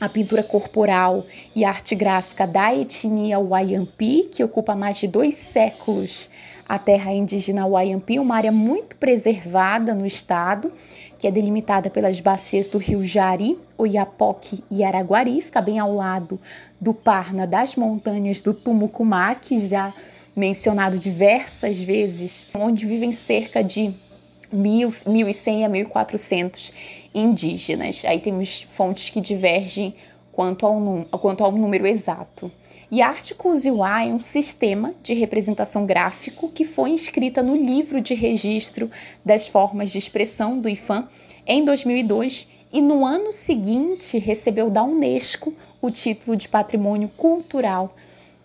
a 0.00 0.08
pintura 0.08 0.42
corporal 0.42 1.26
e 1.54 1.64
a 1.64 1.68
arte 1.68 1.94
gráfica 1.94 2.46
da 2.46 2.74
etnia 2.74 3.38
Wayampi, 3.38 4.30
que 4.32 4.42
ocupa 4.42 4.74
mais 4.74 4.96
de 4.96 5.06
dois 5.06 5.34
séculos 5.34 6.30
a 6.70 6.78
terra 6.78 7.12
indígena 7.12 7.66
Wayampi, 7.66 8.20
uma 8.20 8.36
área 8.36 8.52
muito 8.52 8.94
preservada 8.94 9.92
no 9.92 10.06
estado, 10.06 10.72
que 11.18 11.26
é 11.26 11.30
delimitada 11.30 11.90
pelas 11.90 12.20
bacias 12.20 12.68
do 12.68 12.78
rio 12.78 13.04
Jari, 13.04 13.58
Oiapoque 13.76 14.62
e 14.70 14.84
Araguari, 14.84 15.42
fica 15.42 15.60
bem 15.60 15.80
ao 15.80 15.92
lado 15.92 16.38
do 16.80 16.94
Parna 16.94 17.44
das 17.44 17.74
montanhas 17.74 18.40
do 18.40 18.54
Tumucumá, 18.54 19.34
que 19.34 19.58
já 19.66 19.92
mencionado 20.36 20.96
diversas 20.96 21.82
vezes, 21.82 22.46
onde 22.54 22.86
vivem 22.86 23.10
cerca 23.10 23.64
de 23.64 23.92
1.100 24.54 25.66
a 25.66 25.68
1.400 25.68 26.72
indígenas. 27.12 28.04
Aí 28.04 28.20
temos 28.20 28.68
fontes 28.76 29.10
que 29.10 29.20
divergem 29.20 29.92
quanto 30.30 30.64
ao, 30.64 30.80
quanto 31.18 31.42
ao 31.42 31.50
número 31.50 31.84
exato. 31.84 32.48
E 32.90 33.00
a 33.00 33.08
arte 33.08 33.36
Kuziwa 33.36 34.02
é 34.02 34.08
um 34.08 34.20
sistema 34.20 34.92
de 35.00 35.14
representação 35.14 35.86
gráfico 35.86 36.48
que 36.48 36.64
foi 36.64 36.90
inscrita 36.90 37.40
no 37.40 37.54
livro 37.54 38.00
de 38.00 38.14
registro 38.14 38.90
das 39.24 39.46
formas 39.46 39.92
de 39.92 39.98
expressão 39.98 40.58
do 40.58 40.68
IFAM 40.68 41.06
em 41.46 41.64
2002 41.64 42.48
e 42.72 42.82
no 42.82 43.06
ano 43.06 43.32
seguinte 43.32 44.18
recebeu 44.18 44.68
da 44.68 44.82
Unesco 44.82 45.54
o 45.80 45.88
título 45.88 46.36
de 46.36 46.48
Patrimônio 46.48 47.08
Cultural 47.16 47.94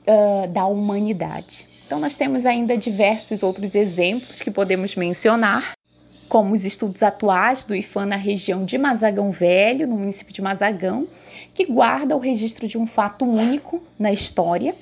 uh, 0.08 0.48
da 0.48 0.68
Humanidade. 0.68 1.68
Então, 1.86 2.00
nós 2.00 2.16
temos 2.16 2.46
ainda 2.46 2.78
diversos 2.78 3.42
outros 3.42 3.74
exemplos 3.74 4.42
que 4.42 4.52
podemos 4.52 4.96
mencionar, 4.96 5.74
como 6.30 6.54
os 6.54 6.66
estudos 6.66 7.02
atuais 7.04 7.66
do 7.66 7.76
IFAM 7.76 8.06
na 8.08 8.16
região 8.16 8.64
de 8.64 8.78
Mazagão 8.78 9.32
Velho, 9.32 9.88
no 9.88 9.98
município 9.98 10.34
de 10.34 10.42
Mazagão, 10.42 11.08
que 11.56 11.66
guarda 11.66 12.16
o 12.16 12.20
registro 12.20 12.68
de 12.68 12.78
um 12.78 12.86
fato 12.86 13.26
único 13.26 13.82
na 13.98 14.12
história. 14.12 14.76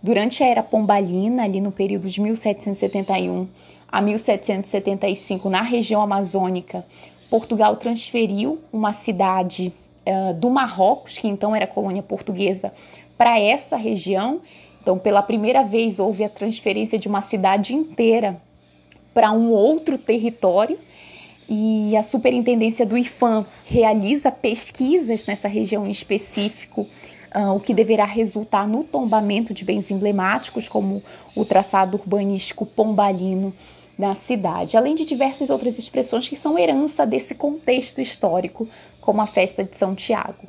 Durante 0.00 0.42
a 0.42 0.46
Era 0.46 0.62
Pombalina, 0.62 1.42
ali 1.42 1.60
no 1.60 1.72
período 1.72 2.08
de 2.08 2.20
1771 2.20 3.48
a 3.90 4.00
1775, 4.00 5.50
na 5.50 5.62
região 5.62 6.00
amazônica, 6.00 6.86
Portugal 7.28 7.74
transferiu 7.76 8.60
uma 8.72 8.92
cidade 8.92 9.72
uh, 10.06 10.32
do 10.34 10.48
Marrocos, 10.48 11.18
que 11.18 11.26
então 11.26 11.54
era 11.54 11.66
colônia 11.66 12.02
portuguesa, 12.02 12.72
para 13.18 13.38
essa 13.38 13.76
região. 13.76 14.40
Então, 14.80 14.96
pela 14.96 15.22
primeira 15.22 15.64
vez, 15.64 15.98
houve 15.98 16.22
a 16.22 16.28
transferência 16.28 16.96
de 16.96 17.08
uma 17.08 17.20
cidade 17.20 17.74
inteira 17.74 18.40
para 19.12 19.32
um 19.32 19.50
outro 19.50 19.98
território 19.98 20.78
e 21.52 21.96
a 21.96 22.02
Superintendência 22.04 22.86
do 22.86 22.96
IFAM 22.96 23.44
realiza 23.64 24.30
pesquisas 24.30 25.26
nessa 25.26 25.48
região 25.48 25.84
em 25.84 25.90
específico, 25.90 26.86
uh, 27.34 27.56
o 27.56 27.58
que 27.58 27.74
deverá 27.74 28.04
resultar 28.04 28.68
no 28.68 28.84
tombamento 28.84 29.52
de 29.52 29.64
bens 29.64 29.90
emblemáticos, 29.90 30.68
como 30.68 31.02
o 31.34 31.44
traçado 31.44 31.96
urbanístico 31.96 32.64
pombalino 32.64 33.52
na 33.98 34.14
cidade, 34.14 34.76
além 34.76 34.94
de 34.94 35.04
diversas 35.04 35.50
outras 35.50 35.76
expressões 35.76 36.28
que 36.28 36.36
são 36.36 36.56
herança 36.56 37.04
desse 37.04 37.34
contexto 37.34 38.00
histórico, 38.00 38.68
como 39.00 39.20
a 39.20 39.26
festa 39.26 39.64
de 39.64 39.76
São 39.76 39.92
Tiago. 39.92 40.46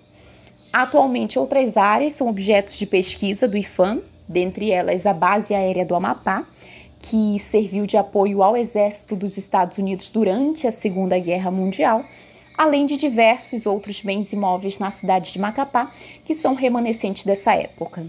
Atualmente, 0.71 1.39
outras 1.39 1.77
áreas 1.77 2.13
são 2.13 2.29
objetos 2.29 2.77
de 2.77 2.85
pesquisa 2.85 3.47
do 3.47 3.57
IFAM, 3.57 4.01
dentre 4.27 4.69
elas 4.69 5.07
a 5.07 5.13
Base 5.13 5.55
Aérea 5.55 5.83
do 5.83 5.95
Amapá, 5.95 6.45
que 7.01 7.39
serviu 7.39 7.85
de 7.85 7.97
apoio 7.97 8.43
ao 8.43 8.55
exército 8.55 9.15
dos 9.15 9.37
Estados 9.37 9.77
Unidos 9.77 10.07
durante 10.09 10.67
a 10.67 10.71
Segunda 10.71 11.17
Guerra 11.17 11.51
Mundial, 11.51 12.05
além 12.57 12.85
de 12.85 12.97
diversos 12.97 13.65
outros 13.65 14.01
bens 14.01 14.31
imóveis 14.31 14.77
na 14.77 14.91
cidade 14.91 15.33
de 15.33 15.39
Macapá, 15.39 15.91
que 16.23 16.35
são 16.35 16.53
remanescentes 16.53 17.25
dessa 17.25 17.55
época. 17.55 18.05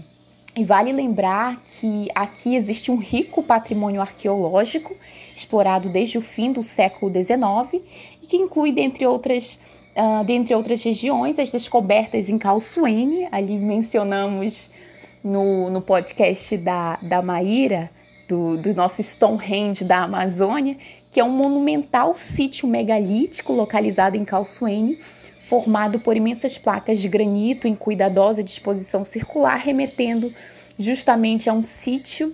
E 0.55 0.63
vale 0.63 0.91
lembrar 0.91 1.59
que 1.65 2.07
aqui 2.13 2.55
existe 2.55 2.91
um 2.91 2.97
rico 2.97 3.41
patrimônio 3.41 3.99
arqueológico, 3.99 4.95
explorado 5.35 5.89
desde 5.89 6.19
o 6.19 6.21
fim 6.21 6.51
do 6.51 6.61
século 6.61 7.11
XIX, 7.11 7.83
e 8.21 8.27
que 8.27 8.37
inclui, 8.37 8.71
dentre 8.71 9.07
outras, 9.07 9.59
uh, 9.97 10.23
dentre 10.23 10.53
outras 10.53 10.83
regiões, 10.83 11.39
as 11.39 11.51
descobertas 11.51 12.29
em 12.29 12.37
Calçuene, 12.37 13.27
ali 13.31 13.57
mencionamos 13.57 14.69
no, 15.23 15.71
no 15.71 15.81
podcast 15.81 16.55
da, 16.57 16.97
da 17.01 17.23
Maíra, 17.23 17.89
do, 18.33 18.57
do 18.57 18.73
nosso 18.73 19.03
Stonehenge 19.03 19.85
da 19.85 19.99
Amazônia, 19.99 20.75
que 21.11 21.19
é 21.19 21.23
um 21.23 21.29
monumental 21.29 22.17
sítio 22.17 22.67
megalítico 22.67 23.53
localizado 23.53 24.17
em 24.17 24.25
Calçoene, 24.25 24.97
formado 25.47 25.99
por 25.99 26.17
imensas 26.17 26.57
placas 26.57 26.99
de 26.99 27.07
granito 27.07 27.67
em 27.67 27.75
cuidadosa 27.75 28.43
disposição 28.43 29.05
circular, 29.05 29.57
remetendo 29.57 30.33
justamente 30.79 31.47
a 31.47 31.53
um 31.53 31.61
sítio 31.61 32.29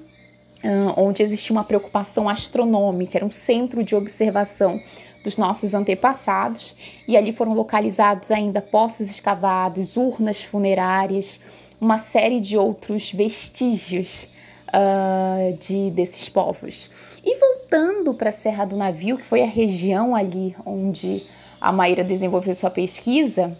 uh, 0.64 0.94
onde 0.96 1.22
existia 1.22 1.54
uma 1.54 1.66
preocupação 1.66 2.30
astronômica, 2.30 3.18
era 3.18 3.26
um 3.26 3.32
centro 3.32 3.84
de 3.84 3.94
observação 3.94 4.82
dos 5.22 5.36
nossos 5.36 5.74
antepassados, 5.74 6.78
e 7.06 7.18
ali 7.18 7.34
foram 7.34 7.54
localizados 7.54 8.32
ainda 8.32 8.62
poços 8.62 9.10
escavados, 9.10 9.98
urnas 9.98 10.42
funerárias, 10.42 11.42
uma 11.82 12.00
série 12.00 12.40
de 12.40 12.56
outros 12.56 13.12
vestígios 13.12 14.30
uh, 14.70 15.58
de, 15.58 15.92
desses 15.92 16.30
povos. 16.30 16.90
E 17.24 17.38
voltando 17.38 18.14
para 18.14 18.30
a 18.30 18.34
Serra 18.34 18.66
do 18.66 18.78
Navio, 18.78 19.18
que 19.18 19.24
foi 19.24 19.42
a 19.42 19.48
região 19.48 20.16
ali 20.16 20.56
onde 20.66 21.24
a 21.60 21.72
Maíra 21.72 22.04
desenvolveu 22.04 22.56
sua 22.56 22.70
pesquisa, 22.70 23.58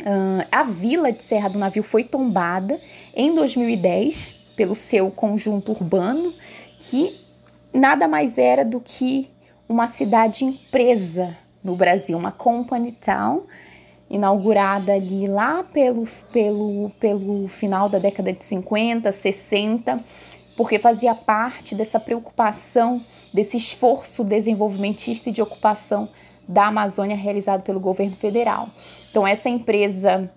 uh, 0.00 0.46
a 0.50 0.64
vila 0.64 1.12
de 1.12 1.22
Serra 1.22 1.48
do 1.48 1.58
Navio 1.58 1.82
foi 1.82 2.04
tombada 2.04 2.78
em 3.14 3.34
2010 3.34 4.34
pelo 4.56 4.76
seu 4.76 5.10
conjunto 5.10 5.72
urbano, 5.72 6.34
que 6.80 7.18
nada 7.72 8.06
mais 8.06 8.36
era 8.36 8.64
do 8.64 8.80
que 8.80 9.30
uma 9.68 9.86
cidade 9.86 10.44
empresa 10.44 11.36
no 11.62 11.76
Brasil, 11.76 12.16
uma 12.18 12.32
company 12.32 12.92
town, 12.92 13.42
inaugurada 14.10 14.92
ali 14.92 15.28
lá 15.28 15.62
pelo, 15.62 16.06
pelo, 16.32 16.90
pelo 16.98 17.46
final 17.48 17.88
da 17.88 17.98
década 17.98 18.32
de 18.32 18.44
50, 18.44 19.12
60, 19.12 20.00
porque 20.60 20.78
fazia 20.78 21.14
parte 21.14 21.74
dessa 21.74 21.98
preocupação, 21.98 23.00
desse 23.32 23.56
esforço 23.56 24.22
desenvolvimentista 24.22 25.30
e 25.30 25.32
de 25.32 25.40
ocupação 25.40 26.06
da 26.46 26.66
Amazônia 26.66 27.16
realizado 27.16 27.62
pelo 27.62 27.80
governo 27.80 28.14
federal. 28.14 28.68
Então, 29.10 29.26
essa 29.26 29.48
empresa, 29.48 30.30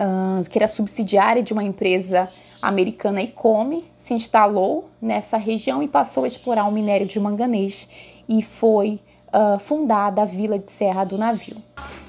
uh, 0.00 0.48
que 0.48 0.58
era 0.58 0.66
subsidiária 0.66 1.42
de 1.42 1.52
uma 1.52 1.62
empresa 1.62 2.26
americana 2.62 3.20
Icome, 3.20 3.84
se 3.94 4.14
instalou 4.14 4.88
nessa 4.98 5.36
região 5.36 5.82
e 5.82 5.88
passou 5.88 6.24
a 6.24 6.26
explorar 6.26 6.64
o 6.64 6.72
minério 6.72 7.06
de 7.06 7.20
manganês 7.20 7.86
e 8.26 8.40
foi 8.40 8.98
uh, 9.28 9.58
fundada 9.58 10.22
a 10.22 10.24
Vila 10.24 10.58
de 10.58 10.72
Serra 10.72 11.04
do 11.04 11.18
Navio. 11.18 11.58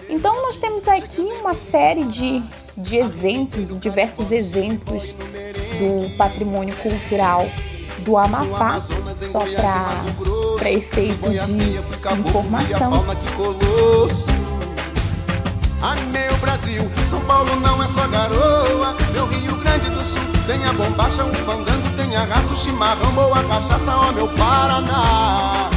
Então, 0.10 0.41
nós 0.41 0.58
temos 0.58 0.88
aqui 0.88 1.20
uma 1.20 1.54
série 1.54 2.06
de, 2.06 2.41
de 2.78 2.95
exemplos, 2.95 3.78
diversos 3.78 4.32
exemplos 4.32 5.18
do 5.82 6.16
patrimônio 6.16 6.76
cultural 6.76 7.50
do 8.00 8.18
Amapá, 8.18 8.80
só 9.16 9.40
para 10.58 10.72
efeito 10.72 11.30
de 11.30 11.80
informação. 12.20 13.04
Ah, 15.84 15.96
meu 16.12 16.38
Brasil, 16.38 16.92
São 17.10 17.20
Paulo 17.22 17.56
não 17.60 17.82
é 17.82 17.88
só 17.88 18.08
garoa, 18.08 18.96
meu 19.12 19.26
Rio 19.26 19.56
Grande 19.58 19.90
do 19.90 20.04
Sul 20.04 20.22
tem 20.46 20.64
a 20.66 20.74
bombacha, 20.74 21.24
o 21.24 21.34
fandango, 21.34 21.90
tem 21.96 22.16
a 22.16 22.26
raça, 22.26 22.54
o 22.54 22.58
chimarrão, 22.58 23.12
boa 23.14 23.44
cachaça, 23.44 23.96
ó 23.96 24.12
meu 24.12 24.28
Paraná. 24.28 25.70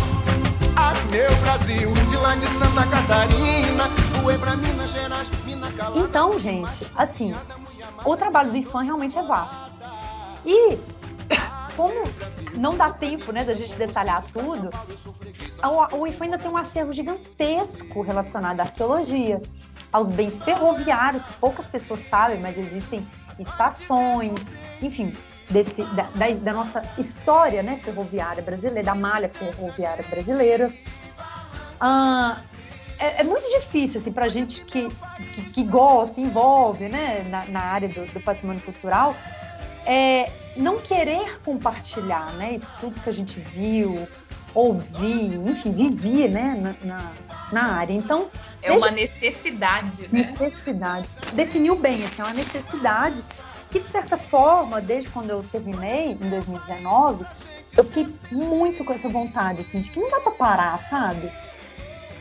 Ah, 0.76 0.92
meu 1.10 1.34
Brasil, 1.36 1.92
de 1.92 2.16
lá 2.16 2.34
de 2.34 2.46
Santa 2.46 2.86
Catarina, 2.86 3.88
voei 4.22 4.36
pra 4.36 4.56
Minas 4.56 4.90
Gerais, 4.90 5.30
Minas 5.44 5.72
Calada. 5.74 5.98
Então, 5.98 6.38
gente, 6.40 6.90
assim, 6.96 7.34
o 8.04 8.16
trabalho 8.16 8.50
do 8.50 8.56
IFAM 8.56 8.82
realmente 8.82 9.16
é 9.18 9.22
vasto. 9.22 9.73
E 10.44 10.76
como 11.76 11.94
não 12.54 12.76
dá 12.76 12.90
tempo 12.90 13.32
né, 13.32 13.44
da 13.44 13.54
gente 13.54 13.74
detalhar 13.74 14.24
tudo, 14.32 14.70
o 15.92 16.06
IFAM 16.06 16.24
ainda 16.24 16.38
tem 16.38 16.50
um 16.50 16.56
acervo 16.56 16.92
gigantesco 16.92 18.02
relacionado 18.02 18.60
à 18.60 18.64
arqueologia, 18.64 19.40
aos 19.92 20.10
bens 20.10 20.42
ferroviários, 20.42 21.22
que 21.22 21.32
poucas 21.34 21.66
pessoas 21.66 22.00
sabem, 22.00 22.40
mas 22.40 22.58
existem 22.58 23.06
estações, 23.38 24.40
enfim, 24.82 25.14
desse, 25.50 25.82
da, 25.84 26.04
da, 26.14 26.30
da, 26.30 26.52
nossa 26.52 26.82
história 26.98 27.62
né, 27.62 27.80
ferroviária 27.82 28.42
brasileira, 28.42 28.82
da 28.82 28.94
malha 28.94 29.28
ferroviária 29.28 30.04
brasileira. 30.08 30.72
Ah, 31.80 32.38
é, 32.98 33.20
é, 33.20 33.24
muito 33.24 33.44
difícil 33.60 34.00
assim, 34.00 34.12
para 34.12 34.26
a 34.26 34.28
gente 34.28 34.64
que, 34.64 34.88
que, 35.34 35.42
que, 35.50 35.64
gosta, 35.64 36.20
envolve 36.20 36.88
né, 36.88 37.24
na, 37.28 37.44
na 37.46 37.60
área 37.60 37.88
do, 37.88 38.06
do 38.12 38.20
patrimônio 38.20 38.62
cultural, 38.62 39.16
é, 39.86 40.30
não 40.56 40.78
querer 40.78 41.40
compartilhar, 41.44 42.32
né? 42.34 42.54
Isso 42.54 42.68
tudo 42.80 43.00
que 43.00 43.10
a 43.10 43.12
gente 43.12 43.38
viu, 43.38 44.06
ouvi, 44.54 45.34
enfim, 45.46 45.72
vivi, 45.72 46.28
né, 46.28 46.74
na, 46.82 46.94
na, 46.94 47.12
na 47.52 47.74
área. 47.74 47.92
Então 47.92 48.30
é 48.62 48.72
uma 48.72 48.90
necessidade, 48.90 50.02
né? 50.12 50.30
Necessidade. 50.30 51.08
Definiu 51.32 51.76
bem, 51.76 52.04
assim, 52.04 52.22
é 52.22 52.24
uma 52.24 52.34
necessidade 52.34 53.22
que 53.70 53.80
de 53.80 53.88
certa 53.88 54.16
forma, 54.16 54.80
desde 54.80 55.10
quando 55.10 55.30
eu 55.30 55.44
terminei 55.50 56.12
em 56.12 56.30
2019, 56.30 57.24
eu 57.76 57.84
fiquei 57.84 58.14
muito 58.30 58.84
com 58.84 58.92
essa 58.92 59.08
vontade, 59.08 59.62
assim, 59.62 59.80
de 59.80 59.90
que 59.90 59.98
não 59.98 60.08
dá 60.08 60.20
para 60.20 60.32
parar, 60.32 60.78
sabe? 60.78 61.28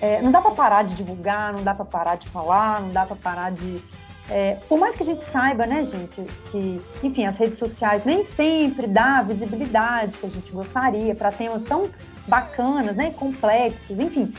É, 0.02 0.22
não 0.22 0.32
dá 0.32 0.42
para 0.42 0.52
parar 0.52 0.84
de 0.84 0.96
divulgar, 0.96 1.54
não 1.54 1.64
dá 1.64 1.74
para 1.74 1.86
parar 1.86 2.16
de 2.16 2.28
falar, 2.28 2.82
não 2.82 2.92
dá 2.92 3.06
para 3.06 3.16
parar 3.16 3.52
de 3.52 3.82
é, 4.30 4.56
por 4.70 4.80
mais 4.80 4.96
que 4.96 5.04
a 5.04 5.06
gente 5.06 5.24
saiba, 5.26 5.66
né, 5.66 5.84
gente, 5.84 6.24
que, 6.50 6.82
enfim, 7.04 7.26
as 7.26 7.38
redes 7.38 7.58
sociais 7.58 8.06
nem 8.06 8.24
sempre 8.24 8.88
dá 8.88 9.20
a 9.20 9.24
visibilidade 9.24 10.18
que 10.18 10.26
a 10.26 10.30
gente 10.30 10.52
gostaria 10.52 11.14
para 11.14 11.32
temas 11.32 11.64
tão 11.64 11.90
bacanas, 12.28 12.96
né, 12.96 13.12
complexos, 13.12 14.00
enfim, 14.00 14.34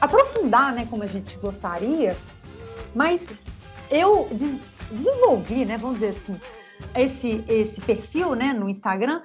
aprofundar, 0.00 0.72
né, 0.72 0.86
como 0.90 1.04
a 1.04 1.06
gente 1.06 1.36
gostaria, 1.38 2.16
mas 2.94 3.28
eu 3.90 4.28
des 4.32 4.58
desenvolvi, 4.90 5.64
né, 5.64 5.76
vamos 5.76 6.00
dizer 6.00 6.10
assim, 6.10 6.40
esse, 6.96 7.44
esse 7.48 7.80
perfil, 7.80 8.34
né, 8.34 8.52
no 8.52 8.68
Instagram, 8.68 9.22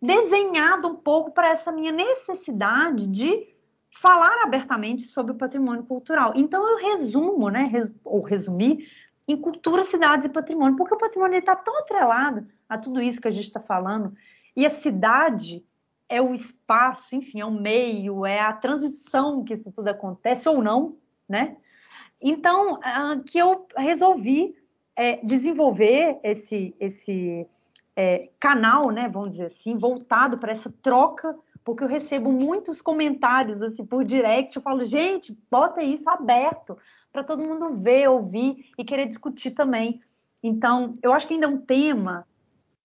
desenhado 0.00 0.86
um 0.86 0.94
pouco 0.94 1.32
para 1.32 1.48
essa 1.48 1.72
minha 1.72 1.90
necessidade 1.90 3.08
de 3.08 3.48
falar 3.90 4.42
abertamente 4.42 5.02
sobre 5.02 5.32
o 5.32 5.34
patrimônio 5.34 5.84
cultural. 5.84 6.32
Então 6.34 6.68
eu 6.68 6.76
resumo, 6.76 7.50
né, 7.50 7.64
res, 7.64 7.90
ou 8.04 8.22
resumi 8.22 8.86
em 9.26 9.36
cultura, 9.36 9.84
cidades 9.84 10.26
e 10.26 10.30
patrimônio, 10.30 10.76
porque 10.76 10.94
o 10.94 10.98
patrimônio 10.98 11.38
está 11.38 11.54
tão 11.54 11.78
atrelado 11.78 12.46
a 12.68 12.76
tudo 12.76 13.00
isso 13.00 13.20
que 13.20 13.28
a 13.28 13.32
gente 13.32 13.46
está 13.46 13.60
falando, 13.60 14.14
e 14.56 14.66
a 14.66 14.70
cidade 14.70 15.64
é 16.08 16.20
o 16.20 16.34
espaço, 16.34 17.14
enfim, 17.14 17.40
é 17.40 17.44
o 17.44 17.50
meio, 17.50 18.26
é 18.26 18.40
a 18.40 18.52
transição 18.52 19.42
que 19.42 19.54
isso 19.54 19.72
tudo 19.72 19.88
acontece 19.88 20.48
ou 20.48 20.62
não, 20.62 20.96
né? 21.28 21.56
Então, 22.20 22.74
uh, 22.74 23.22
que 23.24 23.38
eu 23.38 23.66
resolvi 23.76 24.54
é, 24.94 25.16
desenvolver 25.24 26.20
esse, 26.22 26.74
esse 26.78 27.46
é, 27.96 28.28
canal, 28.38 28.90
né, 28.90 29.08
vamos 29.08 29.30
dizer 29.30 29.46
assim, 29.46 29.76
voltado 29.76 30.38
para 30.38 30.52
essa 30.52 30.72
troca, 30.82 31.36
porque 31.64 31.82
eu 31.82 31.88
recebo 31.88 32.32
muitos 32.32 32.82
comentários 32.82 33.62
assim 33.62 33.84
por 33.84 34.04
direct, 34.04 34.56
eu 34.56 34.62
falo, 34.62 34.84
gente, 34.84 35.36
bota 35.50 35.82
isso 35.82 36.08
aberto, 36.10 36.76
para 37.12 37.22
todo 37.22 37.42
mundo 37.42 37.74
ver, 37.74 38.08
ouvir 38.08 38.70
e 38.78 38.84
querer 38.84 39.06
discutir 39.06 39.50
também 39.50 40.00
Então, 40.42 40.94
eu 41.02 41.12
acho 41.12 41.26
que 41.26 41.34
ainda 41.34 41.46
é 41.46 41.50
um 41.50 41.60
tema, 41.60 42.26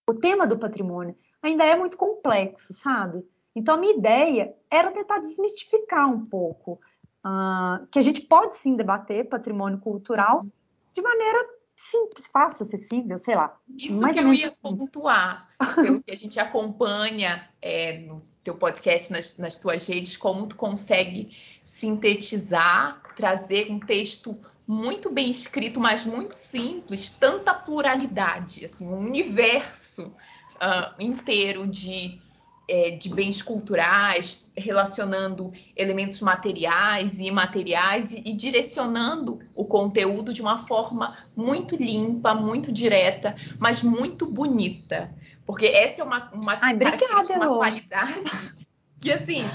o 0.08 0.14
tema 0.14 0.46
do 0.46 0.58
patrimônio 0.58 1.16
ainda 1.42 1.64
é 1.64 1.74
muito 1.76 1.96
complexo, 1.96 2.74
sabe? 2.74 3.24
Então, 3.54 3.74
a 3.74 3.78
minha 3.78 3.96
ideia 3.96 4.54
era 4.70 4.92
tentar 4.92 5.18
desmistificar 5.18 6.08
um 6.08 6.26
pouco 6.26 6.80
uh, 7.24 7.86
que 7.90 7.98
a 7.98 8.02
gente 8.02 8.20
pode 8.20 8.56
sim 8.56 8.76
debater 8.76 9.28
patrimônio 9.28 9.78
cultural 9.78 10.46
de 10.92 11.02
maneira 11.02 11.58
simples, 11.76 12.26
fácil, 12.26 12.64
acessível, 12.64 13.16
sei 13.18 13.36
lá. 13.36 13.56
Isso 13.76 14.08
que 14.10 14.18
eu 14.18 14.34
ia 14.34 14.48
assim. 14.48 14.76
pontuar, 14.76 15.48
pelo 15.76 16.02
que 16.02 16.10
a 16.10 16.16
gente 16.16 16.38
acompanha 16.40 17.48
é, 17.62 17.98
no 17.98 18.16
teu 18.42 18.56
podcast, 18.56 19.12
nas, 19.12 19.38
nas 19.38 19.58
tuas 19.58 19.86
redes, 19.86 20.16
como 20.16 20.46
tu 20.46 20.56
consegue 20.56 21.36
sintetizar, 21.78 23.00
trazer 23.14 23.70
um 23.70 23.78
texto 23.78 24.36
muito 24.66 25.10
bem 25.10 25.30
escrito, 25.30 25.78
mas 25.78 26.04
muito 26.04 26.34
simples, 26.34 27.08
tanta 27.08 27.54
pluralidade, 27.54 28.64
assim, 28.64 28.88
um 28.88 28.98
universo 28.98 30.08
uh, 30.56 30.92
inteiro 30.98 31.66
de 31.66 32.20
é, 32.70 32.90
de 32.90 33.08
bens 33.08 33.40
culturais, 33.40 34.46
relacionando 34.54 35.54
elementos 35.74 36.20
materiais 36.20 37.18
e 37.18 37.24
imateriais 37.24 38.12
e, 38.12 38.22
e, 38.26 38.32
direcionando 38.34 39.40
o 39.54 39.64
conteúdo 39.64 40.34
de 40.34 40.42
uma 40.42 40.58
forma 40.66 41.16
muito 41.34 41.76
limpa, 41.76 42.34
muito 42.34 42.70
direta, 42.70 43.34
mas 43.58 43.82
muito 43.82 44.26
bonita. 44.26 45.10
Porque 45.46 45.64
essa 45.64 46.02
é 46.02 46.04
uma, 46.04 46.30
uma 46.30 46.58
Ai, 46.60 46.76
característica, 46.76 47.36
uma 47.36 47.56
qualidade 47.56 48.58
que, 49.00 49.10
assim, 49.10 49.48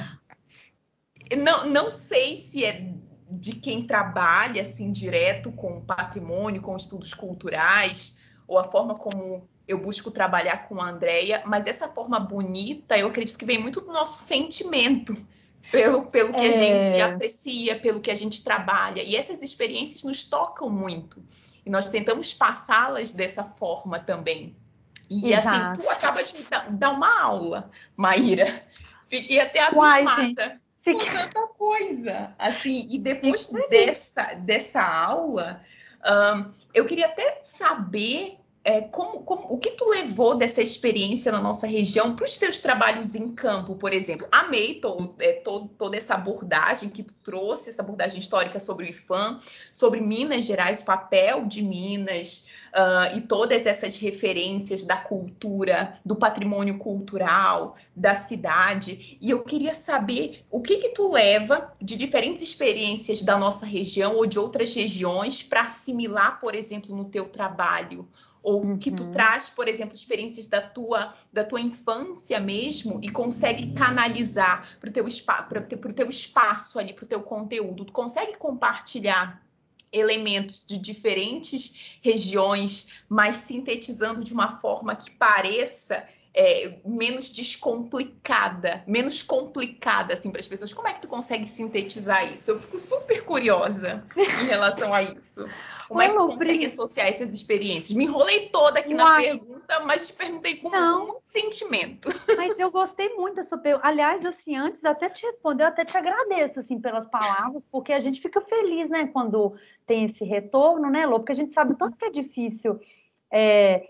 não, 1.35 1.65
não 1.65 1.91
sei 1.91 2.35
se 2.35 2.65
é 2.65 2.93
de 3.29 3.53
quem 3.53 3.85
trabalha, 3.85 4.61
assim, 4.61 4.91
direto 4.91 5.51
com 5.51 5.81
patrimônio, 5.81 6.61
com 6.61 6.75
estudos 6.75 7.13
culturais, 7.13 8.17
ou 8.47 8.57
a 8.57 8.63
forma 8.63 8.95
como 8.95 9.49
eu 9.67 9.79
busco 9.79 10.11
trabalhar 10.11 10.67
com 10.67 10.81
a 10.81 10.89
Andrea, 10.89 11.41
mas 11.45 11.67
essa 11.67 11.87
forma 11.87 12.19
bonita, 12.19 12.97
eu 12.97 13.07
acredito 13.07 13.37
que 13.37 13.45
vem 13.45 13.59
muito 13.59 13.81
do 13.81 13.91
nosso 13.91 14.19
sentimento, 14.19 15.15
pelo, 15.71 16.05
pelo 16.07 16.33
que 16.33 16.43
é... 16.43 16.49
a 16.49 16.51
gente 16.51 17.01
aprecia, 17.01 17.79
pelo 17.79 18.01
que 18.01 18.11
a 18.11 18.15
gente 18.15 18.43
trabalha. 18.43 19.01
E 19.01 19.15
essas 19.15 19.41
experiências 19.41 20.03
nos 20.03 20.23
tocam 20.23 20.69
muito. 20.69 21.23
E 21.65 21.69
nós 21.69 21.89
tentamos 21.89 22.33
passá-las 22.33 23.13
dessa 23.13 23.43
forma 23.43 23.99
também. 23.99 24.55
E 25.09 25.33
assim, 25.33 25.49
Exato. 25.49 25.71
assim, 25.71 25.81
tu 25.81 25.89
acaba 25.89 26.23
de 26.23 26.43
dar, 26.43 26.71
dar 26.71 26.91
uma 26.91 27.21
aula, 27.21 27.71
Maíra. 27.95 28.63
Fiquei 29.07 29.39
até 29.39 29.61
abismada 29.61 30.61
com 30.83 30.99
tanta 30.99 31.47
coisa. 31.47 32.33
Assim, 32.37 32.87
e 32.89 32.99
depois 32.99 33.49
dessa, 33.69 34.33
dessa 34.33 34.81
aula, 34.81 35.61
um, 36.05 36.49
eu 36.73 36.85
queria 36.85 37.05
até 37.07 37.39
saber 37.41 38.37
é, 38.65 38.79
como, 38.79 39.23
como, 39.23 39.47
o 39.49 39.57
que 39.57 39.71
tu 39.71 39.89
levou 39.89 40.35
dessa 40.35 40.61
experiência 40.61 41.31
na 41.33 41.41
nossa 41.41 41.67
região 41.67 42.15
para 42.15 42.23
os 42.23 42.37
teus 42.37 42.59
trabalhos 42.59 43.13
em 43.13 43.29
campo, 43.29 43.75
por 43.75 43.91
exemplo? 43.91 44.25
Amei 44.31 44.75
to, 44.75 45.13
é, 45.19 45.33
to, 45.33 45.67
toda 45.77 45.97
essa 45.97 46.13
abordagem 46.13 46.89
que 46.89 47.03
tu 47.03 47.13
trouxe, 47.15 47.69
essa 47.69 47.81
abordagem 47.81 48.19
histórica 48.19 48.61
sobre 48.61 48.85
o 48.85 48.89
IFAM, 48.89 49.39
sobre 49.73 49.99
Minas 49.99 50.45
Gerais, 50.45 50.79
o 50.79 50.85
papel 50.85 51.45
de 51.45 51.61
Minas 51.61 52.45
uh, 52.73 53.17
e 53.17 53.21
todas 53.21 53.65
essas 53.65 53.97
referências 53.97 54.85
da 54.85 54.95
cultura, 54.95 55.99
do 56.05 56.15
patrimônio 56.15 56.77
cultural, 56.77 57.75
da 57.93 58.15
cidade. 58.15 59.17
E 59.19 59.29
eu 59.29 59.43
queria 59.43 59.73
saber 59.73 60.45
o 60.49 60.61
que 60.61 60.77
que 60.77 60.89
tu 60.89 61.11
leva 61.11 61.73
de 61.81 61.97
diferentes 61.97 62.41
experiências 62.41 63.21
da 63.21 63.37
nossa 63.37 63.65
região 63.65 64.15
ou 64.15 64.25
de 64.25 64.39
outras 64.39 64.73
regiões 64.73 65.43
para 65.43 65.63
assimilar, 65.63 66.39
por 66.39 66.55
exemplo, 66.55 66.95
no 66.95 67.03
teu 67.05 67.27
trabalho 67.27 68.07
ou 68.43 68.61
uhum. 68.61 68.77
que 68.77 68.91
tu 68.91 69.03
uhum. 69.03 69.11
traz, 69.11 69.49
por 69.49 69.67
exemplo, 69.69 69.95
experiências 69.95 70.47
da 70.47 70.61
tua, 70.61 71.13
da 71.31 71.43
tua 71.43 71.61
infância 71.61 72.39
mesmo 72.39 72.99
e 73.01 73.09
consegue 73.09 73.71
canalizar 73.71 74.77
para 74.79 74.89
o 74.89 75.63
teu, 75.63 75.79
teu 75.93 76.09
espaço 76.09 76.77
ali, 76.77 76.93
para 76.93 77.05
o 77.05 77.07
teu 77.07 77.23
conteúdo. 77.23 77.85
Tu 77.85 77.93
consegue 77.93 78.37
compartilhar 78.37 79.41
elementos 79.91 80.65
de 80.65 80.77
diferentes 80.77 81.97
regiões, 82.01 82.87
mas 83.07 83.37
sintetizando 83.37 84.23
de 84.23 84.33
uma 84.33 84.59
forma 84.59 84.95
que 84.95 85.09
pareça 85.11 86.05
é, 86.35 86.79
menos 86.83 87.29
descomplicada, 87.29 88.83
menos 88.87 89.21
complicada 89.21 90.15
assim 90.15 90.31
para 90.31 90.39
as 90.39 90.47
pessoas. 90.47 90.73
Como 90.73 90.87
é 90.87 90.93
que 90.93 91.01
tu 91.01 91.07
consegue 91.07 91.47
sintetizar 91.47 92.33
isso? 92.33 92.51
Eu 92.51 92.59
fico 92.59 92.79
super 92.79 93.23
curiosa 93.23 94.03
em 94.17 94.45
relação 94.45 94.91
a 94.91 95.03
isso. 95.03 95.47
Como 95.87 96.01
é 96.01 96.09
que 96.09 96.15
tu 96.15 96.25
consegue 96.25 96.65
associar 96.65 97.07
essas 97.07 97.35
experiências? 97.35 97.95
Me 97.95 98.05
enrolei 98.05 98.49
toda 98.49 98.79
aqui 98.79 98.95
Uai. 98.95 98.97
na 98.97 99.15
pergunta, 99.15 99.79
mas 99.81 100.07
te 100.07 100.13
perguntei 100.13 100.55
com 100.55 100.69
muito 100.69 101.19
sentimento. 101.21 102.09
Mas 102.35 102.57
eu 102.57 102.71
gostei 102.71 103.09
muito 103.09 103.35
da 103.35 103.43
sua 103.43 103.59
pergunta. 103.59 103.87
Aliás, 103.87 104.25
assim, 104.25 104.55
antes 104.55 104.83
até 104.83 105.09
te 105.09 105.23
responder, 105.23 105.63
eu 105.63 105.67
até 105.67 105.85
te 105.85 105.95
agradeço 105.95 106.59
assim 106.59 106.79
pelas 106.79 107.05
palavras, 107.05 107.63
porque 107.71 107.93
a 107.93 107.99
gente 107.99 108.19
fica 108.19 108.41
feliz, 108.41 108.89
né, 108.89 109.07
quando 109.13 109.55
tem 109.85 110.05
esse 110.05 110.23
retorno, 110.23 110.89
né, 110.89 111.05
Lô? 111.05 111.19
Porque 111.19 111.33
a 111.33 111.35
gente 111.35 111.53
sabe 111.53 111.75
tanto 111.75 111.95
que 111.95 112.05
é 112.05 112.09
difícil 112.09 112.79
é, 113.31 113.89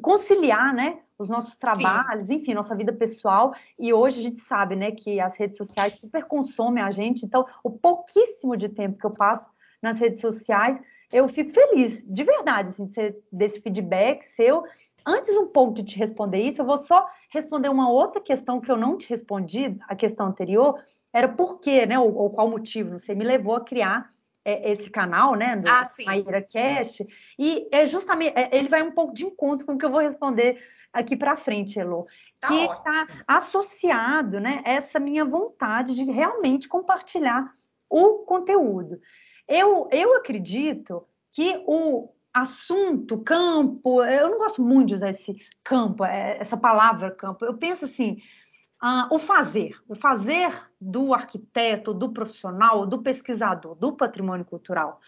conciliar, 0.00 0.72
né, 0.72 1.00
os 1.22 1.28
nossos 1.28 1.56
trabalhos, 1.56 2.26
Sim. 2.26 2.34
enfim, 2.34 2.54
nossa 2.54 2.74
vida 2.74 2.92
pessoal. 2.92 3.54
E 3.78 3.92
hoje 3.92 4.20
a 4.20 4.22
gente 4.22 4.40
sabe, 4.40 4.76
né, 4.76 4.90
que 4.90 5.20
as 5.20 5.36
redes 5.36 5.56
sociais 5.56 5.94
super 5.94 6.24
consomem 6.24 6.82
a 6.82 6.90
gente. 6.90 7.24
Então, 7.24 7.46
o 7.62 7.70
pouquíssimo 7.70 8.56
de 8.56 8.68
tempo 8.68 8.98
que 8.98 9.06
eu 9.06 9.12
passo 9.12 9.48
nas 9.80 9.98
redes 9.98 10.20
sociais, 10.20 10.78
eu 11.12 11.28
fico 11.28 11.52
feliz, 11.52 12.04
de 12.06 12.24
verdade, 12.24 12.70
assim, 12.70 12.86
de 12.86 12.92
ser, 12.92 13.18
desse 13.30 13.60
feedback 13.60 14.24
seu. 14.24 14.64
Antes 15.04 15.36
um 15.36 15.48
pouco 15.48 15.74
de 15.74 15.84
te 15.84 15.98
responder 15.98 16.40
isso, 16.40 16.62
eu 16.62 16.66
vou 16.66 16.78
só 16.78 17.06
responder 17.30 17.68
uma 17.68 17.90
outra 17.90 18.20
questão 18.20 18.60
que 18.60 18.70
eu 18.70 18.76
não 18.76 18.96
te 18.96 19.10
respondi, 19.10 19.76
a 19.88 19.96
questão 19.96 20.26
anterior, 20.26 20.80
era 21.12 21.28
por 21.28 21.60
quê, 21.60 21.84
né, 21.84 21.98
ou, 21.98 22.14
ou 22.14 22.30
qual 22.30 22.48
motivo, 22.48 22.90
não 22.90 22.98
sei, 22.98 23.14
me 23.14 23.24
levou 23.24 23.56
a 23.56 23.60
criar 23.60 24.10
é, 24.44 24.70
esse 24.70 24.90
canal, 24.90 25.34
né, 25.34 25.56
do 25.56 25.68
ah, 25.68 25.82
Maíra 26.06 26.42
Cast, 26.42 27.06
e 27.38 27.68
é 27.70 27.86
justamente, 27.86 28.32
é, 28.36 28.56
ele 28.56 28.68
vai 28.68 28.82
um 28.82 28.92
pouco 28.92 29.12
de 29.12 29.24
encontro 29.24 29.66
com 29.66 29.74
o 29.74 29.78
que 29.78 29.84
eu 29.84 29.90
vou 29.90 30.00
responder 30.00 30.62
aqui 30.92 31.16
para 31.16 31.36
frente, 31.36 31.78
Elo, 31.78 32.06
tá 32.38 32.48
que 32.48 32.54
ótimo. 32.54 32.72
está 32.72 33.08
associado, 33.26 34.38
né, 34.38 34.62
essa 34.64 35.00
minha 35.00 35.24
vontade 35.24 35.94
de 35.94 36.04
realmente 36.04 36.68
compartilhar 36.68 37.54
o 37.88 38.24
conteúdo. 38.24 39.00
Eu, 39.48 39.88
eu 39.90 40.16
acredito 40.16 41.06
que 41.30 41.62
o 41.66 42.10
assunto, 42.32 43.18
campo, 43.18 44.02
eu 44.02 44.30
não 44.30 44.38
gosto 44.38 44.62
muito 44.62 44.88
de 44.88 44.94
usar 44.94 45.10
esse 45.10 45.36
campo, 45.62 46.04
é, 46.04 46.38
essa 46.38 46.56
palavra 46.56 47.10
campo. 47.10 47.44
Eu 47.44 47.54
penso 47.58 47.84
assim, 47.84 48.18
uh, 48.82 49.14
o 49.14 49.18
fazer, 49.18 49.78
o 49.88 49.94
fazer 49.94 50.52
do 50.80 51.12
arquiteto, 51.12 51.92
do 51.92 52.12
profissional, 52.12 52.86
do 52.86 53.02
pesquisador, 53.02 53.74
do 53.74 53.92
patrimônio 53.92 54.44
cultural. 54.44 55.00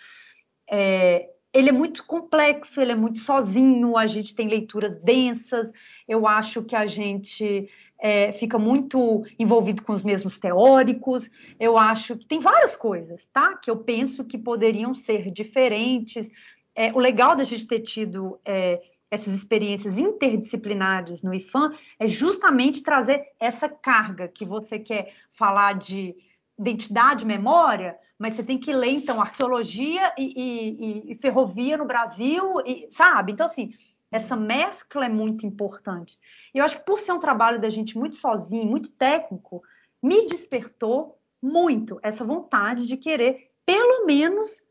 É, 0.70 1.30
ele 1.54 1.68
é 1.68 1.72
muito 1.72 2.04
complexo, 2.04 2.80
ele 2.80 2.90
é 2.90 2.96
muito 2.96 3.20
sozinho, 3.20 3.96
a 3.96 4.08
gente 4.08 4.34
tem 4.34 4.48
leituras 4.48 5.00
densas, 5.00 5.72
eu 6.06 6.26
acho 6.26 6.64
que 6.64 6.74
a 6.74 6.84
gente 6.84 7.70
é, 8.00 8.32
fica 8.32 8.58
muito 8.58 9.24
envolvido 9.38 9.80
com 9.82 9.92
os 9.92 10.02
mesmos 10.02 10.36
teóricos, 10.36 11.30
eu 11.60 11.78
acho 11.78 12.16
que 12.16 12.26
tem 12.26 12.40
várias 12.40 12.74
coisas, 12.74 13.24
tá? 13.26 13.56
Que 13.56 13.70
eu 13.70 13.76
penso 13.76 14.24
que 14.24 14.36
poderiam 14.36 14.96
ser 14.96 15.30
diferentes. 15.30 16.28
É, 16.74 16.92
o 16.92 16.98
legal 16.98 17.36
da 17.36 17.44
gente 17.44 17.68
ter 17.68 17.80
tido 17.80 18.40
é, 18.44 18.82
essas 19.08 19.32
experiências 19.32 19.96
interdisciplinares 19.96 21.22
no 21.22 21.32
IFAM 21.32 21.72
é 22.00 22.08
justamente 22.08 22.82
trazer 22.82 23.22
essa 23.38 23.68
carga 23.68 24.26
que 24.26 24.44
você 24.44 24.76
quer 24.76 25.12
falar 25.30 25.74
de 25.74 26.16
identidade, 26.58 27.26
memória, 27.26 27.98
mas 28.18 28.34
você 28.34 28.42
tem 28.42 28.58
que 28.58 28.72
ler, 28.72 28.90
então, 28.90 29.20
arqueologia 29.20 30.12
e, 30.16 30.32
e, 30.36 31.12
e 31.12 31.14
ferrovia 31.16 31.76
no 31.76 31.84
Brasil, 31.84 32.60
e, 32.64 32.86
sabe? 32.90 33.32
Então, 33.32 33.46
assim, 33.46 33.72
essa 34.10 34.36
mescla 34.36 35.06
é 35.06 35.08
muito 35.08 35.44
importante. 35.44 36.16
E 36.54 36.58
eu 36.58 36.64
acho 36.64 36.78
que 36.78 36.84
por 36.84 37.00
ser 37.00 37.12
um 37.12 37.18
trabalho 37.18 37.60
da 37.60 37.68
gente 37.68 37.98
muito 37.98 38.16
sozinho, 38.16 38.66
muito 38.66 38.92
técnico, 38.92 39.62
me 40.02 40.26
despertou 40.26 41.18
muito 41.42 41.98
essa 42.02 42.24
vontade 42.24 42.86
de 42.86 42.96
querer, 42.96 43.50
pelo 43.66 44.06
menos, 44.06 44.62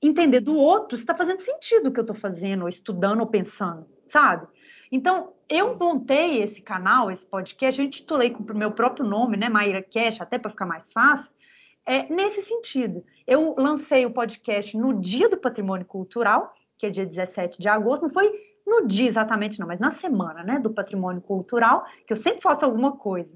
entender 0.00 0.40
do 0.40 0.56
outro 0.56 0.96
se 0.96 1.02
está 1.02 1.14
fazendo 1.14 1.40
sentido 1.40 1.88
o 1.88 1.92
que 1.92 2.00
eu 2.00 2.02
estou 2.02 2.16
fazendo, 2.16 2.62
ou 2.62 2.68
estudando, 2.68 3.20
ou 3.20 3.26
pensando, 3.26 3.86
sabe? 4.06 4.46
Então, 4.92 5.32
eu 5.48 5.74
montei 5.78 6.42
esse 6.42 6.60
canal, 6.60 7.10
esse 7.10 7.26
podcast, 7.26 7.80
eu 7.80 7.86
intitulei 7.86 8.28
com 8.28 8.42
o 8.42 8.56
meu 8.56 8.70
próprio 8.70 9.06
nome, 9.06 9.38
né, 9.38 9.48
Maíra 9.48 9.82
Cash, 9.82 10.20
até 10.20 10.38
para 10.38 10.50
ficar 10.50 10.66
mais 10.66 10.92
fácil, 10.92 11.32
é 11.86 12.12
nesse 12.12 12.42
sentido. 12.42 13.02
Eu 13.26 13.54
lancei 13.56 14.04
o 14.04 14.10
podcast 14.10 14.76
no 14.76 15.00
dia 15.00 15.30
do 15.30 15.38
patrimônio 15.38 15.86
cultural, 15.86 16.52
que 16.76 16.84
é 16.84 16.90
dia 16.90 17.06
17 17.06 17.58
de 17.58 17.70
agosto, 17.70 18.02
não 18.02 18.10
foi 18.10 18.30
no 18.66 18.86
dia 18.86 19.08
exatamente 19.08 19.58
não, 19.58 19.66
mas 19.66 19.80
na 19.80 19.90
semana, 19.90 20.44
né, 20.44 20.58
do 20.58 20.70
patrimônio 20.70 21.22
cultural, 21.22 21.86
que 22.06 22.12
eu 22.12 22.16
sempre 22.16 22.42
faço 22.42 22.66
alguma 22.66 22.92
coisa. 22.94 23.32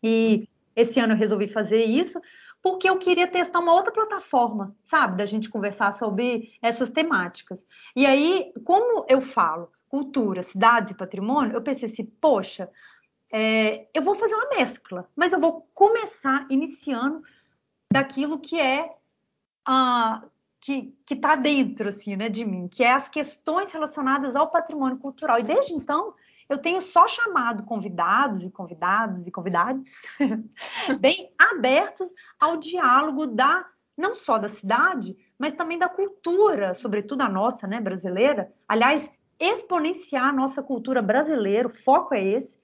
E 0.00 0.48
esse 0.76 1.00
ano 1.00 1.14
eu 1.14 1.18
resolvi 1.18 1.48
fazer 1.48 1.84
isso, 1.84 2.20
porque 2.62 2.88
eu 2.88 2.96
queria 2.96 3.26
testar 3.26 3.58
uma 3.58 3.74
outra 3.74 3.92
plataforma, 3.92 4.74
sabe, 4.84 5.16
da 5.16 5.26
gente 5.26 5.50
conversar 5.50 5.92
sobre 5.92 6.52
essas 6.62 6.90
temáticas. 6.90 7.66
E 7.94 8.06
aí, 8.06 8.52
como 8.64 9.04
eu 9.08 9.20
falo 9.20 9.70
cultura, 9.96 10.42
cidades 10.42 10.90
e 10.90 10.94
patrimônio, 10.94 11.54
eu 11.54 11.62
pensei 11.62 11.88
assim, 11.88 12.04
poxa, 12.04 12.70
é, 13.32 13.88
eu 13.94 14.02
vou 14.02 14.14
fazer 14.14 14.34
uma 14.34 14.50
mescla, 14.50 15.08
mas 15.16 15.32
eu 15.32 15.40
vou 15.40 15.66
começar 15.72 16.46
iniciando 16.50 17.22
daquilo 17.90 18.38
que 18.38 18.60
é 18.60 18.94
ah, 19.64 20.22
que 20.60 20.94
está 21.10 21.34
dentro 21.34 21.88
assim, 21.88 22.14
né, 22.14 22.28
de 22.28 22.44
mim, 22.44 22.68
que 22.68 22.84
é 22.84 22.92
as 22.92 23.08
questões 23.08 23.72
relacionadas 23.72 24.36
ao 24.36 24.50
patrimônio 24.50 24.98
cultural. 24.98 25.38
E 25.38 25.42
desde 25.42 25.72
então 25.72 26.12
eu 26.46 26.58
tenho 26.58 26.82
só 26.82 27.08
chamado 27.08 27.64
convidados 27.64 28.42
e 28.42 28.50
convidados 28.50 29.26
e 29.26 29.30
convidados 29.30 29.90
bem 31.00 31.32
abertos 31.38 32.12
ao 32.38 32.58
diálogo 32.58 33.26
da 33.26 33.66
não 33.96 34.14
só 34.14 34.36
da 34.36 34.48
cidade, 34.48 35.16
mas 35.38 35.54
também 35.54 35.78
da 35.78 35.88
cultura, 35.88 36.74
sobretudo 36.74 37.22
a 37.22 37.28
nossa, 37.30 37.66
né, 37.66 37.80
brasileira. 37.80 38.52
Aliás, 38.68 39.08
exponenciar 39.38 40.28
a 40.28 40.32
nossa 40.32 40.62
cultura 40.62 41.02
brasileira, 41.02 41.68
o 41.68 41.74
foco 41.74 42.14
é 42.14 42.24
esse, 42.24 42.58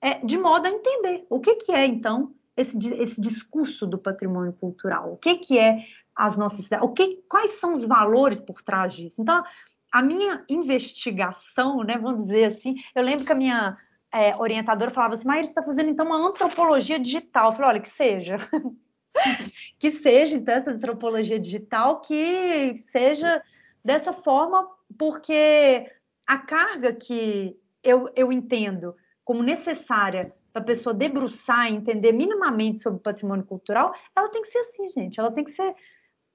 é, 0.00 0.14
de 0.24 0.38
modo 0.38 0.66
a 0.66 0.70
entender 0.70 1.26
o 1.28 1.40
que, 1.40 1.56
que 1.56 1.72
é, 1.72 1.86
então, 1.86 2.34
esse, 2.56 2.78
esse 2.94 3.20
discurso 3.20 3.86
do 3.86 3.98
patrimônio 3.98 4.52
cultural, 4.52 5.12
o 5.12 5.16
que, 5.16 5.36
que 5.36 5.58
é 5.58 5.84
as 6.14 6.36
nossas 6.36 6.70
o 6.80 6.88
que, 6.88 7.22
quais 7.28 7.52
são 7.52 7.72
os 7.72 7.84
valores 7.84 8.40
por 8.40 8.62
trás 8.62 8.94
disso. 8.94 9.20
Então, 9.20 9.44
a 9.92 10.02
minha 10.02 10.44
investigação, 10.48 11.82
né, 11.82 11.98
vamos 11.98 12.24
dizer 12.24 12.44
assim, 12.44 12.76
eu 12.94 13.02
lembro 13.02 13.24
que 13.24 13.32
a 13.32 13.36
minha 13.36 13.76
é, 14.12 14.34
orientadora 14.36 14.90
falava 14.90 15.14
assim, 15.14 15.28
Maíra, 15.28 15.44
você 15.44 15.50
está 15.50 15.62
fazendo 15.62 15.90
então 15.90 16.06
uma 16.06 16.28
antropologia 16.28 16.98
digital. 16.98 17.50
Eu 17.50 17.52
falei, 17.52 17.70
olha, 17.70 17.80
que 17.80 17.88
seja. 17.88 18.36
que 19.78 19.90
seja, 19.90 20.36
então, 20.36 20.54
essa 20.54 20.70
antropologia 20.70 21.38
digital, 21.38 22.00
que 22.00 22.76
seja 22.78 23.42
dessa 23.84 24.12
forma, 24.12 24.68
porque 24.98 25.90
a 26.26 26.38
carga 26.38 26.92
que 26.92 27.58
eu, 27.82 28.10
eu 28.16 28.32
entendo 28.32 28.94
como 29.24 29.42
necessária 29.42 30.34
para 30.52 30.62
a 30.62 30.64
pessoa 30.64 30.94
debruçar 30.94 31.70
e 31.70 31.74
entender 31.74 32.12
minimamente 32.12 32.78
sobre 32.78 33.00
patrimônio 33.00 33.44
cultural, 33.44 33.94
ela 34.14 34.28
tem 34.30 34.42
que 34.42 34.48
ser 34.48 34.58
assim, 34.58 34.88
gente. 34.88 35.20
Ela 35.20 35.30
tem 35.30 35.44
que 35.44 35.50
ser 35.50 35.74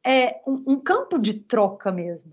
é, 0.05 0.41
um, 0.45 0.63
um 0.73 0.79
campo 0.79 1.17
de 1.17 1.33
troca 1.33 1.91
mesmo. 1.91 2.31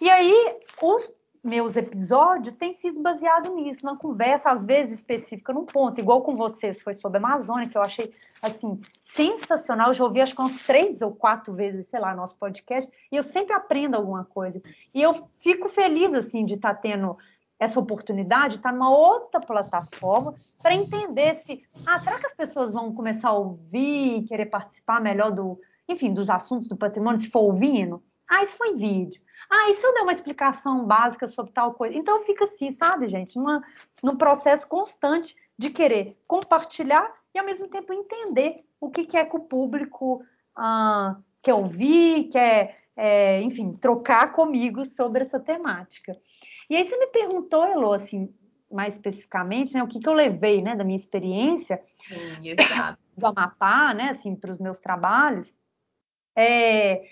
E 0.00 0.10
aí, 0.10 0.58
os 0.82 1.12
meus 1.42 1.76
episódios 1.76 2.54
têm 2.54 2.72
sido 2.72 3.00
baseados 3.00 3.54
nisso, 3.54 3.84
numa 3.84 3.96
conversa, 3.96 4.50
às 4.50 4.66
vezes 4.66 4.98
específica, 4.98 5.52
num 5.52 5.64
ponto, 5.64 5.98
igual 5.98 6.22
com 6.22 6.36
vocês, 6.36 6.82
foi 6.82 6.92
sobre 6.92 7.18
a 7.18 7.20
Amazônia, 7.24 7.68
que 7.68 7.78
eu 7.78 7.82
achei, 7.82 8.12
assim, 8.42 8.78
sensacional. 9.14 9.88
Eu 9.88 9.94
já 9.94 10.04
ouvi 10.04 10.20
acho 10.20 10.34
que 10.34 10.40
umas 10.40 10.62
três 10.62 11.02
ou 11.02 11.12
quatro 11.12 11.54
vezes, 11.54 11.86
sei 11.86 12.00
lá, 12.00 12.14
nosso 12.14 12.36
podcast, 12.36 12.90
e 13.10 13.16
eu 13.16 13.22
sempre 13.22 13.52
aprendo 13.54 13.96
alguma 13.96 14.24
coisa. 14.24 14.60
E 14.94 15.02
eu 15.02 15.28
fico 15.38 15.68
feliz, 15.68 16.14
assim, 16.14 16.44
de 16.44 16.54
estar 16.54 16.74
tá 16.74 16.80
tendo 16.80 17.16
essa 17.58 17.78
oportunidade, 17.78 18.56
estar 18.56 18.70
tá 18.70 18.74
numa 18.74 18.90
outra 18.90 19.40
plataforma, 19.40 20.34
para 20.62 20.74
entender 20.74 21.34
se, 21.34 21.62
ah, 21.86 22.00
será 22.00 22.18
que 22.18 22.26
as 22.26 22.34
pessoas 22.34 22.72
vão 22.72 22.94
começar 22.94 23.30
a 23.30 23.34
ouvir, 23.34 24.24
querer 24.26 24.46
participar 24.46 25.00
melhor 25.00 25.30
do, 25.30 25.58
enfim, 25.88 26.12
dos 26.12 26.30
assuntos 26.30 26.68
do 26.68 26.76
patrimônio, 26.76 27.18
se 27.18 27.30
for 27.30 27.40
ouvindo? 27.40 28.02
Ah, 28.28 28.42
isso 28.42 28.56
foi 28.56 28.70
em 28.70 28.76
vídeo. 28.76 29.20
Ah, 29.50 29.70
e 29.70 29.74
se 29.74 29.84
eu 29.84 29.92
der 29.92 30.02
uma 30.02 30.12
explicação 30.12 30.84
básica 30.84 31.26
sobre 31.26 31.52
tal 31.52 31.74
coisa? 31.74 31.96
Então 31.96 32.20
fica 32.20 32.44
assim, 32.44 32.70
sabe, 32.70 33.08
gente, 33.08 33.36
numa, 33.36 33.62
num 34.02 34.16
processo 34.16 34.68
constante 34.68 35.34
de 35.58 35.70
querer 35.70 36.16
compartilhar 36.26 37.12
e 37.34 37.38
ao 37.38 37.44
mesmo 37.44 37.68
tempo 37.68 37.92
entender 37.92 38.64
o 38.80 38.90
que, 38.90 39.04
que 39.04 39.16
é 39.16 39.24
que 39.24 39.36
o 39.36 39.40
público 39.40 40.24
ah, 40.56 41.16
quer 41.42 41.54
ouvir, 41.54 42.28
quer, 42.28 42.78
é, 42.96 43.40
enfim, 43.42 43.72
trocar 43.72 44.32
comigo 44.32 44.84
sobre 44.86 45.22
essa 45.22 45.38
temática. 45.38 46.12
E 46.68 46.76
aí 46.76 46.86
você 46.86 46.96
me 46.96 47.06
perguntou, 47.08 47.64
Elo, 47.64 47.92
assim, 47.92 48.32
mais 48.70 48.94
especificamente, 48.94 49.74
né, 49.74 49.82
o 49.82 49.88
que, 49.88 49.98
que 49.98 50.08
eu 50.08 50.12
levei, 50.12 50.62
né, 50.62 50.76
da 50.76 50.84
minha 50.84 50.96
experiência 50.96 51.82
Sim, 52.06 52.54
do 53.16 53.26
Amapá, 53.26 53.92
né, 53.92 54.10
assim, 54.10 54.34
para 54.36 54.52
os 54.52 54.58
meus 54.58 54.78
trabalhos. 54.78 55.54
É, 56.36 57.04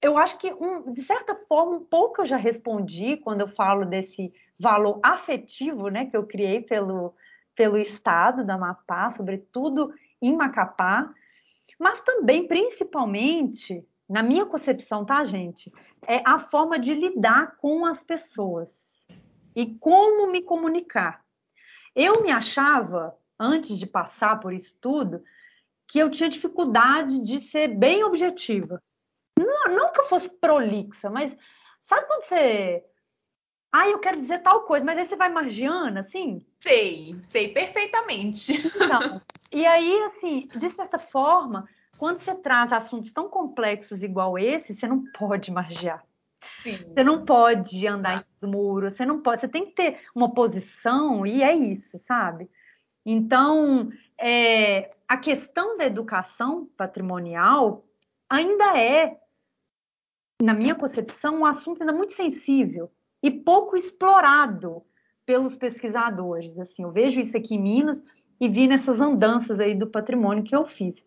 eu 0.00 0.16
acho 0.16 0.38
que, 0.38 0.52
um, 0.52 0.92
de 0.92 1.02
certa 1.02 1.34
forma, 1.34 1.72
um 1.72 1.84
pouco 1.84 2.22
eu 2.22 2.26
já 2.26 2.36
respondi 2.36 3.16
quando 3.18 3.40
eu 3.40 3.48
falo 3.48 3.84
desse 3.84 4.32
valor 4.58 4.98
afetivo 5.02 5.88
né, 5.88 6.06
que 6.06 6.16
eu 6.16 6.26
criei 6.26 6.60
pelo, 6.60 7.14
pelo 7.58 7.76
estado 7.76 8.44
da 8.44 8.54
Amapá, 8.54 9.10
sobretudo 9.10 9.92
em 10.22 10.32
Macapá, 10.36 11.12
mas 11.76 12.00
também, 12.02 12.46
principalmente, 12.46 13.84
na 14.08 14.22
minha 14.22 14.46
concepção, 14.46 15.04
tá, 15.04 15.24
gente? 15.24 15.72
É 16.06 16.22
a 16.24 16.38
forma 16.38 16.78
de 16.78 16.94
lidar 16.94 17.56
com 17.56 17.84
as 17.84 18.04
pessoas 18.04 19.04
e 19.56 19.76
como 19.80 20.30
me 20.30 20.40
comunicar. 20.40 21.20
Eu 21.96 22.22
me 22.22 22.30
achava, 22.30 23.18
antes 23.36 23.76
de 23.76 23.88
passar 23.88 24.38
por 24.38 24.52
isso 24.52 24.78
tudo, 24.80 25.24
que 25.88 25.98
eu 25.98 26.08
tinha 26.08 26.28
dificuldade 26.28 27.20
de 27.24 27.40
ser 27.40 27.66
bem 27.66 28.04
objetiva. 28.04 28.80
Não, 29.36 29.74
não 29.74 29.92
que 29.92 29.98
eu 30.00 30.06
fosse 30.06 30.30
prolixa, 30.38 31.10
mas 31.10 31.36
sabe 31.82 32.06
quando 32.06 32.22
você. 32.22 32.84
Ah, 33.70 33.88
eu 33.88 33.98
quero 33.98 34.16
dizer 34.16 34.38
tal 34.38 34.62
coisa, 34.62 34.84
mas 34.84 34.98
aí 34.98 35.04
você 35.04 35.16
vai 35.16 35.28
margiando, 35.28 35.98
assim? 35.98 36.44
Sei, 36.58 37.16
sei 37.22 37.48
perfeitamente. 37.48 38.66
Então, 38.66 39.20
e 39.52 39.66
aí, 39.66 40.02
assim, 40.04 40.48
de 40.56 40.70
certa 40.70 40.98
forma, 40.98 41.68
quando 41.98 42.20
você 42.20 42.34
traz 42.34 42.72
assuntos 42.72 43.12
tão 43.12 43.28
complexos 43.28 44.02
igual 44.02 44.38
esse, 44.38 44.74
você 44.74 44.86
não 44.86 45.04
pode 45.12 45.50
margear. 45.50 46.02
Sim. 46.62 46.78
Você 46.78 47.04
não 47.04 47.24
pode 47.24 47.86
andar 47.86 48.16
em 48.16 48.20
cima 48.20 48.36
do 48.40 48.48
muro, 48.48 48.90
você 48.90 49.04
não 49.04 49.20
pode, 49.20 49.40
você 49.40 49.48
tem 49.48 49.66
que 49.66 49.72
ter 49.72 50.00
uma 50.14 50.32
posição 50.32 51.26
e 51.26 51.42
é 51.42 51.54
isso, 51.54 51.98
sabe? 51.98 52.48
Então, 53.04 53.90
é, 54.18 54.94
a 55.06 55.16
questão 55.16 55.76
da 55.76 55.84
educação 55.84 56.66
patrimonial 56.76 57.84
ainda 58.30 58.78
é 58.78 59.18
na 60.40 60.54
minha 60.54 60.74
concepção, 60.74 61.40
um 61.40 61.46
assunto 61.46 61.82
ainda 61.82 61.92
muito 61.92 62.12
sensível 62.12 62.90
e 63.22 63.30
pouco 63.30 63.76
explorado 63.76 64.82
pelos 65.24 65.54
pesquisadores. 65.56 66.58
Assim, 66.58 66.82
eu 66.82 66.90
vejo 66.90 67.20
isso 67.20 67.36
aqui 67.36 67.54
em 67.54 67.62
Minas 67.62 68.02
e 68.40 68.48
vi 68.48 68.66
nessas 68.66 69.00
andanças 69.00 69.60
aí 69.60 69.74
do 69.74 69.86
patrimônio 69.86 70.44
que 70.44 70.54
eu 70.54 70.66
fiz. 70.66 71.04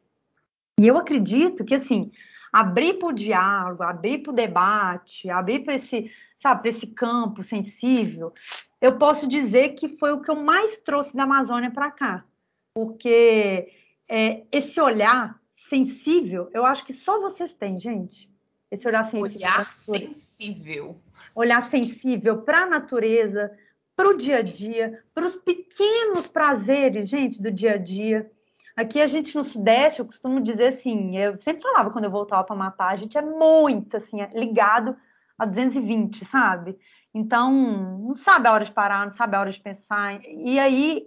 E 0.79 0.87
eu 0.87 0.97
acredito 0.97 1.63
que, 1.63 1.75
assim, 1.75 2.11
abrir 2.51 2.99
para 2.99 3.09
o 3.09 3.13
diálogo, 3.13 3.83
abrir 3.83 4.19
para 4.19 4.31
o 4.31 4.35
debate, 4.35 5.29
abrir 5.29 5.63
para 5.63 5.75
esse, 5.75 6.11
sabe, 6.37 6.61
para 6.61 6.69
esse 6.69 6.87
campo 6.87 7.43
sensível, 7.43 8.33
eu 8.81 8.97
posso 8.97 9.27
dizer 9.27 9.69
que 9.69 9.87
foi 9.97 10.11
o 10.11 10.21
que 10.21 10.31
eu 10.31 10.35
mais 10.35 10.77
trouxe 10.77 11.15
da 11.15 11.23
Amazônia 11.23 11.71
para 11.71 11.91
cá. 11.91 12.25
Porque 12.73 13.71
é, 14.09 14.43
esse 14.51 14.79
olhar 14.81 15.39
sensível, 15.55 16.49
eu 16.53 16.65
acho 16.65 16.83
que 16.85 16.93
só 16.93 17.21
vocês 17.21 17.53
têm, 17.53 17.79
gente. 17.79 18.30
Esse 18.71 18.87
olhar 18.87 19.03
sensível. 19.03 19.37
Olhar 19.37 19.73
sensível. 19.73 21.01
Olhar 21.35 21.61
sensível 21.61 22.41
para 22.41 22.61
a 22.61 22.65
natureza, 22.65 23.51
para 23.95 24.09
o 24.09 24.17
dia 24.17 24.37
a 24.37 24.41
dia, 24.41 25.03
para 25.13 25.25
os 25.25 25.35
pequenos 25.35 26.27
prazeres, 26.27 27.09
gente, 27.09 27.41
do 27.41 27.51
dia 27.51 27.73
a 27.73 27.77
dia. 27.77 28.31
Aqui 28.75 29.01
a 29.01 29.07
gente 29.07 29.35
no 29.35 29.43
Sudeste, 29.43 29.99
eu 29.99 30.05
costumo 30.05 30.39
dizer 30.39 30.67
assim, 30.67 31.17
eu 31.17 31.35
sempre 31.35 31.61
falava 31.61 31.91
quando 31.91 32.05
eu 32.05 32.11
voltava 32.11 32.43
para 32.43 32.55
Amapá, 32.55 32.87
a 32.87 32.95
gente 32.95 33.17
é 33.17 33.21
muito 33.21 33.97
assim, 33.97 34.17
ligado 34.33 34.95
a 35.37 35.45
220, 35.45 36.23
sabe? 36.23 36.79
Então, 37.13 37.51
não 37.99 38.15
sabe 38.15 38.47
a 38.47 38.53
hora 38.53 38.63
de 38.63 38.71
parar, 38.71 39.03
não 39.03 39.11
sabe 39.11 39.35
a 39.35 39.41
hora 39.41 39.51
de 39.51 39.59
pensar. 39.59 40.21
E 40.23 40.57
aí, 40.57 41.05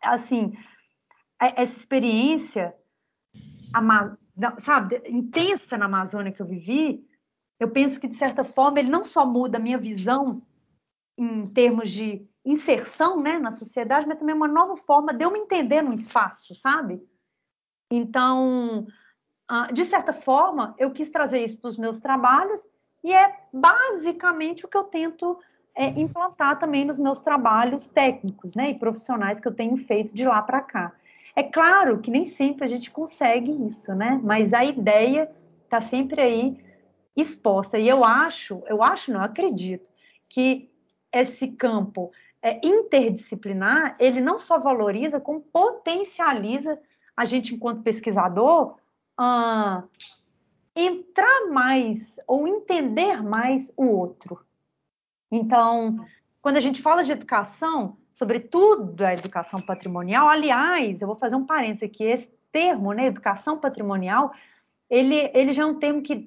assim, 0.00 0.56
essa 1.40 1.76
experiência 1.76 2.72
sabe, 4.58 5.02
intensa 5.06 5.78
na 5.78 5.86
Amazônia 5.86 6.32
que 6.32 6.42
eu 6.42 6.46
vivi, 6.46 7.06
eu 7.58 7.70
penso 7.70 7.98
que, 7.98 8.08
de 8.08 8.16
certa 8.16 8.44
forma, 8.44 8.78
ele 8.78 8.90
não 8.90 9.02
só 9.02 9.24
muda 9.24 9.58
a 9.58 9.60
minha 9.60 9.78
visão 9.78 10.42
em 11.18 11.46
termos 11.48 11.90
de 11.90 12.26
inserção 12.44 13.20
né, 13.20 13.38
na 13.38 13.50
sociedade, 13.50 14.06
mas 14.06 14.18
também 14.18 14.34
uma 14.34 14.46
nova 14.46 14.76
forma 14.76 15.12
de 15.12 15.24
eu 15.24 15.30
me 15.30 15.38
entender 15.38 15.82
no 15.82 15.94
espaço, 15.94 16.54
sabe? 16.54 17.02
Então, 17.90 18.86
ah, 19.48 19.72
de 19.72 19.84
certa 19.84 20.12
forma, 20.12 20.74
eu 20.78 20.90
quis 20.90 21.08
trazer 21.08 21.42
isso 21.42 21.58
para 21.58 21.68
os 21.68 21.76
meus 21.76 21.98
trabalhos 21.98 22.66
e 23.02 23.12
é 23.12 23.40
basicamente 23.52 24.64
o 24.64 24.68
que 24.68 24.76
eu 24.76 24.84
tento 24.84 25.38
é, 25.74 25.88
implantar 26.00 26.58
também 26.58 26.84
nos 26.84 26.98
meus 26.98 27.20
trabalhos 27.20 27.86
técnicos 27.86 28.54
né, 28.54 28.70
e 28.70 28.78
profissionais 28.78 29.40
que 29.40 29.46
eu 29.48 29.54
tenho 29.54 29.76
feito 29.76 30.14
de 30.14 30.24
lá 30.24 30.42
para 30.42 30.60
cá. 30.60 30.92
É 31.36 31.42
claro 31.42 32.00
que 32.00 32.10
nem 32.10 32.24
sempre 32.24 32.64
a 32.64 32.66
gente 32.66 32.90
consegue 32.90 33.52
isso, 33.64 33.94
né? 33.94 34.18
Mas 34.24 34.54
a 34.54 34.64
ideia 34.64 35.30
está 35.64 35.80
sempre 35.80 36.22
aí 36.22 36.64
exposta. 37.14 37.78
E 37.78 37.86
eu 37.86 38.02
acho, 38.02 38.62
eu 38.66 38.82
acho, 38.82 39.12
não 39.12 39.20
acredito, 39.20 39.90
que 40.28 40.70
esse 41.12 41.48
campo 41.48 42.10
é, 42.40 42.58
interdisciplinar, 42.64 43.96
ele 43.98 44.20
não 44.20 44.38
só 44.38 44.58
valoriza, 44.58 45.20
como 45.20 45.40
potencializa 45.40 46.80
a 47.14 47.24
gente, 47.26 47.54
enquanto 47.54 47.82
pesquisador, 47.82 48.76
uh, 49.20 49.86
entrar 50.74 51.46
mais 51.50 52.18
ou 52.26 52.46
entender 52.46 53.22
mais 53.22 53.72
o 53.76 53.86
outro. 53.86 54.44
Então, 55.30 56.06
quando 56.40 56.58
a 56.58 56.60
gente 56.60 56.80
fala 56.82 57.02
de 57.02 57.12
educação, 57.12 57.96
sobretudo 58.16 59.02
a 59.02 59.12
educação 59.12 59.60
patrimonial, 59.60 60.26
aliás, 60.26 61.02
eu 61.02 61.06
vou 61.06 61.18
fazer 61.18 61.36
um 61.36 61.44
parênteses 61.44 61.82
aqui, 61.82 62.02
esse 62.02 62.32
termo, 62.50 62.94
né, 62.94 63.04
educação 63.04 63.60
patrimonial, 63.60 64.32
ele, 64.88 65.30
ele 65.34 65.52
já 65.52 65.64
é 65.64 65.66
um 65.66 65.78
termo 65.78 66.00
que, 66.00 66.26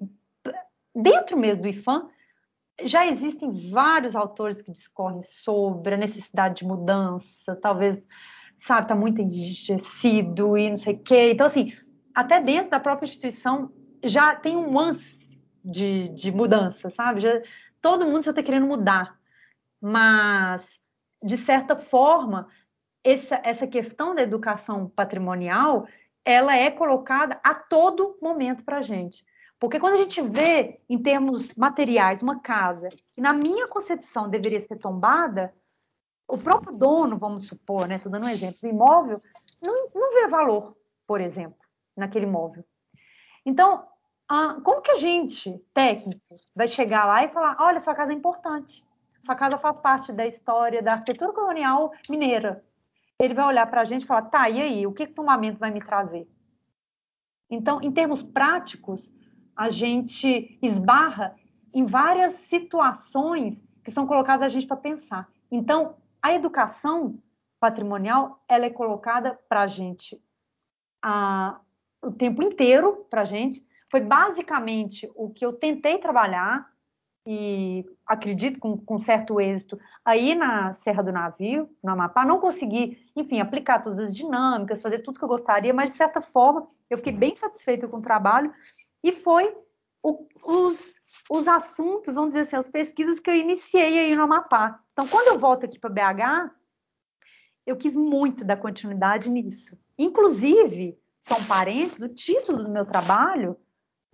dentro 0.96 1.36
mesmo 1.36 1.64
do 1.64 1.68
IFAM, 1.68 2.08
já 2.84 3.08
existem 3.08 3.50
vários 3.72 4.16
autores 4.16 4.62
que 4.62 4.72
discorrem 4.72 5.24
sobre 5.24 5.96
a 5.96 5.98
necessidade 5.98 6.58
de 6.58 6.66
mudança, 6.66 7.56
talvez, 7.56 8.08
sabe, 8.60 8.84
está 8.84 8.96
muito 8.96 9.20
enrijecido 9.20 10.56
e 10.56 10.70
não 10.70 10.78
sei 10.78 10.94
o 10.94 11.00
quê. 11.00 11.32
Então, 11.32 11.48
assim, 11.48 11.74
até 12.14 12.40
dentro 12.40 12.70
da 12.70 12.80
própria 12.80 13.08
instituição 13.08 13.72
já 14.04 14.36
tem 14.36 14.56
um 14.56 14.72
lance 14.72 15.42
de, 15.66 16.10
de 16.10 16.32
mudança, 16.32 16.92
sabe? 16.92 17.22
Já, 17.22 17.42
todo 17.82 18.06
mundo 18.06 18.26
já 18.26 18.32
está 18.32 18.44
querendo 18.44 18.68
mudar. 18.68 19.18
Mas, 19.82 20.80
de 21.24 21.38
certa 21.38 21.76
forma, 21.76 22.48
essa, 23.04 23.40
essa 23.44 23.68
questão 23.68 24.14
da 24.16 24.22
educação 24.22 24.90
patrimonial, 24.90 25.88
ela 26.24 26.56
é 26.56 26.70
colocada 26.70 27.40
a 27.44 27.54
todo 27.54 28.18
momento 28.22 28.64
para 28.64 28.78
a 28.78 28.82
gente. 28.82 29.26
Porque 29.60 29.80
quando 29.80 29.96
a 29.96 29.98
gente 29.98 30.22
vê, 30.22 30.80
em 30.90 30.98
termos 31.02 31.54
materiais, 31.56 32.22
uma 32.22 32.40
casa 32.40 32.88
que, 33.14 33.22
na 33.22 33.34
minha 33.34 33.68
concepção, 33.68 34.30
deveria 34.30 34.60
ser 34.60 34.78
tombada, 34.78 35.54
o 36.28 36.38
próprio 36.38 36.78
dono, 36.78 37.18
vamos 37.18 37.48
supor, 37.48 37.88
né, 37.88 37.96
estou 37.96 38.12
dando 38.12 38.26
um 38.26 38.30
exemplo, 38.30 38.58
do 38.62 38.68
imóvel, 38.68 39.20
não, 39.62 39.90
não 39.94 40.14
vê 40.14 40.28
valor, 40.28 40.78
por 41.08 41.20
exemplo, 41.20 41.58
naquele 41.98 42.26
imóvel. 42.26 42.64
Então, 43.46 43.86
como 44.64 44.82
que 44.82 44.92
a 44.92 44.96
gente, 44.96 45.60
técnico, 45.74 46.22
vai 46.56 46.68
chegar 46.68 47.06
lá 47.06 47.24
e 47.24 47.30
falar: 47.30 47.58
olha, 47.60 47.82
sua 47.82 47.96
casa 47.96 48.14
é 48.14 48.16
importante, 48.16 48.86
sua 49.22 49.36
casa 49.36 49.58
faz 49.58 49.80
parte 49.80 50.12
da 50.12 50.26
história 50.26 50.82
da 50.82 50.94
arquitetura 50.94 51.34
colonial 51.34 51.92
mineira. 52.10 52.64
Ele 53.20 53.34
vai 53.34 53.46
olhar 53.46 53.68
para 53.68 53.82
a 53.82 53.86
gente 53.86 54.04
e 54.04 54.06
falar: 54.06 54.24
tá, 54.24 54.50
e 54.50 54.62
aí, 54.62 54.88
o 54.88 54.94
que, 54.94 55.06
que 55.06 55.12
o 55.12 55.16
tombamento 55.16 55.60
vai 55.60 55.72
me 55.72 55.82
trazer? 55.82 56.28
Então, 57.50 57.82
em 57.82 57.92
termos 57.92 58.22
práticos, 58.22 59.12
a 59.56 59.70
gente 59.70 60.58
esbarra 60.62 61.36
em 61.74 61.86
várias 61.86 62.34
situações 62.34 63.62
que 63.84 63.92
são 63.92 64.08
colocadas 64.08 64.44
a 64.44 64.48
gente 64.48 64.68
para 64.68 64.78
pensar. 64.78 65.28
Então, 65.52 65.96
a 66.22 66.34
educação 66.34 67.20
patrimonial 67.60 68.44
ela 68.48 68.66
é 68.66 68.70
colocada 68.70 69.38
para 69.50 69.62
a 69.62 69.68
gente 69.68 70.22
a, 71.02 71.60
o 72.02 72.12
tempo 72.12 72.42
inteiro 72.42 73.06
para 73.10 73.22
a 73.22 73.26
gente. 73.26 73.66
Foi 73.90 74.00
basicamente 74.00 75.10
o 75.16 75.30
que 75.30 75.46
eu 75.46 75.54
tentei 75.54 75.98
trabalhar 75.98 76.72
e 77.32 77.86
acredito 78.08 78.60
com, 78.60 78.76
com, 78.76 79.00
certo 79.00 79.40
êxito 79.40 79.80
aí 80.04 80.34
na 80.34 80.74
Serra 80.74 81.04
do 81.04 81.12
Navio, 81.12 81.70
no 81.84 81.92
Amapá. 81.92 82.26
Não 82.26 82.40
consegui, 82.40 82.98
enfim, 83.16 83.40
aplicar 83.40 83.84
todas 83.84 84.00
as 84.00 84.16
dinâmicas, 84.16 84.82
fazer 84.82 85.04
tudo 85.04 85.20
que 85.20 85.24
eu 85.24 85.30
gostaria, 85.30 85.72
mas 85.72 85.92
de 85.92 85.98
certa 85.98 86.22
forma 86.22 86.68
eu 86.90 86.98
fiquei 86.98 87.14
bem 87.14 87.36
satisfeita 87.36 87.88
com 87.88 87.98
o 87.98 88.02
trabalho 88.02 88.52
e 89.04 89.12
foi 89.12 89.56
o, 90.02 90.26
os, 90.44 91.00
os 91.30 91.48
assuntos, 91.48 92.16
vamos 92.16 92.32
dizer 92.32 92.48
assim, 92.48 92.56
as 92.56 92.68
pesquisas 92.68 93.20
que 93.20 93.30
eu 93.30 93.36
iniciei 93.36 94.00
aí 94.00 94.16
no 94.16 94.24
Amapá. 94.24 94.82
Então, 94.92 95.08
quando 95.08 95.28
eu 95.28 95.38
volto 95.38 95.68
aqui 95.68 95.78
para 95.78 95.92
BH, 95.92 96.52
eu 97.64 97.78
quis 97.78 97.96
muito 97.96 98.44
dar 98.44 98.58
continuidade 98.58 99.30
nisso. 99.30 99.78
Inclusive, 100.00 101.00
só 101.20 101.38
um 101.38 101.46
parênteses, 101.46 102.02
o 102.02 102.10
título 102.10 102.64
do 102.64 102.72
meu 102.72 102.88
trabalho, 102.88 103.56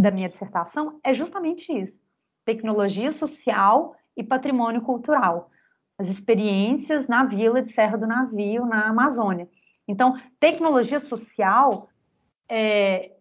da 0.01 0.11
minha 0.11 0.28
dissertação, 0.28 0.99
é 1.01 1.13
justamente 1.13 1.72
isso: 1.72 2.03
Tecnologia 2.46 3.12
Social 3.12 3.96
e 4.16 4.24
Patrimônio 4.24 4.82
Cultural. 4.82 5.50
As 5.98 6.08
experiências 6.08 7.08
na 7.08 7.26
vila 7.26 7.62
de 7.62 7.70
Serra 7.70 7.98
do 7.98 8.08
Navio, 8.08 8.66
na 8.66 8.88
Amazônia. 8.88 9.50
Então, 9.88 10.16
tecnologia 10.39 11.00
social 11.00 11.89
é 12.50 13.12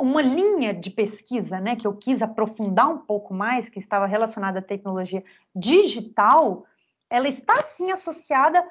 uma 0.00 0.22
linha 0.22 0.74
de 0.74 0.90
pesquisa 0.90 1.60
né, 1.60 1.76
que 1.76 1.86
eu 1.86 1.94
quis 1.94 2.22
aprofundar 2.22 2.88
um 2.88 2.98
pouco 2.98 3.32
mais, 3.32 3.68
que 3.68 3.78
estava 3.78 4.06
relacionada 4.06 4.58
à 4.58 4.62
tecnologia 4.62 5.22
digital, 5.54 6.66
ela 7.08 7.28
está 7.28 7.60
sim 7.62 7.90
associada 7.90 8.66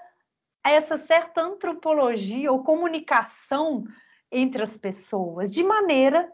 a 0.63 0.71
essa 0.71 0.97
certa 0.97 1.41
antropologia 1.41 2.51
ou 2.51 2.63
comunicação 2.63 3.85
entre 4.31 4.61
as 4.61 4.77
pessoas 4.77 5.51
de 5.51 5.63
maneira 5.63 6.31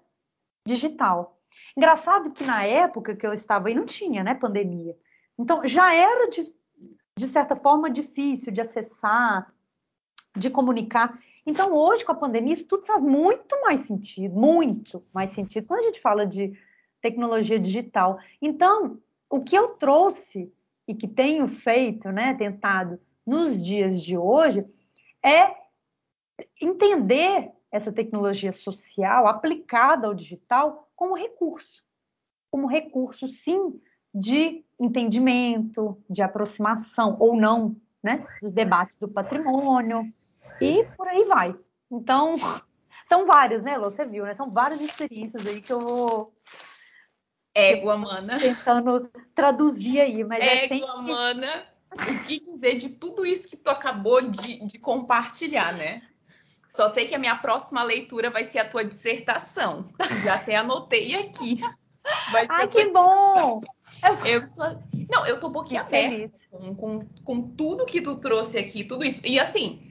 digital. 0.66 1.37
Engraçado 1.76 2.32
que 2.32 2.44
na 2.44 2.64
época 2.66 3.16
que 3.16 3.26
eu 3.26 3.34
estava 3.34 3.68
aí 3.68 3.76
não 3.76 3.86
tinha, 3.86 4.24
né, 4.24 4.34
pandemia. 4.34 4.96
Então 5.38 5.66
já 5.66 5.94
era 5.94 6.30
de, 6.30 6.54
de 7.18 7.28
certa 7.28 7.56
forma 7.56 7.90
difícil 7.90 8.52
de 8.52 8.62
acessar, 8.62 9.54
de 10.36 10.50
comunicar. 10.50 11.20
Então 11.46 11.74
hoje 11.74 12.04
com 12.04 12.12
a 12.12 12.16
pandemia 12.16 12.54
isso 12.54 12.66
tudo 12.66 12.86
faz 12.86 13.02
muito 13.02 13.60
mais 13.62 13.82
sentido, 13.82 14.34
muito 14.36 15.06
mais 15.14 15.30
sentido 15.32 15.68
quando 15.68 15.82
a 15.82 15.84
gente 15.84 16.02
fala 16.02 16.26
de 16.26 16.58
tecnologia 17.02 17.60
digital. 17.60 18.20
Então 18.42 19.00
o 19.30 19.44
que 19.44 19.56
eu 19.56 19.70
trouxe 19.70 20.52
e 20.88 20.96
que 20.96 21.08
tenho 21.08 21.48
feito, 21.48 22.12
né, 22.12 22.34
tentado 22.34 23.00
nos 23.26 23.64
dias 23.64 24.02
de 24.02 24.18
hoje 24.18 24.66
é 25.24 25.54
entender 26.62 27.52
essa 27.72 27.92
tecnologia 27.92 28.52
social 28.52 29.28
aplicada 29.28 30.08
ao 30.08 30.14
digital 30.14 30.90
como 30.96 31.16
recurso, 31.16 31.84
como 32.50 32.68
recurso, 32.68 33.28
sim, 33.28 33.80
de 34.14 34.64
entendimento, 34.80 36.02
de 36.10 36.22
aproximação 36.22 37.18
ou 37.20 37.36
não, 37.36 37.76
né, 38.02 38.26
dos 38.42 38.54
debates 38.54 38.96
do 38.98 39.08
patrimônio 39.08 40.12
e 40.62 40.84
por 40.96 41.08
aí 41.08 41.26
vai. 41.26 41.56
Então, 41.92 42.36
são 43.08 43.26
várias, 43.26 43.62
né, 43.62 43.78
Lô? 43.78 43.90
Você 43.90 44.06
viu, 44.06 44.26
né? 44.26 44.34
São 44.34 44.50
várias 44.50 44.82
experiências 44.82 45.46
aí 45.46 45.62
que 45.62 45.72
eu 45.72 45.80
vou 45.80 46.34
Égua, 47.58 47.98
mana. 47.98 48.38
Tentando 48.40 49.10
traduzir 49.34 50.00
aí, 50.00 50.24
mas 50.24 50.44
Égua, 50.44 50.54
é 50.54 50.68
sempre... 50.68 51.12
mana. 51.12 51.66
O 51.92 52.26
que 52.28 52.40
dizer 52.40 52.76
de 52.76 52.90
tudo 52.90 53.26
isso 53.26 53.50
que 53.50 53.58
tu 53.58 53.70
acabou 53.70 54.22
de, 54.22 54.64
de 54.66 54.78
compartilhar, 54.78 55.74
né? 55.74 56.04
Só 56.78 56.88
sei 56.88 57.08
que 57.08 57.16
a 57.16 57.18
minha 57.18 57.36
próxima 57.36 57.82
leitura 57.82 58.30
vai 58.30 58.46
ser 58.46 58.60
a 58.60 58.70
tua 58.70 58.86
dissertação. 58.86 59.90
Já 60.24 60.36
até 60.36 60.58
anotei 60.58 61.16
aqui. 61.16 61.60
Ai, 62.50 62.68
que 62.68 62.86
bom! 62.92 63.62
Eu 64.24 64.46
sou... 64.46 64.64
Não, 65.10 65.26
eu 65.26 65.40
tô 65.40 65.48
um 65.48 65.54
pouquinho 65.54 65.82
aberta 65.82 66.38
com, 66.52 66.76
com, 66.76 67.06
com, 67.24 67.42
tudo 67.42 67.84
que 67.84 68.00
tu 68.00 68.16
trouxe 68.18 68.60
aqui, 68.60 68.84
tudo 68.84 69.04
isso. 69.04 69.26
E 69.26 69.40
assim, 69.40 69.82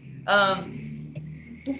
tu, 1.65 1.74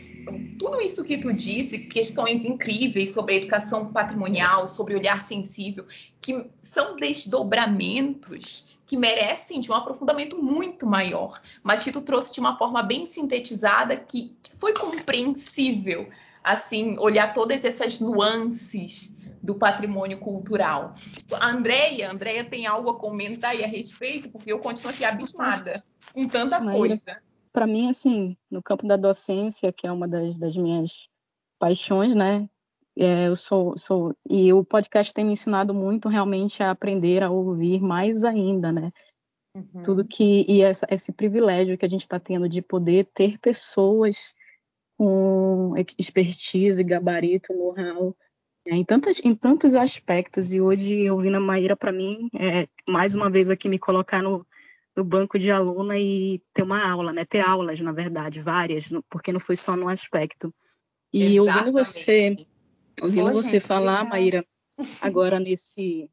tudo 0.59 0.81
isso 0.81 1.05
que 1.05 1.19
tu 1.19 1.33
disse, 1.33 1.87
questões 1.87 2.45
incríveis 2.45 3.13
sobre 3.13 3.37
educação 3.37 3.93
patrimonial, 3.93 4.67
sobre 4.67 4.97
olhar 4.97 5.23
sensível, 5.23 5.87
que 6.21 6.51
são 6.61 6.97
desdobramentos 6.97 8.76
que 8.87 8.97
merecem 8.97 9.61
de 9.61 9.71
um 9.71 9.75
aprofundamento 9.75 10.41
muito 10.41 10.87
maior, 10.87 11.41
mas 11.63 11.83
que 11.83 11.91
tu 11.91 12.01
trouxe 12.01 12.33
de 12.33 12.41
uma 12.41 12.57
forma 12.57 12.83
bem 12.83 13.05
sintetizada 13.05 13.97
que, 13.97 14.37
que 14.41 14.57
foi 14.57 14.73
compreensível, 14.73 16.09
assim, 16.43 16.97
olhar 16.99 17.35
todas 17.35 17.65
essas 17.65 17.99
nuances 17.99 19.17
do 19.43 19.57
patrimônio 19.57 20.19
cultural. 20.19 20.95
A 21.33 21.49
Andrea, 21.49 22.11
Andrea 22.11 22.45
tem 22.45 22.67
algo 22.67 22.91
a 22.91 22.99
comentar 22.99 23.51
aí 23.51 23.65
a 23.65 23.69
respeito, 23.69 24.29
porque 24.29 24.53
eu 24.53 24.61
continuo 24.61 24.93
aqui 24.93 25.05
abismada 25.05 25.85
com 26.13 26.29
tanta 26.29 26.61
Maíra, 26.61 26.79
coisa. 26.79 27.23
Para 27.53 27.67
mim, 27.67 27.89
assim, 27.89 28.37
no 28.51 28.63
campo 28.63 28.87
da 28.87 28.97
docência, 28.97 29.73
que 29.73 29.87
é 29.87 29.93
uma 29.93 30.07
das, 30.07 30.39
das 30.39 30.57
minhas 30.57 31.09
paixões, 31.59 32.15
né? 32.15 32.49
É, 32.99 33.29
eu 33.29 33.37
sou, 33.37 33.77
sou 33.77 34.17
e 34.29 34.53
o 34.53 34.65
podcast 34.65 35.13
tem 35.13 35.25
me 35.25 35.33
ensinado 35.33 35.75
muito 35.75 36.09
realmente 36.09 36.63
a 36.63 36.71
aprender 36.71 37.23
a 37.23 37.31
ouvir 37.31 37.81
mais 37.81 38.25
ainda, 38.25 38.73
né? 38.73 38.91
Uhum. 39.55 39.83
Tudo 39.83 40.07
que 40.07 40.47
e 40.49 40.63
essa, 40.63 40.87
esse 40.91 41.13
privilégio 41.13 41.77
que 41.77 41.85
a 41.85 41.89
gente 41.89 42.03
está 42.03 42.19
tendo 42.19 42.49
de 42.49 42.63
poder 42.63 43.07
ter 43.15 43.39
pessoas 43.39 44.35
com 44.99 45.75
expertise, 45.99 46.83
gabarito, 46.83 47.53
know-how 47.53 48.17
é, 48.67 48.75
em, 48.75 48.85
tantas, 48.85 49.21
em 49.23 49.35
tantos 49.35 49.75
aspectos. 49.75 50.53
E 50.53 50.61
hoje 50.61 51.11
ouvindo 51.11 51.37
a 51.37 51.41
Maíra 51.41 51.77
para 51.77 51.93
mim 51.93 52.29
é 52.35 52.67
mais 52.89 53.15
uma 53.15 53.31
vez 53.31 53.51
aqui 53.51 53.69
me 53.69 53.79
colocar 53.79 54.23
no, 54.23 54.47
no 54.97 55.05
banco 55.05 55.39
de 55.39 55.51
aluna 55.51 55.99
e 55.99 56.41
ter 56.55 56.63
uma 56.63 56.83
aula, 56.91 57.13
né? 57.13 57.27
Ter 57.27 57.41
aulas, 57.41 57.81
na 57.83 57.93
verdade, 57.93 58.41
várias, 58.41 58.91
porque 59.11 59.33
não 59.33 59.41
foi 59.41 59.57
só 59.57 59.77
num 59.77 59.89
aspecto. 59.89 60.53
E 61.13 61.37
Exatamente. 61.37 61.59
ouvindo 61.59 61.73
você 61.73 62.47
ouvindo 63.03 63.33
você 63.33 63.53
gente, 63.53 63.61
falar, 63.61 64.03
obrigada. 64.03 64.11
Maíra, 64.11 64.47
agora 65.01 65.41
nesse 65.41 66.11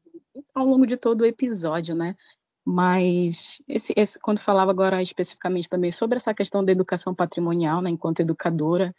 ao 0.54 0.66
longo 0.66 0.86
de 0.86 0.96
todo 0.96 1.22
o 1.22 1.26
episódio, 1.26 1.94
né? 1.94 2.16
Mas 2.64 3.62
esse, 3.68 3.92
esse, 3.94 4.18
quando 4.18 4.38
falava 4.38 4.70
agora 4.70 5.02
especificamente 5.02 5.68
também 5.68 5.90
sobre 5.90 6.16
essa 6.16 6.32
questão 6.32 6.64
da 6.64 6.72
educação 6.72 7.14
patrimonial, 7.14 7.82
né, 7.82 7.90
enquanto 7.90 8.20
educadora, 8.20 8.94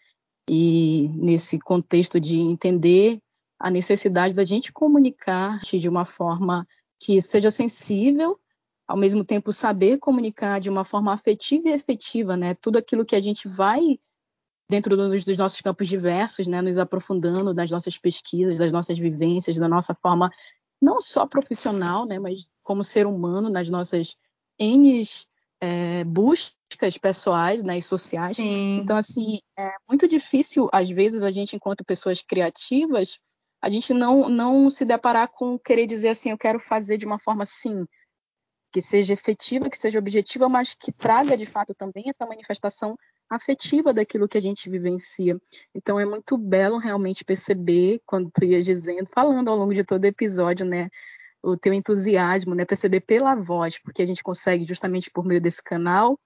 E 0.47 1.09
nesse 1.15 1.57
contexto 1.57 2.19
de 2.19 2.37
entender 2.37 3.19
a 3.59 3.71
necessidade 3.71 4.35
da 4.35 4.43
gente 4.43 4.71
comunicar 4.71 5.59
de 5.61 5.89
uma 5.89 6.05
forma 6.05 6.67
que 6.99 7.21
seja 7.21 7.49
sensível, 7.49 8.39
ao 8.87 8.95
mesmo 8.97 9.25
tempo 9.25 9.51
saber 9.51 9.97
comunicar 9.97 10.59
de 10.59 10.69
uma 10.69 10.85
forma 10.85 11.11
afetiva 11.11 11.69
e 11.69 11.71
efetiva, 11.71 12.37
né? 12.37 12.53
Tudo 12.53 12.77
aquilo 12.77 13.05
que 13.05 13.15
a 13.15 13.21
gente 13.21 13.47
vai 13.47 13.99
dentro 14.69 14.95
dos, 14.95 15.23
dos 15.23 15.37
nossos 15.37 15.61
campos 15.61 15.87
diversos, 15.87 16.47
né? 16.47 16.61
Nos 16.61 16.77
aprofundando 16.77 17.53
das 17.53 17.71
nossas 17.71 17.97
pesquisas, 17.97 18.57
das 18.57 18.71
nossas 18.71 18.97
vivências, 18.97 19.57
da 19.57 19.67
nossa 19.67 19.93
forma 19.95 20.29
não 20.81 20.99
só 21.01 21.25
profissional, 21.25 22.05
né? 22.05 22.19
Mas 22.19 22.47
como 22.63 22.83
ser 22.83 23.05
humano, 23.05 23.49
nas 23.49 23.69
nossas 23.69 24.17
N 24.59 25.01
é, 25.61 26.03
buscas 26.03 26.97
pessoais 26.99 27.63
né, 27.63 27.77
e 27.77 27.81
sociais. 27.81 28.37
Sim. 28.37 28.77
Então, 28.77 28.97
assim, 28.97 29.39
é 29.57 29.71
muito 29.87 30.07
difícil, 30.07 30.69
às 30.71 30.89
vezes, 30.89 31.23
a 31.23 31.31
gente, 31.31 31.55
enquanto 31.55 31.85
pessoas 31.85 32.21
criativas, 32.21 33.19
a 33.61 33.69
gente 33.69 33.93
não, 33.93 34.29
não 34.29 34.69
se 34.69 34.85
deparar 34.85 35.27
com 35.27 35.57
querer 35.57 35.87
dizer 35.87 36.09
assim, 36.09 36.29
eu 36.29 36.37
quero 36.37 36.59
fazer 36.59 36.97
de 36.97 37.05
uma 37.05 37.17
forma 37.17 37.43
assim, 37.43 37.85
que 38.71 38.81
seja 38.81 39.13
efetiva, 39.13 39.69
que 39.69 39.77
seja 39.77 39.99
objetiva, 39.99 40.49
mas 40.49 40.75
que 40.75 40.91
traga 40.91 41.37
de 41.37 41.45
fato 41.45 41.73
também 41.73 42.03
essa 42.07 42.25
manifestação 42.25 42.95
afetiva 43.29 43.93
daquilo 43.93 44.27
que 44.27 44.37
a 44.37 44.41
gente 44.41 44.69
vivencia. 44.69 45.39
Então 45.73 45.99
é 45.99 46.05
muito 46.05 46.37
belo 46.37 46.77
realmente 46.77 47.23
perceber 47.23 47.99
quando 48.05 48.29
tu 48.31 48.45
ias 48.45 48.65
dizendo, 48.65 49.09
falando 49.13 49.49
ao 49.49 49.57
longo 49.57 49.73
de 49.73 49.83
todo 49.83 50.05
episódio, 50.05 50.65
né, 50.65 50.89
o 51.43 51.57
teu 51.57 51.73
entusiasmo, 51.73 52.55
né, 52.55 52.65
perceber 52.65 53.01
pela 53.01 53.35
voz, 53.35 53.79
porque 53.79 54.01
a 54.01 54.05
gente 54.05 54.23
consegue 54.23 54.65
justamente 54.65 55.11
por 55.11 55.25
meio 55.25 55.41
desse 55.41 55.63
canal 55.63 56.19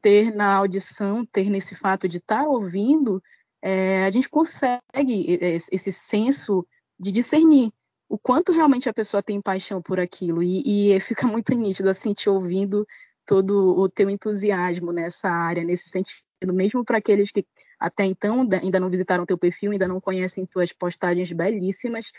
ter 0.00 0.34
na 0.34 0.56
audição, 0.56 1.24
ter 1.24 1.48
nesse 1.48 1.74
fato 1.74 2.08
de 2.08 2.18
estar 2.18 2.46
ouvindo, 2.46 3.22
é, 3.62 4.04
a 4.04 4.10
gente 4.10 4.28
consegue 4.28 5.38
esse 5.70 5.92
senso 5.92 6.66
de 6.98 7.12
discernir 7.12 7.72
o 8.08 8.18
quanto 8.18 8.52
realmente 8.52 8.88
a 8.88 8.92
pessoa 8.92 9.22
tem 9.22 9.40
paixão 9.40 9.80
por 9.80 9.98
aquilo. 9.98 10.42
E, 10.42 10.94
e 10.94 11.00
fica 11.00 11.26
muito 11.26 11.54
nítido, 11.54 11.88
assim, 11.88 12.12
te 12.12 12.28
ouvindo 12.28 12.86
todo 13.24 13.78
o 13.78 13.88
teu 13.88 14.10
entusiasmo 14.10 14.92
nessa 14.92 15.30
área, 15.30 15.64
nesse 15.64 15.88
sentido, 15.88 16.20
mesmo 16.50 16.84
para 16.84 16.98
aqueles 16.98 17.30
que 17.30 17.44
até 17.78 18.04
então 18.04 18.48
ainda 18.62 18.80
não 18.80 18.88
visitaram 18.88 19.26
teu 19.26 19.36
perfil, 19.36 19.72
ainda 19.72 19.86
não 19.86 20.00
conhecem 20.00 20.46
tuas 20.46 20.72
postagens 20.72 21.30
belíssimas, 21.30 22.10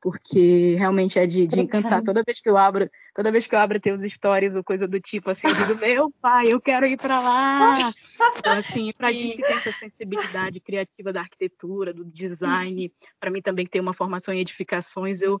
porque 0.00 0.76
realmente 0.76 1.18
é 1.18 1.26
de, 1.26 1.46
de, 1.46 1.60
encantar. 1.60 2.02
Toda 2.02 2.22
vez 2.24 2.40
que 2.40 2.48
eu 2.48 2.56
abro, 2.56 2.88
toda 3.14 3.32
vez 3.32 3.46
que 3.46 3.54
eu 3.54 3.58
abro 3.58 3.80
teus 3.80 4.00
stories 4.00 4.54
ou 4.54 4.62
coisa 4.62 4.86
do 4.86 5.00
tipo 5.00 5.30
assim, 5.30 5.48
eu 5.48 5.54
digo, 5.54 5.74
meu 5.80 6.10
pai, 6.20 6.52
eu 6.52 6.60
quero 6.60 6.86
ir 6.86 6.96
para 6.96 7.20
lá. 7.20 7.92
Então, 8.38 8.56
assim, 8.56 8.90
para 8.96 9.10
gente 9.10 9.36
que 9.36 9.42
tem 9.42 9.56
essa 9.56 9.72
sensibilidade 9.72 10.60
criativa 10.60 11.12
da 11.12 11.20
arquitetura, 11.20 11.92
do 11.92 12.04
design, 12.04 12.92
para 13.18 13.30
mim 13.30 13.42
também 13.42 13.64
que 13.64 13.70
tem 13.72 13.80
uma 13.80 13.92
formação 13.92 14.32
em 14.32 14.38
edificações, 14.38 15.20
eu 15.22 15.40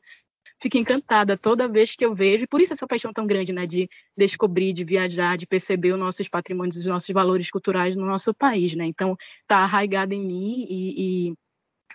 fico 0.60 0.76
encantada 0.76 1.36
toda 1.36 1.68
vez 1.68 1.94
que 1.94 2.04
eu 2.04 2.14
vejo, 2.14 2.44
e 2.44 2.46
por 2.46 2.60
isso 2.60 2.72
essa 2.72 2.86
paixão 2.86 3.12
tão 3.12 3.26
grande, 3.26 3.52
né, 3.52 3.66
de 3.66 3.88
descobrir, 4.16 4.72
de 4.72 4.84
viajar, 4.84 5.36
de 5.36 5.46
perceber 5.46 5.92
os 5.92 5.98
nossos 5.98 6.28
patrimônios, 6.28 6.76
os 6.76 6.86
nossos 6.86 7.08
valores 7.10 7.50
culturais 7.50 7.96
no 7.96 8.06
nosso 8.06 8.34
país, 8.34 8.74
né? 8.74 8.84
Então, 8.84 9.16
tá 9.46 9.58
arraigado 9.58 10.12
em 10.14 10.24
mim 10.24 10.66
e, 10.68 11.30
e 11.30 11.34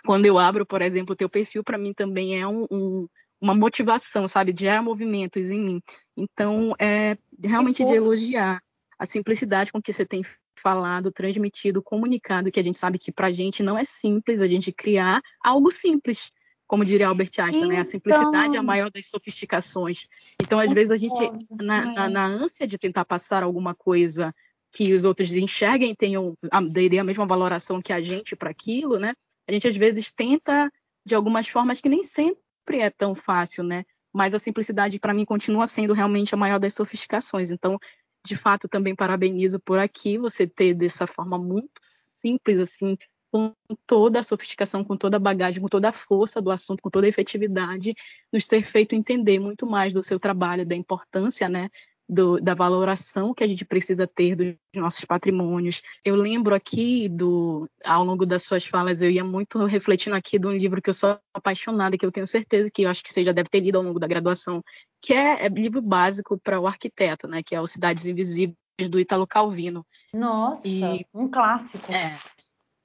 quando 0.04 0.26
eu 0.26 0.38
abro, 0.38 0.66
por 0.66 0.82
exemplo, 0.82 1.12
o 1.12 1.16
teu 1.16 1.28
perfil, 1.28 1.62
para 1.62 1.78
mim 1.78 1.92
também 1.92 2.40
é 2.40 2.46
um, 2.46 2.66
um, 2.70 3.08
uma 3.40 3.54
motivação, 3.54 4.26
sabe? 4.26 4.54
Gera 4.58 4.82
movimentos 4.82 5.50
em 5.50 5.60
mim. 5.60 5.82
Então, 6.16 6.74
é 6.80 7.16
realmente 7.42 7.84
de 7.84 7.94
elogiar 7.94 8.62
a 8.98 9.06
simplicidade 9.06 9.72
com 9.72 9.82
que 9.82 9.92
você 9.92 10.06
tem 10.06 10.22
falado, 10.56 11.12
transmitido, 11.12 11.82
comunicado, 11.82 12.50
que 12.50 12.60
a 12.60 12.62
gente 12.62 12.78
sabe 12.78 12.98
que 12.98 13.12
para 13.12 13.26
a 13.26 13.32
gente 13.32 13.62
não 13.62 13.76
é 13.76 13.84
simples 13.84 14.40
a 14.40 14.46
gente 14.46 14.72
criar 14.72 15.20
algo 15.42 15.70
simples, 15.70 16.30
como 16.74 16.84
diria 16.84 17.06
Albert 17.06 17.30
Einstein, 17.38 17.56
então... 17.56 17.68
né? 17.68 17.78
A 17.78 17.84
simplicidade 17.84 18.36
é 18.36 18.40
a 18.40 18.48
então 18.48 18.64
maior 18.64 18.90
das 18.90 19.06
sofisticações. 19.06 20.08
Então, 20.42 20.58
às 20.58 20.72
vezes, 20.72 20.90
a 20.90 20.96
gente, 20.96 21.30
na, 21.62 21.84
na, 21.84 22.08
na, 22.08 22.24
ânsia 22.24 22.66
de 22.66 22.76
tentar 22.76 23.04
passar 23.04 23.44
alguma 23.44 23.76
coisa 23.76 24.34
que 24.72 24.92
os 24.92 25.04
outros 25.04 25.30
enxerguem, 25.36 25.94
tenham, 25.94 26.36
dêem 26.72 26.98
a 26.98 27.04
mesma 27.04 27.24
valoração 27.24 27.80
que 27.80 27.92
a 27.92 28.02
gente 28.02 28.34
para 28.34 28.50
aquilo, 28.50 28.98
né? 28.98 29.14
a 29.46 29.52
gente 29.52 29.68
às 29.68 29.76
vezes 29.76 30.10
tenta 30.10 30.68
de 31.06 31.14
algumas 31.14 31.46
formas 31.46 31.80
que 31.80 31.88
nem 31.88 32.02
sempre 32.02 32.80
é 32.80 32.90
tão 32.90 33.14
fácil, 33.14 33.62
né? 33.62 33.84
Mas 34.12 34.34
a 34.34 34.38
simplicidade 34.40 34.98
para 34.98 35.14
mim 35.14 35.24
continua 35.24 35.68
sendo 35.68 35.92
realmente 35.92 36.34
a 36.34 36.36
maior 36.36 36.58
das 36.58 36.74
sofisticações. 36.74 37.52
Então, 37.52 37.78
de 38.26 38.34
fato, 38.34 38.66
também 38.66 38.96
parabenizo 38.96 39.60
por 39.60 39.78
aqui 39.78 40.18
você 40.18 40.44
ter 40.44 40.74
dessa 40.74 41.06
forma 41.06 41.38
muito 41.38 41.78
simples 41.82 42.58
assim, 42.58 42.98
com 43.34 43.52
toda 43.84 44.20
a 44.20 44.22
sofisticação, 44.22 44.84
com 44.84 44.96
toda 44.96 45.16
a 45.16 45.20
bagagem, 45.20 45.60
com 45.60 45.66
toda 45.66 45.88
a 45.88 45.92
força 45.92 46.40
do 46.40 46.52
assunto, 46.52 46.80
com 46.80 46.88
toda 46.88 47.04
a 47.04 47.08
efetividade, 47.08 47.92
nos 48.32 48.46
ter 48.46 48.64
feito 48.64 48.94
entender 48.94 49.40
muito 49.40 49.66
mais 49.66 49.92
do 49.92 50.04
seu 50.04 50.20
trabalho, 50.20 50.64
da 50.64 50.76
importância, 50.76 51.48
né, 51.48 51.68
do, 52.08 52.38
da 52.40 52.54
valoração 52.54 53.34
que 53.34 53.42
a 53.42 53.46
gente 53.48 53.64
precisa 53.64 54.06
ter 54.06 54.36
dos 54.36 54.54
nossos 54.72 55.04
patrimônios. 55.04 55.82
Eu 56.04 56.14
lembro 56.14 56.54
aqui 56.54 57.08
do, 57.08 57.68
ao 57.84 58.04
longo 58.04 58.24
das 58.24 58.44
suas 58.44 58.64
falas, 58.64 59.02
eu 59.02 59.10
ia 59.10 59.24
muito 59.24 59.58
refletindo 59.64 60.14
aqui 60.14 60.38
de 60.38 60.46
um 60.46 60.52
livro 60.52 60.80
que 60.80 60.90
eu 60.90 60.94
sou 60.94 61.18
apaixonada, 61.34 61.98
que 61.98 62.06
eu 62.06 62.12
tenho 62.12 62.28
certeza 62.28 62.70
que 62.72 62.82
eu 62.82 62.88
acho 62.88 63.02
que 63.02 63.12
você 63.12 63.24
já 63.24 63.32
deve 63.32 63.48
ter 63.48 63.58
lido 63.58 63.78
ao 63.78 63.82
longo 63.82 63.98
da 63.98 64.06
graduação, 64.06 64.62
que 65.02 65.12
é, 65.12 65.44
é 65.44 65.48
livro 65.48 65.82
básico 65.82 66.38
para 66.38 66.60
o 66.60 66.68
arquiteto, 66.68 67.26
né? 67.26 67.42
Que 67.42 67.56
é 67.56 67.60
o 67.60 67.66
Cidades 67.66 68.06
Invisíveis 68.06 68.54
do 68.88 69.00
Italo 69.00 69.26
Calvino. 69.26 69.84
Nossa, 70.14 70.68
e, 70.68 71.04
um 71.12 71.28
clássico. 71.28 71.90
É, 71.90 72.16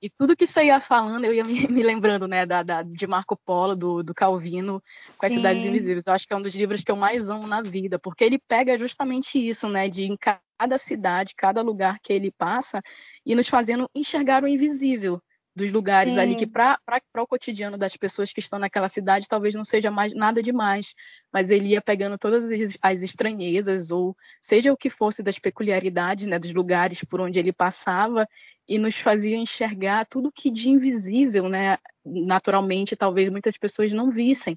e 0.01 0.09
tudo 0.09 0.35
que 0.35 0.47
você 0.47 0.65
ia 0.65 0.79
falando, 0.79 1.25
eu 1.25 1.33
ia 1.33 1.43
me, 1.43 1.53
me 1.67 1.83
lembrando, 1.83 2.27
né, 2.27 2.45
da, 2.45 2.63
da, 2.63 2.83
de 2.83 3.07
Marco 3.07 3.35
Polo, 3.35 3.75
do, 3.75 4.03
do 4.03 4.13
Calvino, 4.13 4.81
com 5.17 5.25
as 5.25 5.33
Cidades 5.33 5.65
Invisíveis. 5.65 6.05
Eu 6.05 6.13
acho 6.13 6.27
que 6.27 6.33
é 6.33 6.37
um 6.37 6.41
dos 6.41 6.55
livros 6.55 6.81
que 6.81 6.91
eu 6.91 6.95
mais 6.95 7.29
amo 7.29 7.47
na 7.47 7.61
vida, 7.61 7.99
porque 7.99 8.23
ele 8.23 8.39
pega 8.39 8.77
justamente 8.77 9.37
isso, 9.37 9.67
né, 9.67 9.89
de 9.89 10.05
em 10.05 10.17
cada 10.17 10.77
cidade, 10.77 11.35
cada 11.35 11.61
lugar 11.61 11.99
que 12.01 12.13
ele 12.13 12.31
passa, 12.31 12.81
e 13.25 13.35
nos 13.35 13.47
fazendo 13.47 13.89
enxergar 13.93 14.43
o 14.43 14.47
invisível 14.47 15.21
dos 15.55 15.71
lugares 15.71 16.13
Sim. 16.13 16.19
ali 16.19 16.35
que 16.35 16.47
para 16.47 16.79
o 17.17 17.27
cotidiano 17.27 17.77
das 17.77 17.97
pessoas 17.97 18.31
que 18.31 18.39
estão 18.39 18.59
naquela 18.59 18.87
cidade 18.87 19.27
talvez 19.27 19.55
não 19.55 19.65
seja 19.65 19.91
mais 19.91 20.13
nada 20.13 20.41
demais, 20.41 20.93
mas 21.33 21.49
ele 21.49 21.69
ia 21.69 21.81
pegando 21.81 22.17
todas 22.17 22.45
as 22.81 23.01
estranhezas 23.01 23.91
ou 23.91 24.15
seja 24.41 24.71
o 24.71 24.77
que 24.77 24.89
fosse 24.89 25.21
das 25.21 25.37
peculiaridades, 25.37 26.27
né, 26.27 26.39
dos 26.39 26.53
lugares 26.53 27.03
por 27.03 27.19
onde 27.19 27.39
ele 27.39 27.51
passava 27.51 28.27
e 28.69 28.77
nos 28.77 28.95
fazia 28.97 29.35
enxergar 29.35 30.05
tudo 30.05 30.31
que 30.31 30.51
de 30.51 30.69
invisível, 30.69 31.49
né, 31.49 31.77
naturalmente 32.05 32.95
talvez 32.95 33.27
muitas 33.29 33.57
pessoas 33.57 33.91
não 33.91 34.11
vissem. 34.11 34.55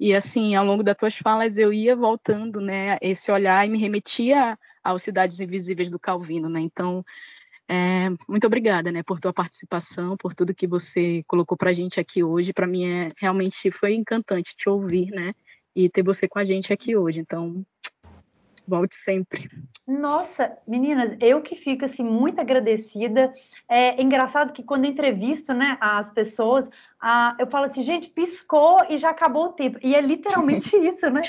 E 0.00 0.12
assim, 0.14 0.56
ao 0.56 0.64
longo 0.66 0.82
das 0.82 0.96
tuas 0.96 1.16
falas 1.16 1.56
eu 1.56 1.72
ia 1.72 1.94
voltando, 1.94 2.60
né, 2.60 2.98
esse 3.00 3.30
olhar 3.30 3.64
e 3.64 3.70
me 3.70 3.78
remetia 3.78 4.58
às 4.82 5.00
cidades 5.02 5.38
invisíveis 5.38 5.88
do 5.90 5.98
Calvino, 5.98 6.48
né? 6.48 6.60
Então, 6.60 7.04
é, 7.68 8.10
muito 8.28 8.46
obrigada, 8.48 8.90
né, 8.90 9.02
por 9.04 9.20
tua 9.20 9.32
participação, 9.32 10.16
por 10.16 10.34
tudo 10.34 10.54
que 10.54 10.66
você 10.66 11.22
colocou 11.28 11.56
para 11.56 11.70
a 11.70 11.74
gente 11.74 12.00
aqui 12.00 12.24
hoje. 12.24 12.52
Para 12.52 12.66
mim 12.66 12.84
é 12.84 13.08
realmente 13.16 13.70
foi 13.70 13.94
encantante 13.94 14.56
te 14.56 14.68
ouvir, 14.68 15.10
né, 15.12 15.34
e 15.74 15.88
ter 15.88 16.02
você 16.02 16.26
com 16.28 16.40
a 16.40 16.44
gente 16.44 16.72
aqui 16.72 16.96
hoje. 16.96 17.20
Então, 17.20 17.64
volte 18.66 18.96
sempre. 18.96 19.50
Nossa, 19.86 20.56
meninas, 20.66 21.16
eu 21.20 21.42
que 21.42 21.56
fico 21.56 21.84
assim 21.84 22.04
muito 22.04 22.40
agradecida. 22.40 23.32
É 23.68 24.00
engraçado 24.00 24.52
que 24.52 24.62
quando 24.62 24.86
entrevisto, 24.86 25.52
né, 25.52 25.76
as 25.80 26.10
pessoas, 26.10 26.68
ah, 27.00 27.36
eu 27.38 27.46
falo 27.48 27.66
assim, 27.66 27.82
gente, 27.82 28.08
piscou 28.08 28.78
e 28.88 28.96
já 28.96 29.10
acabou 29.10 29.46
o 29.46 29.52
tempo. 29.52 29.78
E 29.82 29.94
é 29.94 30.00
literalmente 30.00 30.76
isso, 30.78 31.10
né? 31.10 31.22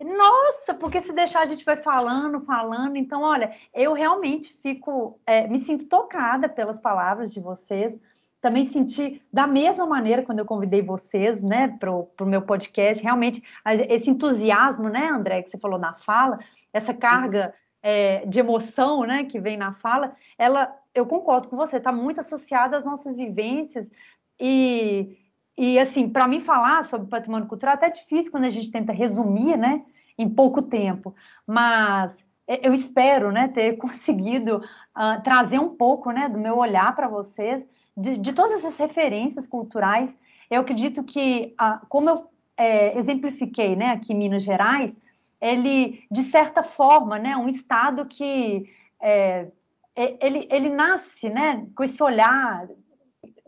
Nossa, 0.00 0.74
porque 0.74 1.00
se 1.00 1.12
deixar 1.12 1.42
a 1.42 1.46
gente 1.46 1.64
vai 1.64 1.76
falando, 1.76 2.40
falando. 2.40 2.96
Então, 2.96 3.22
olha, 3.22 3.54
eu 3.72 3.92
realmente 3.92 4.52
fico, 4.60 5.20
é, 5.24 5.46
me 5.46 5.60
sinto 5.60 5.86
tocada 5.86 6.48
pelas 6.48 6.80
palavras 6.80 7.32
de 7.32 7.40
vocês. 7.40 7.96
Também 8.40 8.64
senti 8.64 9.22
da 9.32 9.46
mesma 9.46 9.86
maneira 9.86 10.22
quando 10.22 10.38
eu 10.38 10.44
convidei 10.44 10.80
vocês, 10.82 11.42
né, 11.42 11.68
para 11.68 11.90
o 11.90 12.26
meu 12.26 12.42
podcast. 12.42 13.02
Realmente, 13.02 13.42
esse 13.88 14.10
entusiasmo, 14.10 14.88
né, 14.88 15.08
André, 15.08 15.42
que 15.42 15.50
você 15.50 15.58
falou 15.58 15.78
na 15.78 15.94
fala, 15.94 16.38
essa 16.72 16.94
carga 16.94 17.52
é, 17.82 18.24
de 18.26 18.38
emoção, 18.38 19.04
né, 19.04 19.24
que 19.24 19.40
vem 19.40 19.56
na 19.56 19.72
fala, 19.72 20.14
ela, 20.36 20.72
eu 20.94 21.06
concordo 21.06 21.48
com 21.48 21.56
você, 21.56 21.78
está 21.78 21.92
muito 21.92 22.20
associada 22.20 22.76
às 22.76 22.84
nossas 22.84 23.14
vivências 23.14 23.90
e 24.38 25.16
e 25.58 25.76
assim, 25.76 26.08
para 26.08 26.28
mim 26.28 26.40
falar 26.40 26.84
sobre 26.84 27.08
patrimônio 27.08 27.48
cultural 27.48 27.72
é 27.72 27.76
até 27.76 27.90
difícil 27.90 28.30
quando 28.30 28.44
a 28.44 28.50
gente 28.50 28.70
tenta 28.70 28.92
resumir, 28.92 29.56
né, 29.56 29.84
em 30.16 30.28
pouco 30.30 30.62
tempo. 30.62 31.12
Mas 31.44 32.24
eu 32.46 32.72
espero, 32.72 33.32
né, 33.32 33.48
ter 33.48 33.72
conseguido 33.76 34.58
uh, 34.58 35.20
trazer 35.24 35.58
um 35.58 35.70
pouco, 35.70 36.12
né, 36.12 36.28
do 36.28 36.38
meu 36.38 36.56
olhar 36.58 36.94
para 36.94 37.08
vocês 37.08 37.66
de, 37.98 38.16
de, 38.16 38.32
todas 38.32 38.64
essas 38.64 38.76
referências 38.78 39.46
culturais. 39.46 40.16
Eu 40.50 40.60
acredito 40.60 41.02
que, 41.04 41.54
uh, 41.60 41.84
como 41.88 42.10
eu 42.10 42.30
é, 42.56 42.96
exemplifiquei, 42.96 43.76
né, 43.76 43.90
aqui 43.90 44.14
Minas 44.14 44.42
Gerais, 44.42 44.96
ele, 45.40 46.04
de 46.10 46.22
certa 46.22 46.62
forma, 46.62 47.18
né, 47.18 47.36
um 47.36 47.48
estado 47.48 48.06
que 48.06 48.68
é, 49.00 49.48
ele, 49.94 50.48
ele 50.50 50.68
nasce, 50.68 51.28
né, 51.28 51.66
com 51.74 51.84
esse 51.84 52.02
olhar 52.02 52.68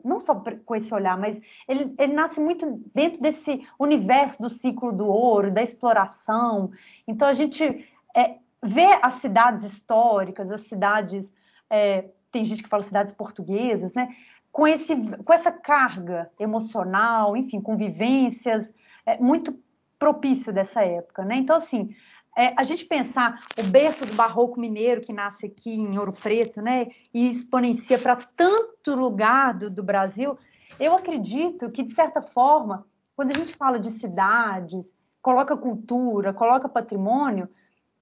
não 0.04 0.18
só 0.18 0.34
com 0.64 0.74
esse 0.74 0.92
olhar, 0.92 1.16
mas 1.18 1.40
ele, 1.68 1.94
ele 1.98 2.12
nasce 2.12 2.40
muito 2.40 2.82
dentro 2.94 3.20
desse 3.20 3.66
universo 3.78 4.40
do 4.40 4.50
ciclo 4.50 4.92
do 4.92 5.06
ouro, 5.06 5.50
da 5.50 5.62
exploração. 5.62 6.70
Então 7.06 7.28
a 7.28 7.32
gente 7.32 7.86
é, 8.16 8.36
vê 8.62 8.98
as 9.02 9.14
cidades 9.14 9.64
históricas, 9.64 10.50
as 10.50 10.62
cidades, 10.62 11.32
é, 11.68 12.06
tem 12.30 12.44
gente 12.44 12.62
que 12.62 12.68
fala 12.68 12.82
cidades 12.82 13.12
portuguesas, 13.12 13.92
né? 13.92 14.08
Com, 14.52 14.66
esse, 14.66 14.94
com 15.18 15.32
essa 15.32 15.52
carga 15.52 16.30
emocional, 16.38 17.36
enfim, 17.36 17.60
com 17.60 17.76
vivências, 17.76 18.74
é, 19.06 19.18
muito 19.18 19.56
propício 19.98 20.52
dessa 20.52 20.82
época, 20.82 21.24
né? 21.24 21.36
Então, 21.36 21.54
assim, 21.54 21.94
é, 22.36 22.54
a 22.56 22.62
gente 22.62 22.84
pensar 22.84 23.40
o 23.58 23.62
berço 23.64 24.06
do 24.06 24.14
barroco 24.14 24.58
mineiro 24.58 25.00
que 25.00 25.12
nasce 25.12 25.46
aqui 25.46 25.72
em 25.72 25.98
Ouro 25.98 26.12
Preto, 26.12 26.62
né, 26.62 26.88
e 27.12 27.30
exponencia 27.30 27.98
para 27.98 28.16
tanto 28.16 28.94
lugar 28.94 29.54
do, 29.54 29.70
do, 29.70 29.82
Brasil, 29.82 30.38
eu 30.78 30.94
acredito 30.94 31.70
que, 31.70 31.82
de 31.82 31.92
certa 31.92 32.22
forma, 32.22 32.86
quando 33.16 33.32
a 33.32 33.34
gente 33.34 33.54
fala 33.54 33.78
de 33.78 33.90
cidades, 33.90 34.92
coloca 35.20 35.56
cultura, 35.56 36.32
coloca 36.32 36.68
patrimônio, 36.68 37.48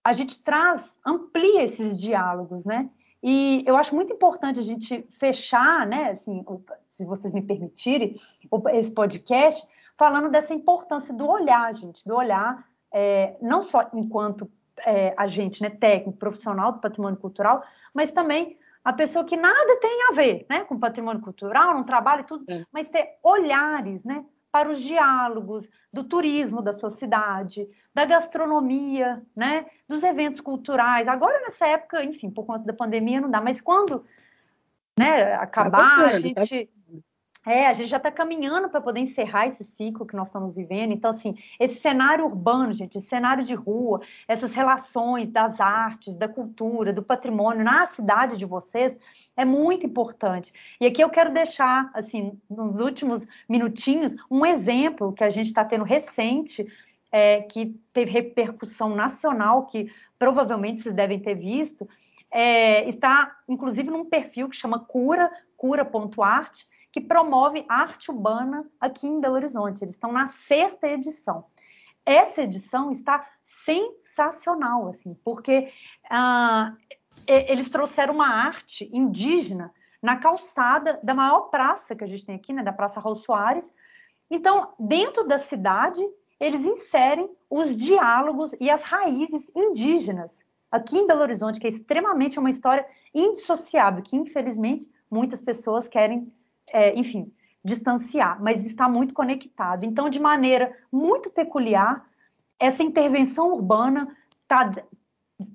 a 0.04 0.12
gente 0.12 0.42
traz, 0.44 0.96
amplia 1.04 1.62
esses 1.62 1.98
diálogos, 2.00 2.64
né? 2.64 2.88
E 3.22 3.64
eu 3.66 3.76
acho 3.76 3.94
muito 3.94 4.12
importante 4.12 4.60
a 4.60 4.62
gente 4.62 5.02
fechar, 5.18 5.86
né, 5.86 6.10
assim, 6.10 6.44
se 6.88 7.04
vocês 7.04 7.32
me 7.32 7.42
permitirem, 7.42 8.14
esse 8.72 8.92
podcast, 8.92 9.66
falando 9.96 10.30
dessa 10.30 10.54
importância 10.54 11.12
do 11.12 11.28
olhar, 11.28 11.72
gente, 11.74 12.06
do 12.06 12.14
olhar 12.14 12.64
é, 12.92 13.36
não 13.40 13.62
só 13.62 13.88
enquanto 13.92 14.50
é, 14.86 15.14
agente 15.16 15.62
né, 15.62 15.70
técnico, 15.70 16.18
profissional 16.18 16.72
do 16.72 16.80
patrimônio 16.80 17.18
cultural, 17.18 17.62
mas 17.92 18.12
também 18.12 18.56
a 18.84 18.92
pessoa 18.92 19.24
que 19.24 19.36
nada 19.36 19.76
tem 19.80 20.08
a 20.08 20.12
ver 20.12 20.46
né, 20.48 20.64
com 20.64 20.78
patrimônio 20.78 21.20
cultural, 21.20 21.74
não 21.74 21.84
trabalha 21.84 22.20
e 22.20 22.24
tudo, 22.24 22.44
é. 22.48 22.64
mas 22.72 22.88
ter 22.88 23.18
olhares 23.22 24.04
né, 24.04 24.24
para 24.50 24.70
os 24.70 24.80
diálogos 24.80 25.70
do 25.92 26.04
turismo 26.04 26.62
da 26.62 26.72
sua 26.72 26.90
cidade, 26.90 27.68
da 27.94 28.04
gastronomia, 28.04 29.22
né, 29.36 29.66
dos 29.86 30.02
eventos 30.02 30.40
culturais. 30.40 31.06
Agora, 31.08 31.40
nessa 31.40 31.66
época, 31.66 32.02
enfim, 32.02 32.30
por 32.30 32.46
conta 32.46 32.64
da 32.64 32.72
pandemia, 32.72 33.20
não 33.20 33.30
dá, 33.30 33.40
mas 33.40 33.60
quando 33.60 34.04
né, 34.98 35.34
acabar, 35.34 35.96
tá 35.96 36.06
a 36.08 36.20
gente. 36.20 36.34
Tá 36.34 36.46
é, 37.48 37.66
a 37.66 37.72
gente 37.72 37.88
já 37.88 37.96
está 37.96 38.10
caminhando 38.10 38.68
para 38.68 38.78
poder 38.78 39.00
encerrar 39.00 39.46
esse 39.46 39.64
ciclo 39.64 40.04
que 40.04 40.14
nós 40.14 40.28
estamos 40.28 40.54
vivendo. 40.54 40.92
Então, 40.92 41.10
assim, 41.10 41.34
esse 41.58 41.80
cenário 41.80 42.26
urbano, 42.26 42.74
gente, 42.74 42.98
esse 42.98 43.06
cenário 43.06 43.42
de 43.42 43.54
rua, 43.54 44.02
essas 44.28 44.52
relações 44.52 45.30
das 45.30 45.58
artes, 45.58 46.14
da 46.14 46.28
cultura, 46.28 46.92
do 46.92 47.02
patrimônio 47.02 47.64
na 47.64 47.86
cidade 47.86 48.36
de 48.36 48.44
vocês 48.44 48.98
é 49.34 49.46
muito 49.46 49.86
importante. 49.86 50.52
E 50.78 50.84
aqui 50.86 51.02
eu 51.02 51.08
quero 51.08 51.32
deixar, 51.32 51.90
assim, 51.94 52.38
nos 52.50 52.80
últimos 52.80 53.26
minutinhos, 53.48 54.14
um 54.30 54.44
exemplo 54.44 55.14
que 55.14 55.24
a 55.24 55.30
gente 55.30 55.46
está 55.46 55.64
tendo 55.64 55.84
recente, 55.84 56.70
é, 57.10 57.40
que 57.40 57.80
teve 57.94 58.10
repercussão 58.10 58.94
nacional, 58.94 59.64
que 59.64 59.90
provavelmente 60.18 60.80
vocês 60.80 60.94
devem 60.94 61.18
ter 61.18 61.34
visto, 61.34 61.88
é, 62.30 62.86
está 62.86 63.38
inclusive 63.48 63.90
num 63.90 64.04
perfil 64.04 64.50
que 64.50 64.56
chama 64.56 64.80
Cura, 64.80 65.30
cura.arte, 65.56 66.67
que 66.92 67.00
promove 67.00 67.64
arte 67.68 68.10
urbana 68.10 68.66
aqui 68.80 69.06
em 69.06 69.20
Belo 69.20 69.34
Horizonte. 69.34 69.82
Eles 69.82 69.94
estão 69.94 70.12
na 70.12 70.26
sexta 70.26 70.88
edição. 70.88 71.44
Essa 72.04 72.42
edição 72.42 72.90
está 72.90 73.26
sensacional, 73.42 74.88
assim, 74.88 75.14
porque 75.22 75.70
uh, 76.06 76.76
eles 77.26 77.68
trouxeram 77.68 78.14
uma 78.14 78.28
arte 78.28 78.88
indígena 78.92 79.72
na 80.02 80.16
calçada 80.16 80.98
da 81.02 81.12
maior 81.12 81.50
praça 81.50 81.94
que 81.94 82.04
a 82.04 82.06
gente 82.06 82.24
tem 82.24 82.36
aqui, 82.36 82.52
né, 82.52 82.62
da 82.62 82.72
Praça 82.72 83.00
Raul 83.00 83.14
Soares. 83.14 83.72
Então, 84.30 84.72
dentro 84.78 85.24
da 85.24 85.36
cidade, 85.36 86.00
eles 86.40 86.64
inserem 86.64 87.28
os 87.50 87.76
diálogos 87.76 88.54
e 88.60 88.70
as 88.70 88.82
raízes 88.82 89.50
indígenas 89.54 90.42
aqui 90.70 90.98
em 90.98 91.06
Belo 91.06 91.22
Horizonte, 91.22 91.58
que 91.58 91.66
é 91.66 91.70
extremamente 91.70 92.38
uma 92.38 92.50
história 92.50 92.86
indissociável, 93.14 94.02
que 94.02 94.16
infelizmente 94.16 94.88
muitas 95.10 95.42
pessoas 95.42 95.88
querem 95.88 96.32
é, 96.72 96.94
enfim, 96.98 97.32
distanciar, 97.64 98.42
mas 98.42 98.66
está 98.66 98.88
muito 98.88 99.14
conectado. 99.14 99.84
Então, 99.84 100.08
de 100.08 100.20
maneira 100.20 100.72
muito 100.90 101.30
peculiar, 101.30 102.04
essa 102.58 102.82
intervenção 102.82 103.52
urbana 103.52 104.16
está 104.42 104.72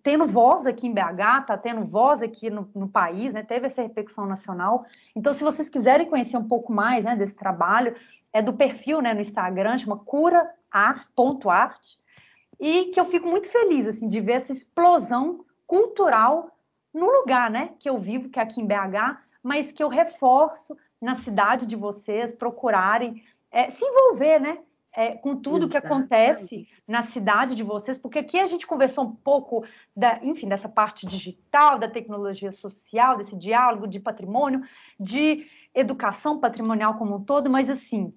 tendo 0.01 0.25
voz 0.25 0.65
aqui 0.65 0.87
em 0.87 0.93
BH, 0.93 1.41
está 1.41 1.57
tendo 1.57 1.85
voz 1.85 2.21
aqui 2.21 2.49
no, 2.49 2.69
no, 2.73 2.87
país, 2.87 3.33
né? 3.33 3.43
teve 3.43 3.67
essa 3.67 3.81
repercussão 3.81 4.25
nacional. 4.25 4.85
Então, 5.15 5.33
se 5.33 5.43
vocês 5.43 5.69
quiserem 5.69 6.09
conhecer 6.09 6.37
um 6.37 6.47
pouco 6.47 6.71
mais 6.71 7.03
né, 7.03 7.15
desse 7.15 7.35
trabalho, 7.35 7.95
é 8.31 8.41
do 8.41 8.53
perfil 8.53 9.01
né, 9.01 9.13
no 9.13 9.19
Instagram, 9.21 9.77
chama 9.77 9.97
curaar.art, 9.97 11.95
e 12.59 12.85
que 12.85 12.99
eu 12.99 13.05
fico 13.05 13.27
muito 13.27 13.49
feliz 13.49 13.85
assim, 13.85 14.07
de 14.07 14.21
ver 14.21 14.33
essa 14.33 14.53
explosão 14.53 15.43
cultural 15.67 16.49
no 16.93 17.07
lugar 17.07 17.49
né, 17.49 17.73
que 17.79 17.89
eu 17.89 17.97
vivo, 17.97 18.29
que 18.29 18.39
é 18.39 18.43
aqui 18.43 18.61
em 18.61 18.67
BH, 18.67 19.17
mas 19.41 19.71
que 19.71 19.83
eu 19.83 19.89
reforço 19.89 20.77
na 21.03 21.15
cidade 21.15 21.65
de 21.65 21.75
vocês, 21.75 22.33
procurarem 22.33 23.21
é, 23.51 23.69
se 23.69 23.83
envolver, 23.83 24.39
né? 24.39 24.57
É, 24.95 25.15
com 25.15 25.35
tudo 25.35 25.67
que 25.67 25.75
acontece 25.75 26.67
na 26.87 27.01
cidade 27.01 27.55
de 27.55 27.63
vocês, 27.63 27.97
porque 27.97 28.19
aqui 28.19 28.39
a 28.39 28.45
gente 28.45 28.67
conversou 28.67 29.05
um 29.05 29.15
pouco 29.15 29.65
da, 29.95 30.19
enfim, 30.23 30.47
dessa 30.47 30.69
parte 30.69 31.07
digital, 31.07 31.79
da 31.79 31.87
tecnologia 31.87 32.51
social, 32.51 33.17
desse 33.17 33.35
diálogo 33.35 33.87
de 33.87 33.99
patrimônio, 33.99 34.61
de 34.99 35.47
educação 35.73 36.39
patrimonial 36.39 36.93
como 36.99 37.15
um 37.15 37.23
todo, 37.23 37.49
mas 37.49 37.71
assim, 37.71 38.13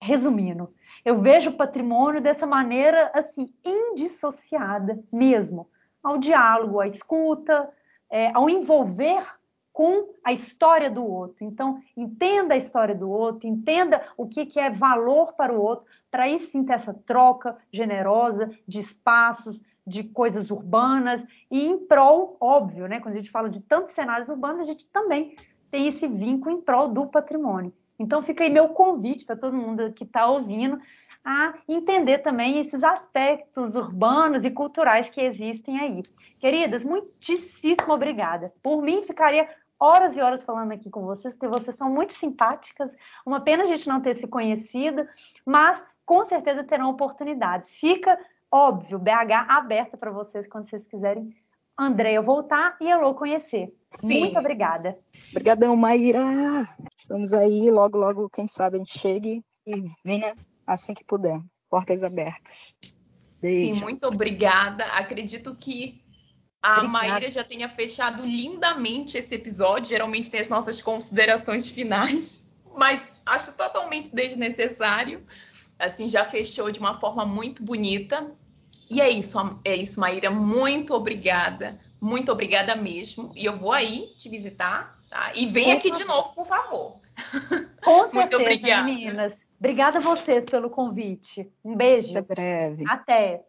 resumindo, 0.00 0.72
eu 1.04 1.18
vejo 1.18 1.50
o 1.50 1.56
patrimônio 1.56 2.22
dessa 2.22 2.46
maneira 2.46 3.10
assim 3.14 3.52
indissociada 3.62 4.98
mesmo, 5.12 5.68
ao 6.02 6.16
diálogo, 6.16 6.80
à 6.80 6.86
escuta, 6.86 7.68
é, 8.08 8.30
ao 8.32 8.48
envolver 8.48 9.22
com 9.76 10.14
a 10.24 10.32
história 10.32 10.88
do 10.88 11.04
outro. 11.04 11.44
Então, 11.44 11.82
entenda 11.94 12.54
a 12.54 12.56
história 12.56 12.94
do 12.94 13.10
outro, 13.10 13.46
entenda 13.46 14.00
o 14.16 14.26
que, 14.26 14.46
que 14.46 14.58
é 14.58 14.70
valor 14.70 15.34
para 15.34 15.52
o 15.52 15.60
outro, 15.60 15.84
para 16.10 16.22
aí 16.22 16.38
sim 16.38 16.64
ter 16.64 16.72
essa 16.72 16.94
troca 16.94 17.58
generosa 17.70 18.50
de 18.66 18.80
espaços, 18.80 19.62
de 19.86 20.02
coisas 20.02 20.50
urbanas, 20.50 21.22
e 21.50 21.66
em 21.66 21.76
prol, 21.76 22.38
óbvio, 22.40 22.86
né? 22.86 23.00
Quando 23.00 23.16
a 23.16 23.18
gente 23.18 23.30
fala 23.30 23.50
de 23.50 23.60
tantos 23.60 23.92
cenários 23.92 24.30
urbanos, 24.30 24.62
a 24.62 24.64
gente 24.64 24.86
também 24.86 25.36
tem 25.70 25.86
esse 25.86 26.08
vínculo 26.08 26.56
em 26.56 26.62
prol 26.62 26.88
do 26.88 27.06
patrimônio. 27.08 27.70
Então, 27.98 28.22
fica 28.22 28.44
aí 28.44 28.50
meu 28.50 28.70
convite 28.70 29.26
para 29.26 29.36
todo 29.36 29.58
mundo 29.58 29.92
que 29.92 30.04
está 30.04 30.26
ouvindo 30.26 30.78
a 31.22 31.52
entender 31.68 32.18
também 32.18 32.60
esses 32.60 32.82
aspectos 32.82 33.74
urbanos 33.74 34.42
e 34.44 34.50
culturais 34.50 35.10
que 35.10 35.20
existem 35.20 35.78
aí. 35.78 36.02
Queridas, 36.38 36.82
muitíssimo 36.82 37.92
obrigada. 37.92 38.54
Por 38.62 38.80
mim, 38.80 39.02
ficaria 39.02 39.46
horas 39.78 40.16
e 40.16 40.20
horas 40.20 40.42
falando 40.42 40.72
aqui 40.72 40.90
com 40.90 41.04
vocês, 41.04 41.34
porque 41.34 41.48
vocês 41.48 41.76
são 41.76 41.90
muito 41.90 42.14
simpáticas. 42.14 42.90
Uma 43.24 43.40
pena 43.40 43.64
a 43.64 43.66
gente 43.66 43.88
não 43.88 44.00
ter 44.00 44.14
se 44.14 44.26
conhecido, 44.26 45.06
mas 45.44 45.82
com 46.04 46.24
certeza 46.24 46.64
terão 46.64 46.90
oportunidades. 46.90 47.70
Fica, 47.70 48.18
óbvio, 48.50 48.98
BH 48.98 49.48
aberta 49.48 49.96
para 49.96 50.10
vocês 50.10 50.46
quando 50.46 50.68
vocês 50.68 50.86
quiserem. 50.86 51.30
Andréia 51.78 52.22
voltar 52.22 52.76
e 52.80 52.88
Elô 52.88 53.14
conhecer. 53.14 53.74
Sim. 53.96 54.20
Muito 54.20 54.38
obrigada. 54.38 54.98
Obrigadão, 55.30 55.76
Maíra. 55.76 56.20
Estamos 56.96 57.34
aí, 57.34 57.70
logo, 57.70 57.98
logo, 57.98 58.30
quem 58.30 58.48
sabe 58.48 58.76
a 58.76 58.78
gente 58.78 58.98
chegue 58.98 59.44
e 59.66 59.82
venha 60.02 60.34
assim 60.66 60.94
que 60.94 61.04
puder. 61.04 61.38
Portas 61.68 62.02
abertas. 62.02 62.74
Beijo. 63.42 63.74
Sim, 63.74 63.80
muito 63.80 64.06
obrigada. 64.06 64.84
Acredito 64.86 65.54
que 65.54 66.00
a 66.66 66.78
Obrigada. 66.78 66.88
Maíra 66.88 67.30
já 67.30 67.44
tenha 67.44 67.68
fechado 67.68 68.24
lindamente 68.24 69.16
esse 69.16 69.36
episódio. 69.36 69.88
Geralmente 69.88 70.28
tem 70.28 70.40
as 70.40 70.48
nossas 70.48 70.82
considerações 70.82 71.70
finais, 71.70 72.44
mas 72.76 73.12
acho 73.24 73.56
totalmente 73.56 74.12
desnecessário. 74.12 75.24
Assim, 75.78 76.08
já 76.08 76.24
fechou 76.24 76.70
de 76.72 76.80
uma 76.80 76.98
forma 76.98 77.24
muito 77.24 77.62
bonita. 77.62 78.32
E 78.90 79.00
é 79.00 79.08
isso, 79.08 79.38
é 79.64 79.76
isso, 79.76 80.00
Maíra. 80.00 80.28
Muito 80.28 80.92
obrigada. 80.92 81.78
Muito 82.00 82.32
obrigada 82.32 82.74
mesmo. 82.74 83.30
E 83.36 83.44
eu 83.44 83.56
vou 83.56 83.70
aí 83.70 84.12
te 84.18 84.28
visitar, 84.28 84.98
tá? 85.08 85.32
E 85.36 85.46
vem 85.46 85.70
aqui 85.70 85.90
de 85.90 86.04
novo, 86.04 86.34
por 86.34 86.46
favor. 86.46 87.00
Com 87.84 88.02
certeza, 88.10 88.12
muito 88.12 88.36
obrigada. 88.36 88.82
meninas. 88.82 89.46
Obrigada 89.58 89.98
a 89.98 90.00
vocês 90.00 90.44
pelo 90.46 90.68
convite. 90.68 91.48
Um 91.64 91.76
beijo. 91.76 92.10
Até 92.10 92.22
breve. 92.22 92.84
Até. 92.88 93.44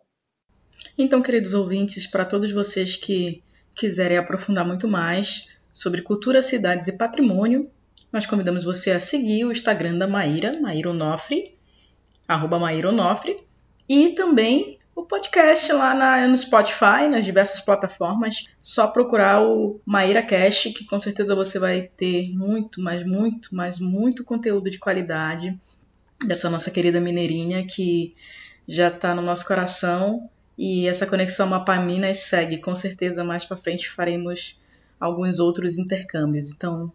Então, 0.98 1.22
queridos 1.22 1.54
ouvintes, 1.54 2.08
para 2.08 2.26
todos 2.26 2.52
vocês 2.52 2.96
que 2.96 3.44
quiserem 3.76 4.18
aprofundar 4.18 4.66
muito 4.66 4.88
mais 4.88 5.50
sobre 5.72 6.02
cultura, 6.02 6.42
cidades 6.42 6.88
e 6.88 6.98
patrimônio, 6.98 7.70
nós 8.12 8.26
convidamos 8.26 8.64
você 8.64 8.92
a 8.92 9.00
seguir 9.00 9.46
o 9.46 9.52
Instagram 9.52 9.98
da 9.98 10.08
Maíra, 10.08 10.60
Maíra 10.60 10.90
Onofre, 10.90 11.56
arroba 12.28 12.58
Maíra 12.58 12.90
Onofre, 12.90 13.38
e 13.88 14.10
também 14.10 14.80
o 14.96 15.04
podcast 15.04 15.72
lá 15.72 15.94
na, 15.94 16.28
no 16.28 16.36
Spotify, 16.36 17.08
nas 17.10 17.24
diversas 17.24 17.62
plataformas. 17.62 18.46
Só 18.60 18.88
procurar 18.88 19.44
o 19.44 19.80
Maíra 19.86 20.24
Cash, 20.24 20.74
que 20.76 20.86
com 20.86 21.00
certeza 21.00 21.36
você 21.36 21.60
vai 21.60 21.84
ter 21.96 22.34
muito, 22.34 22.82
mas 22.82 23.04
muito, 23.04 23.54
mas 23.54 23.78
muito 23.78 24.24
conteúdo 24.24 24.70
de 24.70 24.80
qualidade 24.80 25.56
dessa 26.26 26.50
nossa 26.50 26.72
querida 26.72 27.00
mineirinha 27.00 27.64
que 27.66 28.16
já 28.68 28.88
está 28.88 29.14
no 29.14 29.22
nosso 29.22 29.46
coração 29.46 30.28
e 30.58 30.88
essa 30.88 31.06
conexão 31.06 31.48
Mapa-Minas 31.48 32.20
segue. 32.20 32.58
Com 32.58 32.74
certeza 32.74 33.24
mais 33.24 33.46
para 33.46 33.58
frente 33.58 33.90
faremos 33.90 34.60
alguns 35.00 35.40
outros 35.40 35.78
intercâmbios. 35.78 36.50
Então, 36.50 36.92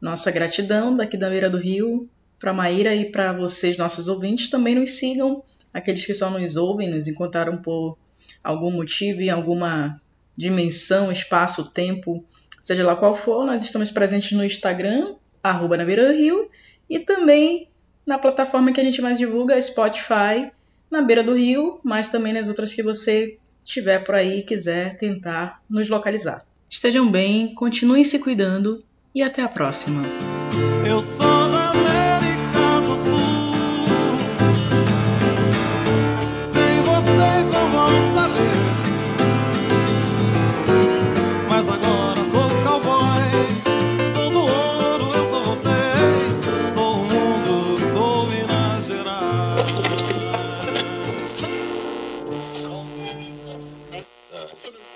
nossa 0.00 0.30
gratidão 0.30 0.96
daqui 0.96 1.16
da 1.16 1.28
beira 1.28 1.50
do 1.50 1.58
rio 1.58 2.08
para 2.38 2.52
Maíra 2.52 2.94
e 2.94 3.10
para 3.10 3.32
vocês, 3.32 3.76
nossos 3.76 4.08
ouvintes. 4.08 4.48
Também 4.48 4.74
nos 4.74 4.92
sigam, 4.92 5.42
aqueles 5.74 6.06
que 6.06 6.14
só 6.14 6.30
nos 6.30 6.56
ouvem, 6.56 6.88
nos 6.88 7.06
encontraram 7.06 7.58
por 7.58 7.98
algum 8.42 8.70
motivo, 8.70 9.20
em 9.20 9.30
alguma 9.30 10.00
dimensão, 10.36 11.10
espaço, 11.10 11.70
tempo, 11.70 12.24
seja 12.60 12.84
lá 12.84 12.96
qual 12.96 13.16
for. 13.16 13.44
Nós 13.44 13.62
estamos 13.62 13.90
presentes 13.90 14.32
no 14.32 14.44
Instagram, 14.44 15.16
arroba 15.42 15.76
na 15.76 15.84
beira 15.84 16.06
do 16.06 16.14
rio, 16.14 16.50
e 16.88 16.98
também 16.98 17.68
na 18.04 18.18
plataforma 18.18 18.72
que 18.72 18.80
a 18.80 18.84
gente 18.84 19.02
mais 19.02 19.18
divulga, 19.18 19.60
Spotify, 19.60 20.50
na 20.90 21.02
beira 21.02 21.22
do 21.22 21.34
rio, 21.34 21.80
mas 21.82 22.08
também 22.08 22.32
nas 22.32 22.48
outras 22.48 22.72
que 22.72 22.82
você 22.82 23.38
tiver 23.64 23.98
por 24.00 24.14
aí 24.14 24.40
e 24.40 24.44
quiser 24.44 24.96
tentar 24.96 25.62
nos 25.68 25.88
localizar. 25.88 26.44
Estejam 26.70 27.10
bem, 27.10 27.54
continuem 27.54 28.04
se 28.04 28.18
cuidando 28.18 28.84
e 29.14 29.22
até 29.22 29.42
a 29.42 29.48
próxima. 29.48 30.02